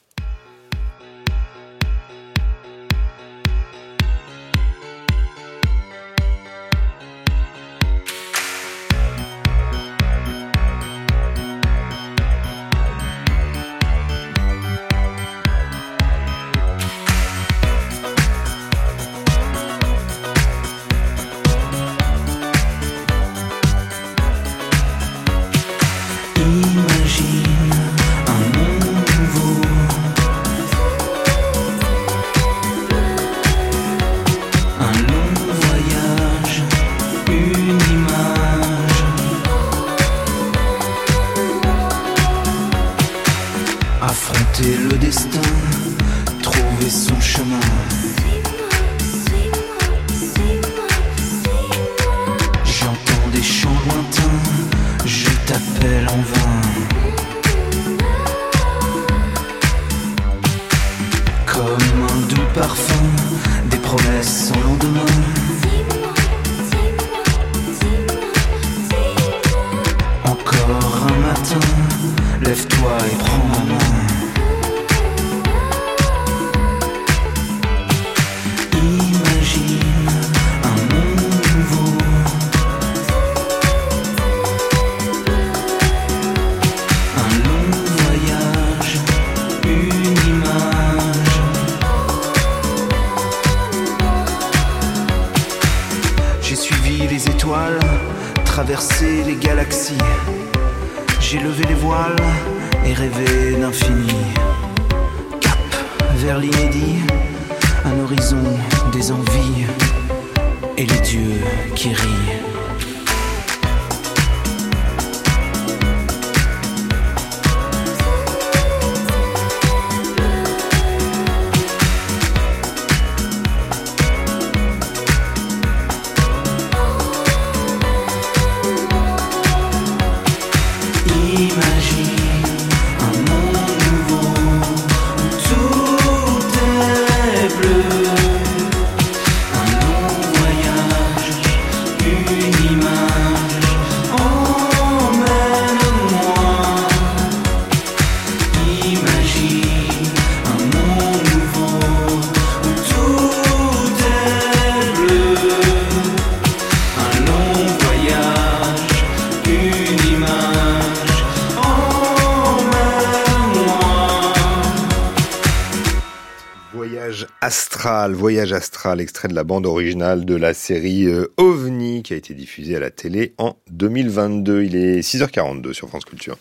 Astral, 167.44 168.14
voyage 168.14 168.54
astral, 168.54 169.02
extrait 169.02 169.28
de 169.28 169.34
la 169.34 169.44
bande 169.44 169.66
originale 169.66 170.24
de 170.24 170.34
la 170.34 170.54
série 170.54 171.04
euh, 171.04 171.26
OVNI 171.36 172.02
qui 172.02 172.14
a 172.14 172.16
été 172.16 172.32
diffusée 172.32 172.74
à 172.74 172.80
la 172.80 172.90
télé 172.90 173.34
en 173.36 173.58
2022. 173.70 174.62
Il 174.62 174.76
est 174.76 175.00
6h42 175.00 175.74
sur 175.74 175.86
France 175.90 176.06
Culture. 176.06 176.38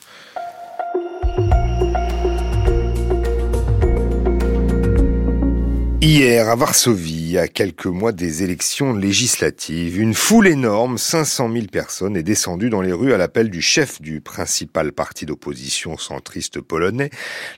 Hier, 6.00 6.48
à 6.48 6.56
Varsovie, 6.56 7.38
à 7.38 7.50
quelques 7.50 7.86
mois 7.86 8.14
des 8.14 8.44
élections 8.44 8.94
législatives, 8.94 10.00
une 10.00 10.14
foule 10.14 10.48
énorme, 10.48 10.98
500 10.98 11.52
000 11.52 11.66
personnes, 11.68 12.16
est 12.16 12.24
descendue 12.24 12.70
dans 12.70 12.82
les 12.82 12.94
rues 12.94 13.14
à 13.14 13.18
l'appel 13.18 13.50
du 13.50 13.62
chef 13.62 14.02
du 14.02 14.22
principal 14.22 14.94
parti 14.94 15.26
d'opposition 15.26 15.98
centriste 15.98 16.62
polonais, 16.62 17.10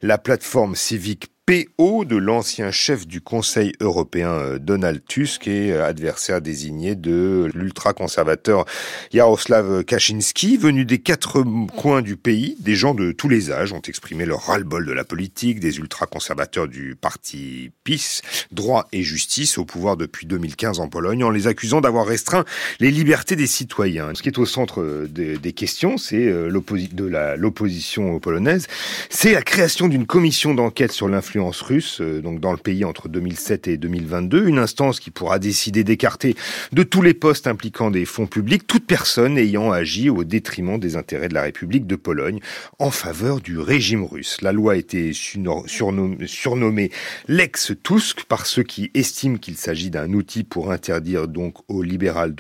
la 0.02 0.18
plateforme 0.18 0.76
civique 0.76 1.28
PO 1.48 2.06
de 2.06 2.16
l'ancien 2.16 2.72
chef 2.72 3.06
du 3.06 3.22
Conseil 3.22 3.74
européen 3.80 4.32
euh, 4.32 4.58
Donald 4.58 5.04
Tusk 5.08 5.48
et 5.48 5.74
euh, 5.74 5.86
adversaire 5.86 6.42
désigné 6.42 6.96
de 6.96 7.52
l'ultra-conservateur 7.54 8.66
Jaroslav 9.14 9.84
Kaczynski. 9.84 10.58
Venus 10.58 10.88
des 10.88 10.98
quatre 10.98 11.44
coins 11.78 12.02
du 12.02 12.16
pays, 12.16 12.58
des 12.62 12.74
gens 12.74 12.96
de 12.96 13.12
tous 13.12 13.30
les 13.30 13.52
âges 13.52 13.74
ont 13.74 13.82
exprimé 13.82 14.26
leur 14.26 14.42
ras-le-bol 14.42 14.88
de 14.88 14.92
la 14.92 15.04
politique, 15.04 15.60
des 15.60 15.78
ultra-conservateurs 15.78 16.68
du 16.68 16.96
parti 17.00 17.70
PiS, 17.84 18.24
droit 18.52 18.88
et 18.92 19.04
justice, 19.04 19.60
au 19.60 19.66
pouvoir 19.66 19.98
depuis 19.98 20.26
2015 20.26 20.80
en 20.80 20.88
Pologne, 20.88 21.24
en 21.24 21.30
les 21.30 21.46
accusant 21.46 21.80
d'avoir 21.80 22.08
restreint 22.08 22.44
les 22.80 22.90
libertés 22.90 23.36
des 23.36 23.46
citoyens. 23.46 24.16
Ce 24.16 24.24
qui 24.24 24.30
est 24.30 24.40
au 24.40 24.48
centre 24.48 24.82
euh, 24.82 25.08
des, 25.08 25.54
questions, 25.54 26.00
c'est 26.00 26.26
l'opposition 26.50 28.20
polonaise, 28.20 28.66
c'est 29.12 29.34
la 29.34 29.44
création 29.44 29.88
d'une 29.88 30.08
commission 30.08 30.56
d'enquête 30.56 30.92
sur 30.92 31.08
l'influence 31.08 31.35
russe, 31.40 32.00
euh, 32.02 32.22
donc 32.22 32.40
dans 32.40 32.52
le 32.52 32.58
pays 32.58 32.86
entre 32.86 33.10
2007 33.10 33.68
et 33.68 33.78
2022, 33.78 34.48
une 34.48 34.60
instance 34.60 35.00
qui 35.00 35.12
pourra 35.12 35.40
décider 35.40 35.84
d'écarter 35.84 36.36
de 36.72 36.84
tous 36.84 37.02
les 37.02 37.14
postes 37.14 37.48
impliquant 37.48 37.92
des 37.92 38.06
fonds 38.06 38.28
publics 38.28 38.66
toute 38.68 38.86
personne 38.86 39.38
ayant 39.38 39.72
agi 39.72 40.10
au 40.10 40.24
détriment 40.24 40.80
des 40.80 40.96
intérêts 40.96 41.30
de 41.30 41.34
la 41.34 41.44
République 41.44 41.88
de 41.88 41.96
Pologne 41.96 42.40
en 42.80 42.92
faveur 42.92 43.42
du 43.42 43.58
régime 43.60 44.04
russe. 44.04 44.42
La 44.42 44.52
loi 44.52 44.74
a 44.74 44.76
été 44.76 45.12
surno- 45.12 45.66
surnommée, 45.68 46.92
l'ex 47.28 47.74
Tusk 47.84 48.24
par 48.26 48.46
ceux 48.46 48.64
qui 48.64 48.92
estiment 48.94 49.38
qu'il 49.38 49.56
s'agit 49.58 49.90
d'un 49.90 50.14
outil 50.14 50.44
pour 50.44 50.72
interdire 50.72 51.28
donc 51.28 51.56
au 51.68 51.82
libéral 51.84 52.34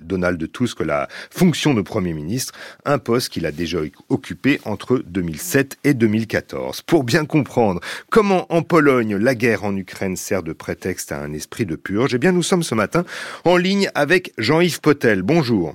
Donald 0.00 0.52
Tusk 0.52 0.80
la 0.80 1.08
fonction 1.30 1.74
de 1.74 1.82
Premier 1.82 2.12
ministre, 2.14 2.52
un 2.84 2.98
poste 2.98 3.28
qu'il 3.30 3.46
a 3.46 3.52
déjà 3.52 3.78
occupé 4.08 4.60
entre 4.64 5.02
2007 5.06 5.78
et 5.84 5.94
2014. 5.94 6.82
Pour 6.82 7.04
bien 7.04 7.24
comprendre 7.26 7.80
comment 8.10 8.39
en 8.48 8.62
Pologne 8.62 9.16
la 9.16 9.34
guerre 9.34 9.64
en 9.64 9.76
Ukraine 9.76 10.16
sert 10.16 10.42
de 10.42 10.52
prétexte 10.52 11.12
à 11.12 11.20
un 11.20 11.32
esprit 11.32 11.66
de 11.66 11.76
purge, 11.76 12.14
eh 12.14 12.18
bien 12.18 12.32
nous 12.32 12.42
sommes 12.42 12.62
ce 12.62 12.74
matin 12.74 13.04
en 13.44 13.56
ligne 13.56 13.90
avec 13.94 14.32
Jean-Yves 14.38 14.80
Potel. 14.80 15.22
Bonjour. 15.22 15.74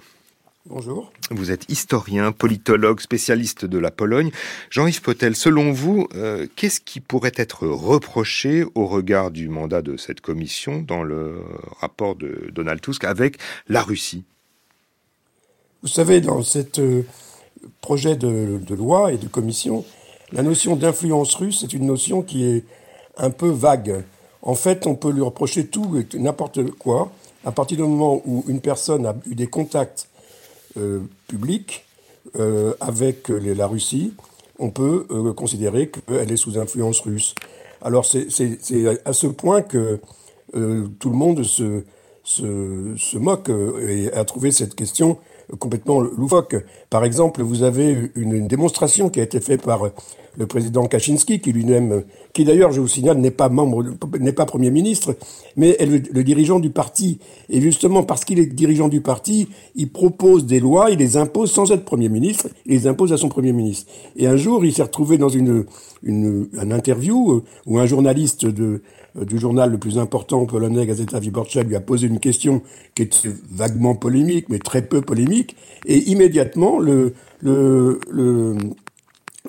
Bonjour. 0.67 1.11
Vous 1.29 1.51
êtes 1.51 1.69
historien, 1.69 2.31
politologue, 2.31 2.99
spécialiste 2.99 3.65
de 3.65 3.77
la 3.77 3.91
Pologne. 3.91 4.31
Jean-Yves 4.71 5.03
Potel, 5.03 5.35
selon 5.35 5.71
vous, 5.71 6.07
euh, 6.15 6.47
qu'est-ce 6.55 6.81
qui 6.81 6.99
pourrait 7.01 7.33
être 7.35 7.67
reproché 7.67 8.65
au 8.73 8.87
regard 8.87 9.29
du 9.29 9.47
mandat 9.47 9.83
de 9.83 9.95
cette 9.95 10.21
commission 10.21 10.81
dans 10.81 11.03
le 11.03 11.39
rapport 11.79 12.15
de 12.15 12.49
Donald 12.51 12.81
Tusk 12.81 13.03
avec 13.03 13.37
la 13.69 13.83
Russie? 13.83 14.23
Vous 15.83 15.87
savez, 15.87 16.19
dans 16.19 16.41
ce 16.41 16.63
projet 17.81 18.15
de, 18.15 18.59
de 18.59 18.75
loi 18.75 19.13
et 19.13 19.17
de 19.17 19.27
commission, 19.27 19.85
la 20.31 20.43
notion 20.43 20.75
d'influence 20.75 21.35
russe 21.35 21.63
est 21.63 21.73
une 21.73 21.85
notion 21.85 22.21
qui 22.21 22.45
est 22.45 22.63
un 23.17 23.29
peu 23.29 23.49
vague. 23.49 24.03
En 24.41 24.55
fait, 24.55 24.87
on 24.87 24.95
peut 24.95 25.11
lui 25.11 25.21
reprocher 25.21 25.67
tout 25.67 25.97
et 25.97 26.19
n'importe 26.19 26.71
quoi 26.71 27.11
à 27.45 27.51
partir 27.51 27.77
du 27.77 27.83
moment 27.83 28.21
où 28.25 28.43
une 28.47 28.59
personne 28.59 29.05
a 29.05 29.15
eu 29.27 29.35
des 29.35 29.47
contacts 29.47 30.09
euh, 30.77 30.99
publics 31.27 31.85
euh, 32.39 32.73
avec 32.81 33.29
la 33.29 33.67
Russie, 33.67 34.13
on 34.57 34.71
peut 34.71 35.05
euh, 35.11 35.31
considérer 35.31 35.89
qu'elle 35.89 36.31
est 36.31 36.37
sous 36.37 36.57
influence 36.57 37.01
russe. 37.01 37.35
Alors 37.81 38.05
c'est 38.05 38.27
à 39.05 39.13
ce 39.13 39.27
point 39.27 39.61
que 39.61 39.99
tout 40.51 41.09
le 41.09 41.15
monde 41.15 41.43
se, 41.43 41.83
moque 43.17 43.51
et 43.87 44.11
a 44.11 44.25
trouvé 44.25 44.51
cette 44.51 44.73
question 44.73 45.19
complètement 45.59 46.01
loufoque. 46.01 46.55
Par 46.89 47.03
exemple, 47.03 47.41
vous 47.41 47.63
avez 47.63 48.11
une, 48.15 48.33
une 48.33 48.47
démonstration 48.47 49.09
qui 49.09 49.19
a 49.19 49.23
été 49.23 49.39
faite 49.39 49.61
par 49.61 49.81
le 50.37 50.47
président 50.47 50.85
Kaczynski, 50.85 51.39
qui 51.39 51.51
lui-même, 51.51 52.03
qui 52.33 52.43
d'ailleurs, 52.43 52.71
je 52.71 52.81
vous 52.81 52.87
signale, 52.87 53.17
n'est 53.17 53.31
pas 53.31 53.49
membre, 53.49 53.83
n'est 54.19 54.33
pas 54.33 54.45
premier 54.45 54.71
ministre, 54.71 55.15
mais 55.55 55.75
est 55.79 55.85
le, 55.85 56.23
dirigeant 56.23 56.59
du 56.59 56.69
parti. 56.69 57.19
Et 57.49 57.61
justement, 57.61 58.03
parce 58.03 58.25
qu'il 58.25 58.39
est 58.39 58.45
dirigeant 58.45 58.87
du 58.87 59.01
parti, 59.01 59.47
il 59.75 59.89
propose 59.89 60.45
des 60.45 60.59
lois, 60.59 60.91
il 60.91 60.99
les 60.99 61.17
impose 61.17 61.51
sans 61.51 61.71
être 61.71 61.85
premier 61.85 62.09
ministre, 62.09 62.47
il 62.65 62.73
les 62.73 62.87
impose 62.87 63.13
à 63.13 63.17
son 63.17 63.29
premier 63.29 63.53
ministre. 63.53 63.91
Et 64.15 64.27
un 64.27 64.37
jour, 64.37 64.65
il 64.65 64.73
s'est 64.73 64.83
retrouvé 64.83 65.17
dans 65.17 65.29
une, 65.29 65.65
une, 66.03 66.47
un 66.57 66.71
interview 66.71 67.31
euh, 67.31 67.43
où 67.65 67.79
un 67.79 67.85
journaliste 67.85 68.45
de, 68.45 68.81
euh, 69.17 69.25
du 69.25 69.39
journal 69.39 69.71
le 69.71 69.77
plus 69.77 69.97
important 69.97 70.45
polonais, 70.45 70.85
Gazeta 70.85 71.19
Wyborcza, 71.19 71.63
lui 71.63 71.75
a 71.75 71.81
posé 71.81 72.07
une 72.07 72.19
question 72.19 72.61
qui 72.95 73.03
était 73.03 73.29
vaguement 73.49 73.95
polémique, 73.95 74.47
mais 74.49 74.59
très 74.59 74.81
peu 74.81 75.01
polémique, 75.01 75.55
et 75.85 75.97
immédiatement, 76.09 76.79
le, 76.79 77.13
le, 77.41 77.99
le, 78.09 78.55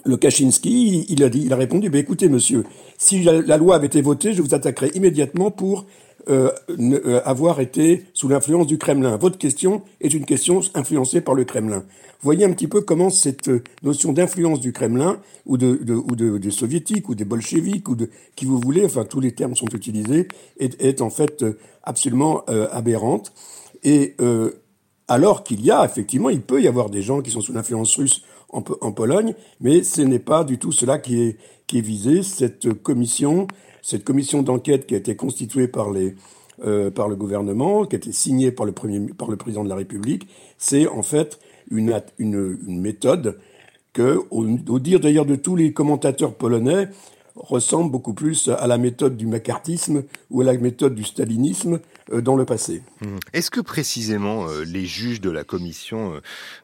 le 0.07 0.16
Kaczynski, 0.16 1.07
il 1.09 1.22
a 1.22 1.28
dit, 1.28 1.42
il 1.44 1.52
a 1.52 1.57
répondu, 1.57 1.90
ben 1.90 1.98
écoutez, 1.98 2.28
monsieur, 2.28 2.64
si 2.98 3.22
la, 3.22 3.57
loi 3.57 3.76
avait 3.76 3.88
été 3.88 4.00
votée, 4.00 4.32
je 4.32 4.42
vous 4.42 4.54
attaquerai 4.54 4.90
immédiatement 4.94 5.50
pour 5.50 5.84
euh, 6.28 6.50
euh, 6.70 7.20
avoir 7.24 7.61
été 7.61 8.04
sous 8.14 8.28
l'influence 8.28 8.66
du 8.66 8.78
Kremlin. 8.78 9.16
Votre 9.16 9.38
question 9.38 9.82
est 10.00 10.14
une 10.14 10.24
question 10.24 10.61
influencée 10.74 11.20
par 11.20 11.34
le 11.34 11.44
Kremlin. 11.44 11.84
Voyez 12.22 12.44
un 12.44 12.52
petit 12.52 12.66
peu 12.66 12.80
comment 12.80 13.11
cette 13.11 13.50
notion 13.82 14.12
d'influence 14.12 14.61
du 14.61 14.72
Kremlin 14.72 15.20
ou 15.44 15.57
de, 15.57 15.78
ou 15.94 16.16
de, 16.16 16.38
des 16.38 16.50
soviétiques 16.50 17.09
ou 17.09 17.14
des 17.14 17.24
bolcheviques 17.24 17.88
ou 17.88 17.94
de 17.94 18.11
qui 18.34 18.46
vous 18.46 18.59
voulez, 18.59 18.84
enfin 18.84 19.04
tous 19.04 19.20
les 19.20 19.32
termes 19.32 19.54
sont 19.54 19.68
utilisés, 19.68 20.26
est, 20.59 21.02
en 21.02 21.11
fait 21.11 21.44
absolument 21.84 22.42
euh, 22.48 22.68
aberrante. 22.72 23.32
Et 23.84 24.16
euh, 24.20 24.50
alors 25.09 25.44
qu'il 25.44 25.64
y 25.64 25.70
a 25.70 25.84
effectivement, 25.84 26.30
il 26.30 26.40
peut 26.40 26.61
y 26.61 26.68
avoir 26.68 26.90
des 26.90 27.02
gens 27.02 27.20
qui 27.20 27.30
sont 27.30 27.40
sous 27.40 27.52
l'influence 27.52 27.94
russe 27.96 28.22
en, 28.57 28.92
Pologne, 28.92 29.34
mais 29.61 29.82
ce 29.82 30.02
n'est 30.02 30.18
pas 30.18 30.44
du 30.44 30.59
tout 30.59 30.72
cela 30.72 30.98
qui 30.98 31.20
est, 31.20 31.36
qui 31.66 31.78
est 31.78 31.82
visé. 31.82 32.22
Cette 32.22 32.72
commission, 32.82 33.46
cette 33.82 34.04
commission 34.04 34.42
d'enquête 34.42 34.86
qui 34.86 34.94
a 34.94 34.98
été 34.98 35.16
constituée 35.16 35.68
par 35.68 35.90
les 35.90 36.14
euh, 36.64 36.90
par 36.90 37.09
le 37.09 37.16
gouvernement, 37.16 37.84
qui 37.84 37.96
a 37.96 37.98
été 37.98 38.12
signée 38.12 38.50
par 38.50 38.64
le 38.64 38.72
premier 38.72 39.00
par 39.00 39.30
le 39.30 39.36
président 39.36 39.62
de 39.62 39.68
la 39.68 39.74
République, 39.74 40.26
c'est 40.57 40.86
en 40.88 41.02
fait 41.02 41.38
une, 41.70 42.00
une, 42.18 42.80
méthode 42.80 43.38
que, 43.92 44.22
au 44.30 44.78
dire 44.78 45.00
d'ailleurs 45.00 45.26
de 45.26 45.36
tous 45.36 45.54
les 45.54 45.74
commentateurs 45.74 46.32
polonais, 46.34 46.88
ressemble 47.37 47.91
beaucoup 47.91 48.14
plus 48.14 48.49
à 48.49 48.66
la 48.66 48.78
méthode 48.78 49.16
du 49.16 49.26
macartisme 49.26 50.05
ou 50.30 50.41
à 50.41 50.45
la 50.45 50.55
méthode 50.55 50.95
du 50.95 51.05
stalinisme 51.05 51.80
euh, 52.12 52.20
dans 52.20 52.37
le 52.37 52.45
passé. 52.45 52.82
Mmh. 53.01 53.16
Est-ce 53.32 53.51
que 53.51 53.61
précisément 53.61 54.49
euh, 54.49 54.64
les 54.64 54.87
juges 54.87 55.20
de 55.20 55.30
la 55.30 55.45
commission 55.45 56.20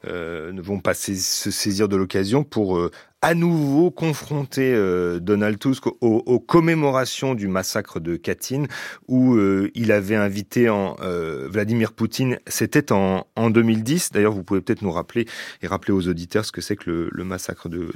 euh, 0.07 0.53
ne 0.53 0.61
vont 0.61 0.81
pas 0.81 0.95
se 0.95 1.14
saisir 1.14 1.89
de 1.89 1.97
l'occasion 1.97 2.45
pour 2.45 2.79
à 3.23 3.35
nouveau 3.35 3.93
confronter 3.93 4.73
euh, 4.75 5.20
Donald 5.20 5.57
Tusk 5.59 5.85
aux, 6.01 6.41
commémorations 6.41 7.35
du 7.35 7.47
massacre 7.47 8.01
de 8.01 8.16
Katyn, 8.16 8.64
où 9.07 9.37
euh, 9.37 9.70
il 9.75 9.93
avait 9.93 10.16
invité 10.16 10.68
en, 10.68 10.97
euh, 11.01 11.47
Vladimir 11.49 11.93
Poutine. 11.93 12.41
C'était 12.49 12.91
en, 12.91 13.29
en 13.37 13.51
2010. 13.51 14.11
D'ailleurs, 14.11 14.33
vous 14.33 14.43
pouvez 14.43 14.61
peut-être 14.61 14.83
nous 14.83 14.91
rappeler 14.91 15.27
et 15.62 15.68
rappeler 15.68 15.93
aux 15.93 16.09
auditeurs 16.09 16.45
ce 16.45 16.51
que 16.51 16.61
c'est 16.61 16.75
que 16.75 17.09
le, 17.12 17.25
massacre 17.25 17.68
de, 17.68 17.93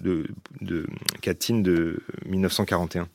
Katyn 1.21 1.59
de 1.61 1.99
1941. 2.27 3.09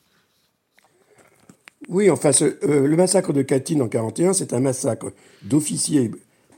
Oui, 1.88 2.10
enfin, 2.10 2.32
ce, 2.32 2.44
le 2.66 2.94
massacre 2.94 3.32
de 3.32 3.40
Katyn 3.40 3.80
en 3.80 3.88
41, 3.88 4.34
c'est 4.34 4.52
un 4.52 4.60
massacre 4.60 5.12
d'officiers 5.42 6.10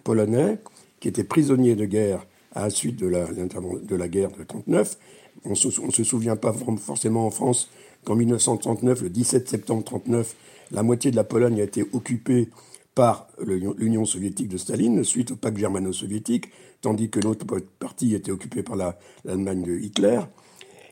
polonais 0.03 0.59
qui 0.99 1.07
étaient 1.07 1.25
prisonniers 1.25 1.77
de 1.77 1.85
guerre 1.85 2.27
à 2.55 2.63
la 2.63 2.71
suite 2.71 2.97
de 2.97 3.07
la, 3.07 3.27
de 3.27 3.97
la 3.97 4.09
guerre 4.09 4.31
de 4.33 4.43
39 4.43 4.99
on 5.45 5.51
ne 5.51 5.55
se, 5.55 6.05
souvient 6.05 6.37
pas 6.37 6.53
forcément 6.53 7.27
en 7.27 7.31
France 7.31 7.69
qu'en 8.05 8.17
1939, 8.17 9.03
le 9.03 9.11
17 9.11 9.49
septembre 9.49 9.85
39, 9.85 10.37
la 10.73 10.83
moitié 10.83 11.11
de 11.11 11.17
la 11.17 11.25
Pologne 11.25 11.61
a 11.61 11.65
été 11.65 11.85
occupée 11.93 12.49
par 12.95 13.29
l'Union 13.45 14.05
soviétique 14.05 14.49
de 14.49 14.57
Staline 14.57 15.03
suite 15.05 15.33
au 15.33 15.37
pacte 15.37 15.59
germano-soviétique, 15.59 16.51
tandis 16.81 17.11
que 17.11 17.21
l'autre 17.21 17.45
partie 17.79 18.15
était 18.15 18.31
occupée 18.31 18.63
par 18.63 18.77
l'Allemagne 19.25 19.63
de 19.63 19.73
Hitler. 19.79 20.21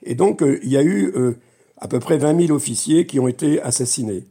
Et 0.02 0.14
donc, 0.14 0.42
euh, 0.42 0.58
il 0.62 0.70
y 0.70 0.76
a 0.76 0.82
eu 0.82 1.12
euh, 1.14 1.36
à 1.78 1.86
peu 1.86 2.00
près 2.00 2.18
20 2.18 2.46
000 2.46 2.56
officiers 2.56 3.06
qui 3.06 3.20
ont 3.20 3.28
été 3.28 3.62
assassinés. 3.62 4.24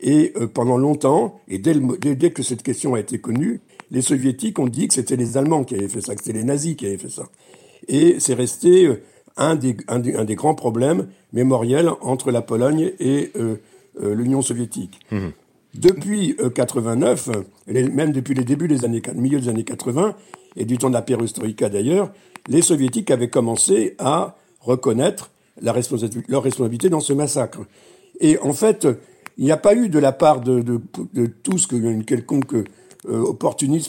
Et 0.00 0.32
euh, 0.36 0.46
pendant 0.46 0.78
longtemps, 0.78 1.40
et 1.48 1.58
dès, 1.58 1.74
dès, 1.74 2.30
que 2.30 2.42
cette 2.42 2.62
question 2.62 2.94
a 2.94 3.00
été 3.00 3.18
connue, 3.18 3.60
les 3.90 4.02
soviétiques 4.02 4.58
ont 4.58 4.68
dit 4.68 4.88
que 4.88 4.94
c'était 4.94 5.16
les 5.16 5.36
Allemands 5.36 5.64
qui 5.64 5.74
avaient 5.74 5.88
fait 5.88 6.00
ça, 6.00 6.14
que 6.14 6.22
c'était 6.22 6.38
les 6.38 6.44
nazis 6.44 6.76
qui 6.76 6.86
avaient 6.86 6.98
fait 6.98 7.10
ça. 7.10 7.28
Et 7.88 8.20
c'est 8.20 8.34
resté 8.34 8.88
un 9.36 9.54
des, 9.54 9.76
un 9.88 9.98
des, 9.98 10.34
grands 10.34 10.54
problèmes 10.54 11.08
mémoriels 11.32 11.90
entre 12.00 12.30
la 12.30 12.42
Pologne 12.42 12.92
et 12.98 13.32
euh, 13.36 13.56
euh, 14.02 14.14
l'Union 14.14 14.42
soviétique. 14.42 15.00
Mmh. 15.10 15.28
Depuis 15.74 16.36
89, 16.54 17.28
euh, 17.28 17.88
même 17.90 18.12
depuis 18.12 18.34
les 18.34 18.44
débuts 18.44 18.68
des 18.68 18.84
années, 18.84 19.02
milieu 19.14 19.38
des 19.38 19.48
années 19.48 19.64
80, 19.64 20.14
et 20.56 20.64
du 20.64 20.78
temps 20.78 20.88
de 20.88 20.94
la 20.94 21.02
perestroïka 21.02 21.68
d'ailleurs, 21.68 22.10
les 22.48 22.62
soviétiques 22.62 23.10
avaient 23.10 23.28
commencé 23.28 23.94
à 23.98 24.36
reconnaître 24.60 25.30
la 25.60 25.72
responsabilité, 25.72 26.30
leur 26.30 26.42
responsabilité 26.42 26.88
dans 26.88 27.00
ce 27.00 27.12
massacre. 27.12 27.60
Et 28.20 28.38
en 28.38 28.54
fait, 28.54 28.88
il 29.36 29.44
n'y 29.44 29.52
a 29.52 29.58
pas 29.58 29.74
eu 29.74 29.90
de 29.90 29.98
la 29.98 30.12
part 30.12 30.40
de, 30.40 30.60
de, 30.60 30.80
de 31.12 31.26
tous 31.26 31.68
une 31.72 32.04
quelconque 32.04 32.54
euh, 33.08 33.32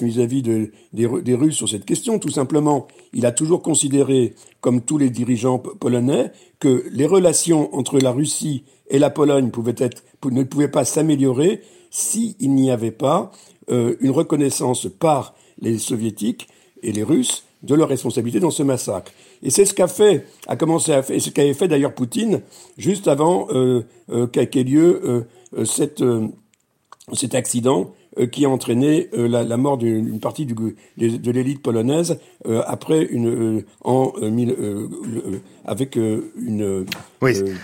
vis-à-vis 0.01 0.41
de, 0.41 0.71
des, 0.93 1.35
Russes 1.35 1.55
sur 1.55 1.69
cette 1.69 1.85
question. 1.85 2.19
Tout 2.19 2.29
simplement, 2.29 2.87
il 3.13 3.25
a 3.25 3.31
toujours 3.31 3.61
considéré, 3.61 4.35
comme 4.61 4.81
tous 4.81 4.97
les 4.97 5.09
dirigeants 5.09 5.59
polonais, 5.59 6.31
que 6.59 6.85
les 6.91 7.05
relations 7.05 7.73
entre 7.75 7.99
la 7.99 8.11
Russie 8.11 8.63
et 8.89 8.99
la 8.99 9.09
Pologne 9.09 9.49
pouvaient 9.49 9.75
être, 9.77 10.03
ne 10.29 10.43
pouvaient 10.43 10.67
pas 10.67 10.85
s'améliorer 10.85 11.61
s'il 11.89 12.35
n'y 12.39 12.71
avait 12.71 12.91
pas 12.91 13.31
euh, 13.69 13.95
une 14.01 14.11
reconnaissance 14.11 14.87
par 14.99 15.35
les 15.59 15.77
soviétiques 15.77 16.47
et 16.83 16.91
les 16.91 17.03
Russes 17.03 17.43
de 17.63 17.75
leur 17.75 17.89
responsabilité 17.89 18.39
dans 18.39 18.51
ce 18.51 18.63
massacre. 18.63 19.11
Et 19.41 19.49
c'est 19.49 19.65
ce 19.65 19.73
qu'a 19.73 19.87
fait, 19.87 20.25
a 20.47 20.55
commencé 20.55 20.93
à 20.93 21.01
faire, 21.01 21.19
ce 21.19 21.29
qu'avait 21.29 21.53
fait 21.53 21.67
d'ailleurs 21.67 21.93
Poutine 21.93 22.41
juste 22.77 23.07
avant 23.07 23.47
euh, 23.49 23.83
euh 24.09 24.27
qu'ait 24.27 24.63
lieu 24.63 25.25
euh, 25.57 25.65
cette, 25.65 26.03
cet 27.13 27.35
accident 27.35 27.91
euh, 27.91 27.96
qui 28.25 28.45
a 28.45 28.49
entraîné 28.49 29.09
euh, 29.13 29.27
la, 29.27 29.43
la, 29.43 29.57
mort 29.57 29.77
d'une 29.77 30.19
partie 30.19 30.45
du, 30.45 30.55
de, 30.97 31.31
l'élite 31.31 31.61
polonaise 31.61 32.19
euh, 32.47 32.63
après 32.65 33.03
une 33.03 33.63
en 33.83 34.13
mille, 34.21 34.55
avec 35.67 35.95
une 35.95 36.85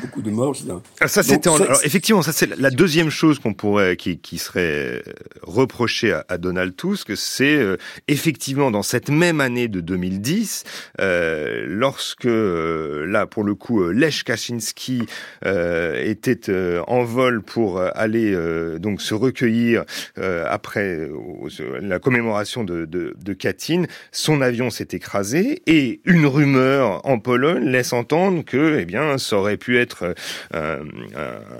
beaucoup 0.01 0.21
de 0.21 0.29
morts. 0.29 0.55
Ah, 0.99 1.07
ça 1.07 1.23
c'était 1.23 1.49
effectivement 1.83 2.21
ça 2.21 2.31
c'est 2.31 2.55
la 2.57 2.69
deuxième 2.69 3.09
chose 3.09 3.39
qu'on 3.39 3.53
pourrait 3.53 3.95
qui, 3.95 4.17
qui 4.17 4.37
serait 4.37 5.03
reprochée 5.41 6.11
à, 6.11 6.25
à 6.27 6.37
Donald 6.37 6.75
Tusk, 6.75 7.15
c'est 7.15 7.59
effectivement 8.07 8.71
dans 8.71 8.83
cette 8.83 9.09
même 9.09 9.41
année 9.41 9.67
de 9.67 9.79
2010 9.79 10.63
lorsque 10.99 12.25
là 12.25 13.25
pour 13.25 13.43
le 13.43 13.55
coup 13.55 13.87
Lech 13.89 14.23
Kaczynski 14.23 15.03
était 15.43 16.51
en 16.87 17.03
vol 17.03 17.41
pour 17.41 17.79
aller 17.79 18.35
donc 18.79 19.01
se 19.01 19.13
recueillir 19.13 19.85
euh, 20.17 20.45
après 20.49 20.97
euh, 20.97 21.79
la 21.81 21.99
commémoration 21.99 22.63
de, 22.63 22.85
de, 22.85 23.15
de 23.19 23.33
Katyn, 23.33 23.83
son 24.11 24.41
avion 24.41 24.69
s'est 24.69 24.89
écrasé 24.91 25.61
et 25.67 26.01
une 26.05 26.25
rumeur 26.25 27.05
en 27.05 27.19
Pologne 27.19 27.65
laisse 27.65 27.92
entendre 27.93 28.43
que, 28.43 28.79
eh 28.79 28.85
bien, 28.85 29.17
ça 29.17 29.37
aurait 29.37 29.57
pu 29.57 29.79
être 29.79 30.13
euh, 30.53 30.83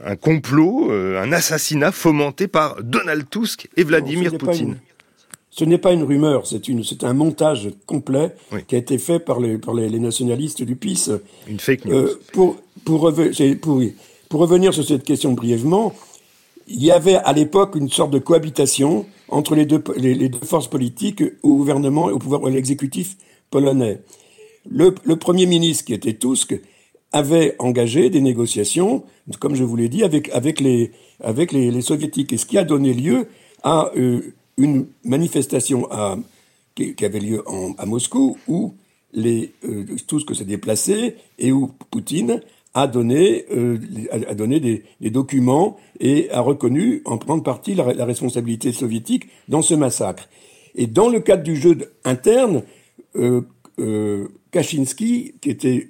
un, 0.05 0.15
complot, 0.15 0.91
un 0.91 1.31
assassinat 1.31 1.91
fomenté 1.91 2.47
par 2.47 2.81
Donald 2.83 3.29
Tusk 3.29 3.69
et 3.77 3.83
Vladimir 3.83 4.37
Poutine. 4.37 4.77
Ce 5.49 5.63
n'est 5.63 5.77
pas 5.77 5.93
une 5.93 6.03
rumeur, 6.03 6.47
c'est 6.47 6.67
une, 6.67 6.83
c'est 6.83 7.03
un 7.03 7.13
montage 7.13 7.69
complet 7.85 8.33
qui 8.67 8.73
a 8.73 8.79
été 8.79 8.97
fait 8.97 9.19
par 9.19 9.39
les, 9.39 9.59
par 9.59 9.75
les, 9.75 9.99
nationalistes 9.99 10.63
du 10.63 10.75
PIS. 10.75 11.11
Une 11.47 11.59
fake 11.59 11.85
news. 11.85 12.09
pour, 12.31 12.57
pour, 12.83 13.13
pour, 13.61 13.81
pour 14.29 14.39
revenir 14.39 14.73
sur 14.73 14.83
cette 14.83 15.03
question 15.03 15.33
brièvement, 15.33 15.93
il 16.67 16.83
y 16.83 16.91
avait 16.91 17.15
à 17.15 17.33
l'époque 17.33 17.75
une 17.75 17.89
sorte 17.89 18.11
de 18.11 18.19
cohabitation 18.19 19.05
entre 19.29 19.55
les 19.55 19.65
deux, 19.65 19.83
les, 19.97 20.29
deux 20.29 20.45
forces 20.45 20.67
politiques 20.67 21.23
au 21.41 21.55
gouvernement 21.55 22.09
et 22.09 22.13
au 22.13 22.19
pouvoir, 22.19 22.43
l'exécutif 22.49 23.17
polonais. 23.49 23.99
Le, 24.69 25.15
premier 25.15 25.45
ministre, 25.45 25.85
qui 25.85 25.93
était 25.93 26.13
Tusk, 26.13 26.59
avait 27.11 27.55
engagé 27.59 28.09
des 28.09 28.21
négociations, 28.21 29.03
comme 29.39 29.55
je 29.55 29.63
vous 29.63 29.75
l'ai 29.75 29.89
dit, 29.89 30.03
avec, 30.03 30.59
les, 30.59 30.91
avec 31.21 31.51
les, 31.51 31.81
soviétiques, 31.81 32.33
et 32.33 32.37
ce 32.37 32.45
qui 32.45 32.57
a 32.57 32.63
donné 32.63 32.93
lieu 32.93 33.27
à 33.61 33.91
euh, 33.95 34.33
une 34.57 34.87
manifestation 35.03 35.87
qui, 36.75 36.95
avait 37.03 37.19
lieu 37.19 37.43
à 37.77 37.85
Moscou, 37.85 38.37
où 38.47 38.73
les, 39.13 39.51
euh, 39.65 39.85
Tusk 40.07 40.33
s'est 40.33 40.45
déplacé 40.45 41.15
et 41.37 41.51
où 41.51 41.71
Poutine 41.91 42.41
a 42.73 42.87
donné, 42.87 43.45
euh, 43.51 43.77
a 44.11 44.33
donné 44.33 44.59
des, 44.59 44.83
documents 45.11 45.77
et 45.99 46.31
a 46.31 46.41
reconnu 46.41 47.03
en 47.05 47.17
grande 47.17 47.43
partie 47.43 47.75
la, 47.75 48.05
responsabilité 48.05 48.71
soviétique 48.71 49.27
dans 49.49 49.61
ce 49.61 49.75
massacre. 49.75 50.27
Et 50.73 50.87
dans 50.87 51.09
le 51.09 51.19
cadre 51.19 51.43
du 51.43 51.55
jeu 51.55 51.77
interne, 52.03 52.63
Kaczynski, 54.53 55.35
qui 55.41 55.49
était 55.49 55.89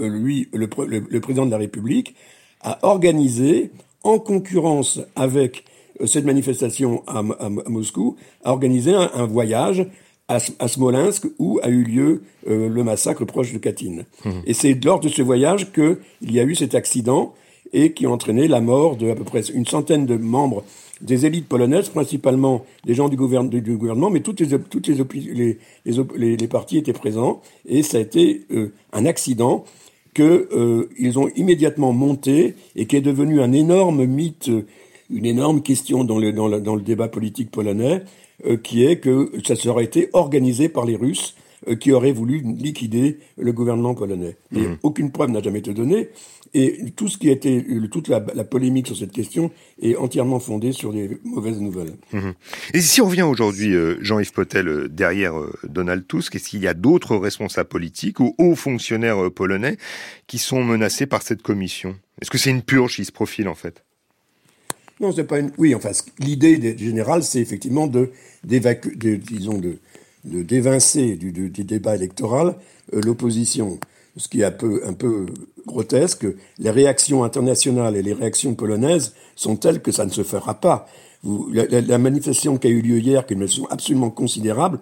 euh, 0.00 0.08
lui 0.08 0.48
le, 0.54 0.68
le, 0.88 1.20
président 1.20 1.44
de 1.44 1.50
la 1.50 1.58
République, 1.58 2.14
a 2.62 2.78
organisé, 2.86 3.70
en 4.02 4.18
concurrence 4.18 5.00
avec 5.16 5.64
euh, 6.00 6.06
cette 6.06 6.24
manifestation 6.24 7.02
à, 7.06 7.18
à, 7.18 7.46
à 7.46 7.68
Moscou, 7.68 8.16
a 8.44 8.52
organisé 8.52 8.94
un, 8.94 9.10
un 9.12 9.26
voyage 9.26 9.86
à, 10.28 10.68
Smolensk 10.68 11.26
où 11.38 11.60
a 11.62 11.68
eu 11.68 11.84
lieu 11.84 12.22
euh, 12.48 12.68
le 12.68 12.84
massacre 12.84 13.24
proche 13.24 13.52
de 13.52 13.58
Katyn. 13.58 14.04
Mmh. 14.24 14.30
Et 14.46 14.54
c'est 14.54 14.74
lors 14.84 15.00
de 15.00 15.08
ce 15.08 15.22
voyage 15.22 15.72
qu'il 15.72 15.96
y 16.22 16.40
a 16.40 16.44
eu 16.44 16.54
cet 16.54 16.74
accident 16.74 17.34
et 17.72 17.92
qui 17.92 18.06
a 18.06 18.10
entraîné 18.10 18.48
la 18.48 18.60
mort 18.60 18.96
de 18.96 19.10
à 19.10 19.14
peu 19.14 19.24
près 19.24 19.42
une 19.42 19.66
centaine 19.66 20.06
de 20.06 20.16
membres 20.16 20.64
des 21.00 21.26
élites 21.26 21.48
polonaises, 21.48 21.88
principalement 21.88 22.64
des 22.84 22.94
gens 22.94 23.08
du, 23.08 23.16
gouverne, 23.16 23.48
du, 23.48 23.76
gouvernement, 23.76 24.10
mais 24.10 24.20
toutes 24.20 24.40
les, 24.40 24.58
toutes 24.58 24.88
les, 24.88 24.94
les, 25.34 25.58
les, 25.84 26.36
les, 26.36 26.48
partis 26.48 26.78
étaient 26.78 26.92
présents 26.92 27.42
et 27.66 27.82
ça 27.82 27.98
a 27.98 28.00
été 28.00 28.46
euh, 28.50 28.72
un 28.92 29.04
accident 29.04 29.64
qu'ils 30.14 31.18
ont 31.18 31.28
immédiatement 31.36 31.92
monté 31.92 32.54
et 32.74 32.86
qui 32.86 32.96
est 32.96 33.02
devenu 33.02 33.42
un 33.42 33.52
énorme 33.52 34.06
mythe, 34.06 34.50
une 35.10 35.26
énorme 35.26 35.60
question 35.60 36.04
dans 36.04 36.18
le, 36.18 36.32
dans 36.32 36.48
le, 36.48 36.80
débat 36.80 37.08
politique 37.08 37.50
polonais, 37.50 38.02
qui 38.62 38.84
est 38.84 38.96
que 38.96 39.30
ça 39.46 39.56
serait 39.56 39.84
été 39.84 40.08
organisé 40.14 40.70
par 40.70 40.86
les 40.86 40.96
Russes 40.96 41.34
qui 41.80 41.92
auraient 41.92 42.12
voulu 42.12 42.40
liquider 42.40 43.18
le 43.38 43.52
gouvernement 43.52 43.94
polonais. 43.94 44.36
Mais 44.50 44.62
mmh. 44.62 44.78
aucune 44.82 45.10
preuve 45.10 45.30
n'a 45.30 45.42
jamais 45.42 45.60
été 45.60 45.72
donnée. 45.74 46.10
Et 46.54 46.90
tout 46.96 47.08
ce 47.08 47.18
qui 47.18 47.28
a 47.28 47.32
été, 47.32 47.66
toute 47.90 48.08
la, 48.08 48.20
polémique 48.20 48.86
sur 48.86 48.96
cette 48.96 49.12
question 49.12 49.50
est 49.82 49.94
entièrement 49.96 50.40
fondée 50.40 50.72
sur 50.72 50.90
des 50.90 51.18
mauvaises 51.22 51.60
nouvelles. 51.60 51.92
Mhm. 52.14 52.32
Et 52.72 52.80
si 52.80 53.02
on 53.02 53.06
revient 53.08 53.22
aujourd'hui, 53.22 53.74
euh, 53.74 53.96
Jean-Yves 54.00 54.32
Potel, 54.32 54.68
euh, 54.68 54.88
derrière 54.88 55.38
euh, 55.38 55.52
Donald 55.64 56.06
Tusk, 56.06 56.34
est-ce 56.34 56.48
qu'il 56.48 56.62
y 56.62 56.66
a 56.66 56.72
d'autres 56.72 57.16
responsables 57.16 57.68
politiques 57.68 58.20
ou 58.20 58.34
hauts 58.38 58.54
fonctionnaires 58.54 59.30
polonais 59.30 59.76
qui 60.26 60.38
sont 60.38 60.64
menacés 60.64 61.04
par 61.04 61.20
cette 61.20 61.42
commission? 61.42 61.96
Est-ce 62.22 62.30
que 62.30 62.38
c'est 62.38 62.50
une 62.50 62.62
purge 62.62 62.96
qui 62.96 63.04
se 63.04 63.12
profile 63.12 63.48
en 63.48 63.54
fait? 63.54 63.84
Non, 64.98 65.12
c'est 65.12 65.24
pas 65.24 65.40
une. 65.40 65.52
Oui, 65.58 65.74
enfin, 65.74 65.90
l'idée 66.18 66.74
générale, 66.78 67.22
c'est 67.22 67.40
effectivement 67.40 67.86
de, 67.86 68.12
de, 68.44 69.16
disons, 69.16 69.58
de 69.58 69.76
d'évincer 70.26 71.16
du, 71.16 71.32
du, 71.32 71.64
débat 71.64 71.94
électoral 71.94 72.56
l'opposition 72.92 73.78
ce 74.16 74.28
qui 74.28 74.40
est 74.40 74.44
un 74.44 74.50
peu, 74.50 75.26
grotesque, 75.66 76.26
les 76.58 76.70
réactions 76.70 77.24
internationales 77.24 77.96
et 77.96 78.02
les 78.02 78.12
réactions 78.12 78.54
polonaises 78.54 79.14
sont 79.34 79.56
telles 79.56 79.82
que 79.82 79.92
ça 79.92 80.04
ne 80.04 80.10
se 80.10 80.22
fera 80.22 80.54
pas. 80.54 80.88
la, 81.24 81.98
manifestation 81.98 82.56
qui 82.56 82.66
a 82.66 82.70
eu 82.70 82.80
lieu 82.80 82.98
hier, 82.98 83.26
qui 83.26 83.34
me 83.34 83.46
sont 83.46 83.66
absolument 83.66 84.10
considérables, 84.10 84.80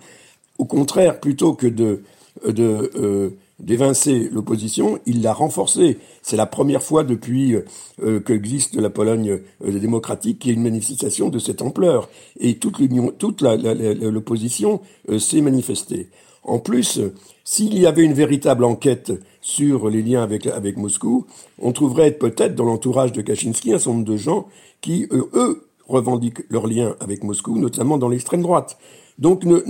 au 0.58 0.66
contraire, 0.66 1.18
plutôt 1.18 1.54
que 1.54 1.66
de, 1.66 2.02
de 2.44 2.90
euh, 2.96 3.30
d'évincer 3.60 4.28
l'opposition, 4.32 4.98
il 5.06 5.22
l'a 5.22 5.32
renforcée. 5.32 5.98
C'est 6.22 6.36
la 6.36 6.46
première 6.46 6.82
fois 6.82 7.04
depuis 7.04 7.56
euh, 8.02 8.20
qu'existe 8.20 8.76
la 8.76 8.90
Pologne 8.90 9.40
euh, 9.64 9.78
démocratique 9.78 10.40
qu'il 10.40 10.50
y 10.50 10.54
a 10.54 10.56
une 10.56 10.62
manifestation 10.62 11.28
de 11.28 11.38
cette 11.38 11.62
ampleur. 11.62 12.08
Et 12.38 12.56
toute 12.56 12.78
l'union, 12.78 13.12
toute 13.16 13.42
l'opposition 13.42 14.80
euh, 15.08 15.18
s'est 15.18 15.40
manifestée. 15.40 16.08
En 16.42 16.58
plus, 16.58 17.00
s'il 17.44 17.78
y 17.78 17.86
avait 17.86 18.02
une 18.02 18.12
véritable 18.12 18.64
enquête 18.64 19.12
sur 19.40 19.88
les 19.88 20.02
liens 20.02 20.22
avec, 20.22 20.46
avec 20.46 20.76
Moscou, 20.76 21.26
on 21.58 21.72
trouverait 21.72 22.12
peut-être 22.12 22.54
dans 22.54 22.64
l'entourage 22.64 23.12
de 23.12 23.22
Kaczynski 23.22 23.72
un 23.72 23.78
certain 23.78 23.92
nombre 23.92 24.04
de 24.04 24.16
gens 24.16 24.46
qui, 24.82 25.06
eux 25.10 25.66
revendiquent 25.88 26.42
leurs 26.50 26.66
liens 26.66 26.96
avec 27.00 27.24
Moscou, 27.24 27.58
notamment 27.58 27.96
dans 27.96 28.08
l'extrême 28.08 28.42
droite. 28.42 28.78
Donc 29.18 29.44
nous 29.44 29.62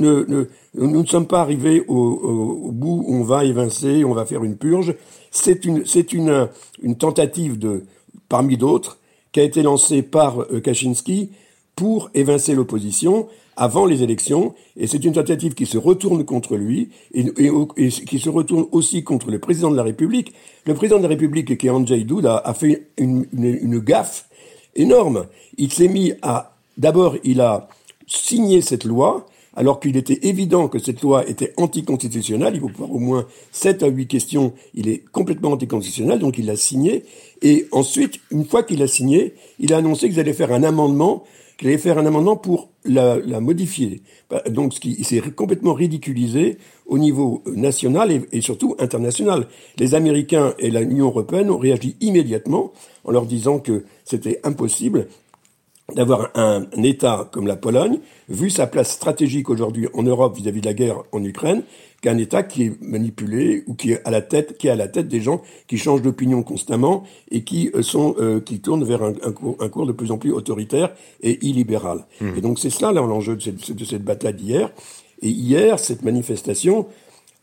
ne 0.75 1.07
sommes 1.07 1.27
pas 1.27 1.41
arrivés 1.41 1.85
au, 1.87 1.97
au, 1.97 2.73
bout 2.73 3.05
où 3.07 3.15
on 3.15 3.23
va 3.23 3.45
évincer, 3.45 4.05
on 4.05 4.15
va 4.15 4.25
faire 4.25 4.45
une 4.45 4.57
purge. 4.57 4.95
C'est 5.31 5.65
une, 5.65 6.49
tentative 6.99 7.59
parmi 8.29 8.57
d'autres, 8.57 8.99
qui 9.33 9.41
a 9.41 9.43
été 9.43 9.63
lancée 9.63 10.03
par 10.03 10.41
euh, 10.41 10.61
Kaczynski 10.61 11.31
pour 11.75 12.09
évincer 12.15 12.55
l'opposition 12.55 13.27
avant 13.57 13.85
les 13.85 14.03
élections, 14.03 14.55
et 14.77 14.87
c'est 14.87 15.05
une 15.05 15.13
tentative 15.13 15.55
qui 15.55 15.67
se 15.67 15.79
retourne 15.79 16.25
contre 16.25 16.57
lui, 16.57 16.91
et, 17.13 17.25
qui 18.07 18.19
se 18.19 18.29
retourne 18.29 18.67
aussi 18.73 19.05
contre 19.05 19.31
le 19.31 19.39
président 19.39 19.71
de 19.71 19.77
la 19.77 19.85
République. 19.85 20.33
Le 20.67 20.75
président 20.75 20.99
de 20.99 21.03
la 21.03 21.09
République, 21.09 21.57
qui 21.57 21.67
est 21.67 21.71
Andrzej 21.71 22.05
Duda, 22.05 22.39
a 22.39 22.55
fait 22.55 22.89
une 22.97 23.79
gaffe 23.79 24.29
énorme. 24.75 25.27
Il 25.59 25.73
s'est 25.73 25.89
mis 25.89 26.13
à... 26.23 26.57
D'abord, 26.77 27.17
il 27.23 27.41
a 27.41 27.69
signé 28.07 28.61
cette 28.61 28.85
loi, 28.85 29.27
alors 29.57 29.81
qu'il 29.81 29.97
était 29.97 30.27
évident 30.27 30.69
que 30.69 30.79
cette 30.79 31.03
loi 31.03 31.29
était 31.29 31.53
anticonstitutionnelle, 31.57 32.55
il 32.55 32.61
faut 32.61 32.69
pouvoir 32.69 32.93
au 32.93 32.99
moins 32.99 33.27
7 33.53 33.83
à 33.83 33.89
8 33.89 34.07
questions, 34.07 34.53
il 34.75 34.89
est 34.89 35.05
complètement 35.13 35.53
anticonstitutionnel, 35.53 36.19
donc 36.19 36.39
il 36.39 36.47
l'a 36.47 36.57
signé, 36.57 37.05
et 37.43 37.67
ensuite, 37.73 38.21
une 38.31 38.45
fois 38.45 38.63
qu'il 38.63 38.83
a 38.83 38.87
signé, 38.87 39.35
il 39.59 39.73
a 39.73 39.79
annoncé 39.79 40.09
qu'ils 40.09 40.21
allaient 40.21 40.33
faire 40.33 40.53
un 40.53 40.63
amendement 40.63 41.25
qu'il 41.57 41.69
allait 41.69 41.79
faire 41.79 41.99
un 41.99 42.07
amendement 42.07 42.37
pour 42.37 42.71
la, 42.85 43.19
la 43.19 43.41
modifier. 43.41 44.03
Bah, 44.29 44.43
donc, 44.49 44.75
ce 44.75 44.81
qui 44.81 45.03
s'est 45.05 45.21
complètement 45.21 45.75
ridiculisé 45.75 46.59
au 46.87 46.99
niveau 46.99 47.43
national 47.47 48.11
et, 48.11 48.23
et, 48.33 48.41
surtout 48.41 48.77
international. 48.79 49.47
Les 49.79 49.95
Américains 49.95 50.55
et 50.59 50.71
l'Union 50.71 51.07
européenne 51.07 51.51
ont 51.51 51.59
réagi 51.59 51.97
immédiatement 52.01 52.73
en 53.05 53.13
leur 53.13 53.27
disant 53.27 53.59
que 53.59 53.85
c'était 54.05 54.41
impossible 54.43 55.09
d'avoir 55.93 56.31
un, 56.35 56.65
État 56.83 57.29
comme 57.31 57.47
la 57.47 57.57
Pologne, 57.57 57.99
vu 58.29 58.49
sa 58.49 58.67
place 58.67 58.91
stratégique 58.91 59.51
aujourd'hui 59.51 59.89
en 59.93 60.03
Europe 60.03 60.37
vis-à-vis 60.37 60.61
de 60.61 60.67
la 60.67 60.75
guerre 60.75 61.03
en 61.13 61.23
Ukraine, 61.23 61.63
qu'un 62.01 62.17
État 62.19 62.43
qui 62.43 62.65
est 62.65 62.83
manipulé 62.83 63.65
ou 63.67 63.75
qui 63.75 63.93
est 63.93 64.07
à 64.07 64.11
la 64.11 64.23
tête, 64.23 64.57
qui 64.59 64.69
est 64.69 64.71
à 64.71 64.77
la 64.77 64.89
tête 64.89 65.09
des 65.09 65.21
gens 65.21 65.43
qui 65.67 65.77
changent 65.77 66.03
d'opinion 66.03 66.43
constamment 66.43 67.05
et 67.31 67.45
qui 67.45 67.71
euh, 67.75 67.83
sont, 67.83 68.15
euh, 68.19 68.41
qui 68.41 68.61
tournent 68.61 68.85
vers 68.85 69.03
un, 69.03 69.13
cours, 69.13 69.57
un, 69.61 69.69
cours, 69.69 69.87
de 69.87 69.93
plus 69.93 70.11
en 70.11 70.19
plus 70.19 70.33
autoritaire 70.33 70.93
et 71.23 71.45
illibéral. 71.47 72.07
Mmh. 72.21 72.37
Et 72.37 72.41
donc 72.41 72.59
c'est 72.59 72.71
cela 72.71 72.93
là 72.93 73.01
l'enjeu 73.03 73.37
de 73.37 73.43
cette, 73.43 73.73
de 73.73 73.85
cette 73.85 74.05
bataille 74.05 74.35
d'hier. 74.35 74.71
Et 75.23 75.29
hier, 75.29 75.79
cette 75.79 76.03
manifestation 76.03 76.87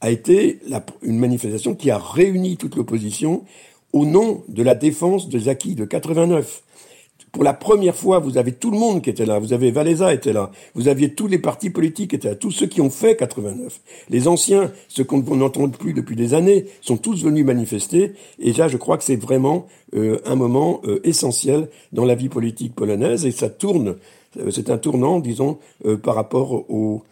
a 0.02 0.10
été 0.10 0.60
la, 0.68 0.84
une 1.04 1.20
manifestation 1.20 1.76
qui 1.76 1.92
a 1.92 1.98
réuni 1.98 2.58
toute 2.58 2.76
l'opposition 2.76 3.44
au 3.94 4.06
nom 4.06 4.44
de 4.48 4.64
la 4.64 4.76
défense 4.76 5.30
des 5.30 5.48
acquis 5.50 5.76
de 5.76 5.86
89. 5.86 6.64
Pour 7.32 7.46
la 7.46 7.54
première 7.54 7.96
fois, 7.96 8.20
vous 8.20 8.38
avez 8.38 8.52
tout 8.52 8.72
le 8.72 8.78
monde 8.78 9.02
qui 9.02 9.10
était 9.10 9.26
là. 9.26 9.40
Vous 9.40 9.54
avez 9.54 9.72
Valéza 9.72 10.14
était 10.14 10.34
là. 10.34 10.52
Vous 10.76 10.90
aviez 10.90 11.14
tous 11.14 11.28
les 11.28 11.38
partis 11.38 11.70
politiques 11.70 12.10
qui 12.10 12.16
étaient 12.18 12.30
là. 12.30 12.36
Tous 12.36 12.52
ceux 12.52 12.68
qui 12.68 12.82
ont 12.82 12.90
fait 12.90 13.16
89. 13.16 13.80
Les 14.10 14.28
anciens, 14.28 14.72
ceux 14.90 15.06
qu'on 15.06 15.22
n'entend 15.36 15.70
plus 15.70 15.94
depuis 15.94 16.18
des 16.18 16.34
années, 16.34 16.66
sont 16.82 16.98
tous 16.98 17.24
venus 17.24 17.46
manifester. 17.46 18.14
Et 18.40 18.52
là, 18.52 18.68
je 18.68 18.76
crois 18.76 18.98
que 18.98 19.06
c'est 19.06 19.16
vraiment 19.16 19.66
euh, 19.96 20.20
un 20.26 20.36
moment 20.36 20.82
euh, 20.86 21.00
essentiel 21.06 21.70
dans 21.94 22.04
la 22.04 22.16
vie 22.16 22.30
politique 22.30 22.76
polonaise. 22.76 23.26
Et 23.26 23.32
ça 23.32 23.50
tourne. 23.50 23.96
Euh, 24.38 24.52
c'est 24.52 24.70
un 24.70 24.78
tournant, 24.78 25.20
disons, 25.20 25.58
par 26.04 26.16
rapport 26.16 26.70
au, 26.70 27.04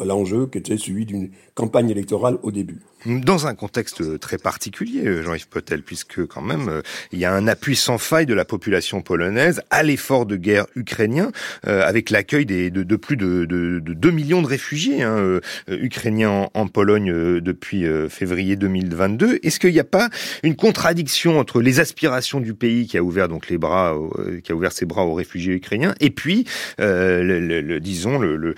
à 0.00 0.04
l'enjeu 0.04 0.46
qui 0.46 0.58
était 0.58 0.78
celui 0.78 1.04
d'une 1.04 1.30
campagne 1.54 1.90
électorale 1.90 2.38
au 2.44 2.52
début. 2.52 2.80
Dans 3.04 3.48
un 3.48 3.54
contexte 3.56 4.20
très 4.20 4.38
particulier, 4.38 5.22
Jean-Yves 5.22 5.48
Potel, 5.48 5.82
puisque 5.82 6.24
quand 6.26 6.40
même 6.40 6.68
euh, 6.68 6.82
il 7.10 7.18
y 7.18 7.24
a 7.24 7.32
un 7.32 7.48
appui 7.48 7.74
sans 7.74 7.98
faille 7.98 8.26
de 8.26 8.34
la 8.34 8.44
population 8.44 9.02
polonaise 9.02 9.60
à 9.70 9.82
l'effort 9.82 10.24
de 10.24 10.36
guerre 10.36 10.66
ukrainien, 10.76 11.32
euh, 11.66 11.82
avec 11.84 12.10
l'accueil 12.10 12.46
de, 12.46 12.96
plus 12.96 13.16
de, 13.16 13.44
de, 13.44 13.80
de, 13.80 13.92
2 13.92 14.10
millions 14.12 14.40
de 14.40 14.46
réfugiés 14.46 15.02
hein, 15.02 15.16
euh, 15.16 15.40
ukrainiens 15.68 16.48
en, 16.54 16.68
Pologne 16.72 17.40
depuis 17.40 17.84
février 18.08 18.56
2022. 18.56 19.40
Est-ce 19.42 19.60
qu'il 19.60 19.72
n'y 19.72 19.80
a 19.80 19.84
pas 19.84 20.08
une 20.42 20.56
contradiction 20.56 21.38
entre 21.38 21.60
les 21.60 21.80
aspirations 21.80 22.40
du 22.40 22.54
pays 22.54 22.86
qui 22.86 22.96
a 22.96 23.02
ouvert 23.02 23.28
donc 23.28 23.50
les 23.50 23.58
bras, 23.58 23.94
qui 24.42 24.52
a 24.52 24.54
ouvert 24.54 24.72
ses 24.72 24.86
bras 24.86 25.04
aux 25.04 25.12
réfugiés 25.12 25.52
ukrainiens, 25.52 25.94
et 26.00 26.08
puis, 26.08 26.46
disons, 26.78 28.18
le, 28.20 28.54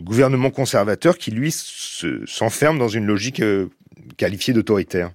gouvernement 0.00 0.50
conservateur 0.50 1.18
qui 1.18 1.32
lui 1.32 1.52
s'enferme 1.52 2.67
dans 2.76 2.88
une 2.88 3.06
logique 3.06 3.40
euh, 3.40 3.70
qualifiée 4.16 4.52
d'autoritaire. 4.52 5.12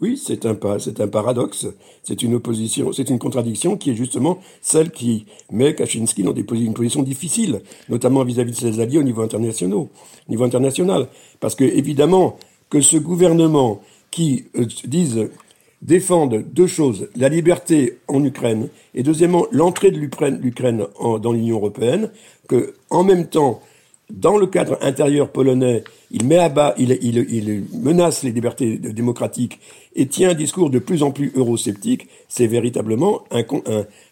Oui, 0.00 0.20
c'est 0.20 0.46
un, 0.46 0.56
un 0.56 1.08
paradoxe, 1.08 1.68
c'est 2.02 2.22
une 2.24 2.34
opposition, 2.34 2.92
c'est 2.92 3.08
une 3.08 3.20
contradiction 3.20 3.76
qui 3.76 3.90
est 3.90 3.94
justement 3.94 4.40
celle 4.60 4.90
qui 4.90 5.26
met 5.52 5.76
Kaczynski 5.76 6.24
dans 6.24 6.32
des 6.32 6.44
une 6.50 6.74
position 6.74 7.04
difficile, 7.04 7.60
notamment 7.88 8.24
vis-à-vis 8.24 8.50
de 8.50 8.56
ses 8.56 8.80
alliés 8.80 8.98
au 8.98 9.04
niveau 9.04 9.22
international, 9.22 9.86
niveau 10.28 10.42
international, 10.42 11.06
parce 11.38 11.54
que 11.54 11.62
évidemment 11.62 12.36
que 12.68 12.80
ce 12.80 12.96
gouvernement 12.96 13.80
qui 14.10 14.46
euh, 14.56 14.66
dise 14.86 15.30
défende 15.82 16.44
deux 16.52 16.66
choses 16.66 17.08
la 17.14 17.28
liberté 17.28 17.98
en 18.08 18.24
Ukraine 18.24 18.70
et 18.94 19.04
deuxièmement 19.04 19.46
l'entrée 19.52 19.92
de 19.92 19.98
l'Ukraine 19.98 20.86
dans 21.00 21.32
l'Union 21.32 21.56
européenne, 21.58 22.10
que 22.48 22.74
en 22.90 23.04
même 23.04 23.28
temps 23.28 23.62
dans 24.12 24.36
le 24.36 24.46
cadre 24.46 24.78
intérieur 24.82 25.30
polonais, 25.30 25.82
il 26.10 26.26
met 26.26 26.38
à 26.38 26.48
bas, 26.50 26.74
il, 26.78 27.64
menace 27.72 28.22
les 28.22 28.30
libertés 28.30 28.76
démocratiques 28.76 29.58
et 29.96 30.06
tient 30.06 30.30
un 30.30 30.34
discours 30.34 30.70
de 30.70 30.78
plus 30.78 31.02
en 31.02 31.10
plus 31.10 31.32
eurosceptique, 31.34 32.08
c'est 32.28 32.46
véritablement 32.46 33.22
un, 33.30 33.44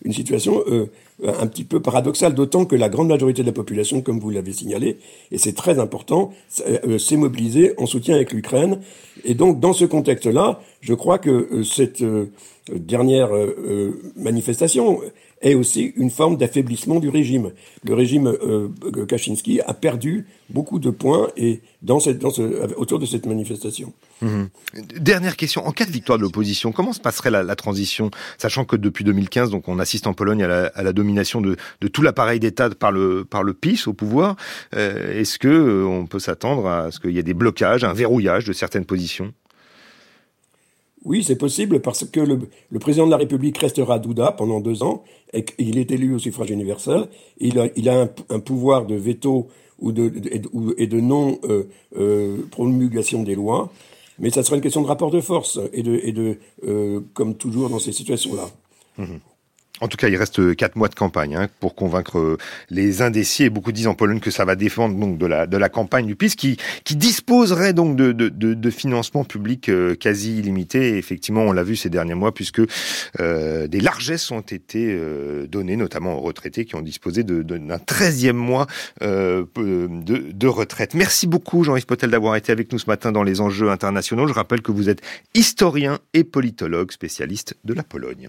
une 0.05 0.13
situation 0.13 0.63
euh, 0.67 0.91
un 1.27 1.47
petit 1.47 1.65
peu 1.65 1.81
paradoxale, 1.81 2.35
d'autant 2.35 2.65
que 2.65 2.77
la 2.77 2.89
grande 2.89 3.09
majorité 3.09 3.43
de 3.43 3.47
la 3.47 3.53
population, 3.53 4.01
comme 4.01 4.21
vous 4.21 4.31
l'avez 4.31 4.53
signalé, 4.53 4.99
et 5.31 5.39
c'est 5.39 5.55
très 5.55 5.79
important, 5.79 6.33
euh, 6.67 6.99
s'est 6.99 7.17
mobilisée 7.17 7.75
en 7.79 7.87
soutien 7.87 8.15
avec 8.15 8.33
l'Ukraine. 8.33 8.81
Et 9.25 9.35
donc, 9.35 9.61
dans 9.61 9.73
ce 9.73 9.85
contexte-là, 9.85 10.61
je 10.81 10.95
crois 10.95 11.19
que 11.19 11.31
euh, 11.31 11.63
cette 11.63 12.03
dernière 12.73 13.31
manifestation 14.17 15.01
est 15.43 15.55
aussi 15.55 15.93
une 15.97 16.11
forme 16.11 16.37
d'affaiblissement 16.37 17.01
du 17.01 17.09
régime. 17.09 17.53
Le 17.85 17.95
régime 17.95 18.27
euh, 18.27 18.69
Kaczynski 19.07 19.61
a 19.61 19.75
perdu 19.75 20.27
beaucoup 20.51 20.79
de 20.79 20.91
points 20.91 21.29
et 21.37 21.61
dans 21.83 22.01
cette, 22.01 22.19
dans 22.19 22.31
ce, 22.31 22.75
autour 22.77 22.99
de 22.99 23.07
cette 23.07 23.27
manifestation. 23.27 23.93
Mmh. 24.23 24.45
Dernière 24.99 25.37
question, 25.37 25.67
en 25.67 25.73
cas 25.73 25.87
de 25.87 25.91
victoire 25.91 26.19
de 26.19 26.23
l'opposition, 26.23 26.73
comment 26.73 26.93
se 26.93 27.01
passerait 27.01 27.31
la, 27.31 27.57
transition, 27.57 28.11
sachant 28.39 28.65
que 28.65 28.77
depuis 28.77 29.05
2015, 29.05 29.51
donc 29.51 29.69
on 29.69 29.79
assiste 29.79 30.07
en 30.07 30.13
Pologne 30.13 30.43
à 30.43 30.83
la, 30.83 30.93
domination 30.93 31.41
de, 31.41 31.57
tout 31.89 32.03
l'appareil 32.03 32.41
d'État 32.41 32.71
par 32.71 32.93
le, 32.93 33.27
PiS 33.61 33.87
au 33.87 33.93
pouvoir. 33.93 34.37
Euh, 34.75 35.21
Est-ce 35.21 35.39
que 35.39 35.49
euh, 35.49 35.85
on 35.85 36.07
peut 36.07 36.19
s'attendre 36.19 36.67
à 36.67 36.91
ce 36.91 37.01
qu'il 37.01 37.13
y 37.13 37.19
ait 37.19 37.23
des 37.23 37.35
blocages, 37.35 37.85
un 37.85 37.93
verrouillage 37.93 38.45
de 38.45 38.53
certaines 38.53 38.85
positions? 38.85 39.33
Oui, 41.05 41.25
c'est 41.25 41.37
possible 41.37 41.81
parce 41.81 42.05
que 42.05 42.21
le, 42.21 42.79
président 42.79 43.07
de 43.07 43.11
la 43.11 43.17
République 43.17 43.57
restera 43.57 43.99
Douda 43.99 44.33
pendant 44.33 44.61
deux 44.61 44.83
ans 44.83 45.03
et 45.33 45.45
il 45.59 45.79
est 45.79 45.91
élu 45.91 46.15
au 46.15 46.19
suffrage 46.19 46.51
universel. 46.51 47.09
Il 47.39 47.59
a, 47.59 48.09
un, 48.29 48.41
pouvoir 48.41 48.85
de 48.85 48.97
veto 48.97 49.49
et 49.83 50.87
de 50.87 51.01
non 51.01 51.39
euh, 51.45 51.65
euh, 51.97 53.25
des 53.25 53.35
lois, 53.35 53.73
mais 54.21 54.31
ça 54.31 54.43
sera 54.43 54.57
une 54.57 54.63
question 54.63 54.83
de 54.83 54.87
rapport 54.87 55.11
de 55.11 55.21
force 55.21 55.59
et 55.73 55.83
de, 55.83 55.99
et 56.03 56.13
de 56.13 56.39
euh, 56.67 57.01
comme 57.15 57.35
toujours 57.35 57.71
dans 57.71 57.79
ces 57.79 57.93
situations-là. 57.93 58.49
Mmh. 58.99 59.17
En 59.81 59.89
tout 59.89 59.97
cas, 59.97 60.09
il 60.09 60.17
reste 60.17 60.55
quatre 60.57 60.77
mois 60.77 60.89
de 60.89 60.95
campagne 60.95 61.37
hein, 61.37 61.49
pour 61.59 61.75
convaincre 61.75 62.19
euh, 62.19 62.39
les 62.69 63.03
indécis. 63.03 63.45
Et 63.45 63.51
beaucoup 63.51 63.73
disent 63.73 63.87
en 63.87 63.95
Pologne 63.95 64.21
que 64.21 64.31
ça 64.31 64.45
va 64.45 64.57
défendre 64.57 64.99
donc 64.99 65.19
de 65.19 65.27
la 65.27 65.47
de 65.47 65.57
la 65.57 65.69
campagne 65.69 66.07
du 66.07 66.17
PiS, 66.17 66.37
qui 66.37 66.57
qui 66.85 66.97
disposerait 66.97 67.73
donc 67.73 67.97
de 67.97 68.13
de, 68.13 68.29
de, 68.29 68.55
de 68.55 68.71
financement 68.71 69.25
public 69.25 69.69
euh, 69.69 69.95
quasi 69.95 70.39
illimité. 70.39 70.99
Effectivement, 70.99 71.43
on 71.43 71.53
l'a 71.53 71.63
vu 71.63 71.77
ces 71.77 71.91
derniers 71.91 72.15
mois, 72.15 72.33
puisque 72.33 72.61
euh, 73.21 73.67
des 73.67 73.81
largesses 73.81 74.31
ont 74.31 74.41
été 74.41 74.93
euh, 74.93 75.47
données, 75.47 75.77
notamment 75.77 76.19
aux 76.19 76.21
retraités 76.21 76.65
qui 76.65 76.75
ont 76.75 76.83
disposé 76.83 77.23
d'un 77.25 77.79
treizième 77.79 78.37
mois 78.37 78.67
de, 79.01 80.33
de 80.33 80.47
retraite. 80.47 80.95
Merci 80.95 81.27
beaucoup, 81.27 81.65
Jean-Yves 81.65 81.87
Potel, 81.87 82.11
d'avoir 82.11 82.37
été 82.37 82.53
avec 82.53 82.73
nous 82.73 82.79
ce 82.79 82.87
matin 82.87 83.13
dans 83.13 83.23
les 83.23 83.41
enjeux 83.41 83.71
internationaux. 83.71 84.27
Je 84.27 84.33
rappelle 84.33 84.63
que 84.63 84.73
vous 84.73 84.89
êtes 84.89 85.01
historien 85.35 85.99
et 86.15 86.25
politologue 86.25 86.93
spécialiste 86.93 87.57
de 87.65 87.75
la 87.75 87.83
Pologne. 87.83 88.29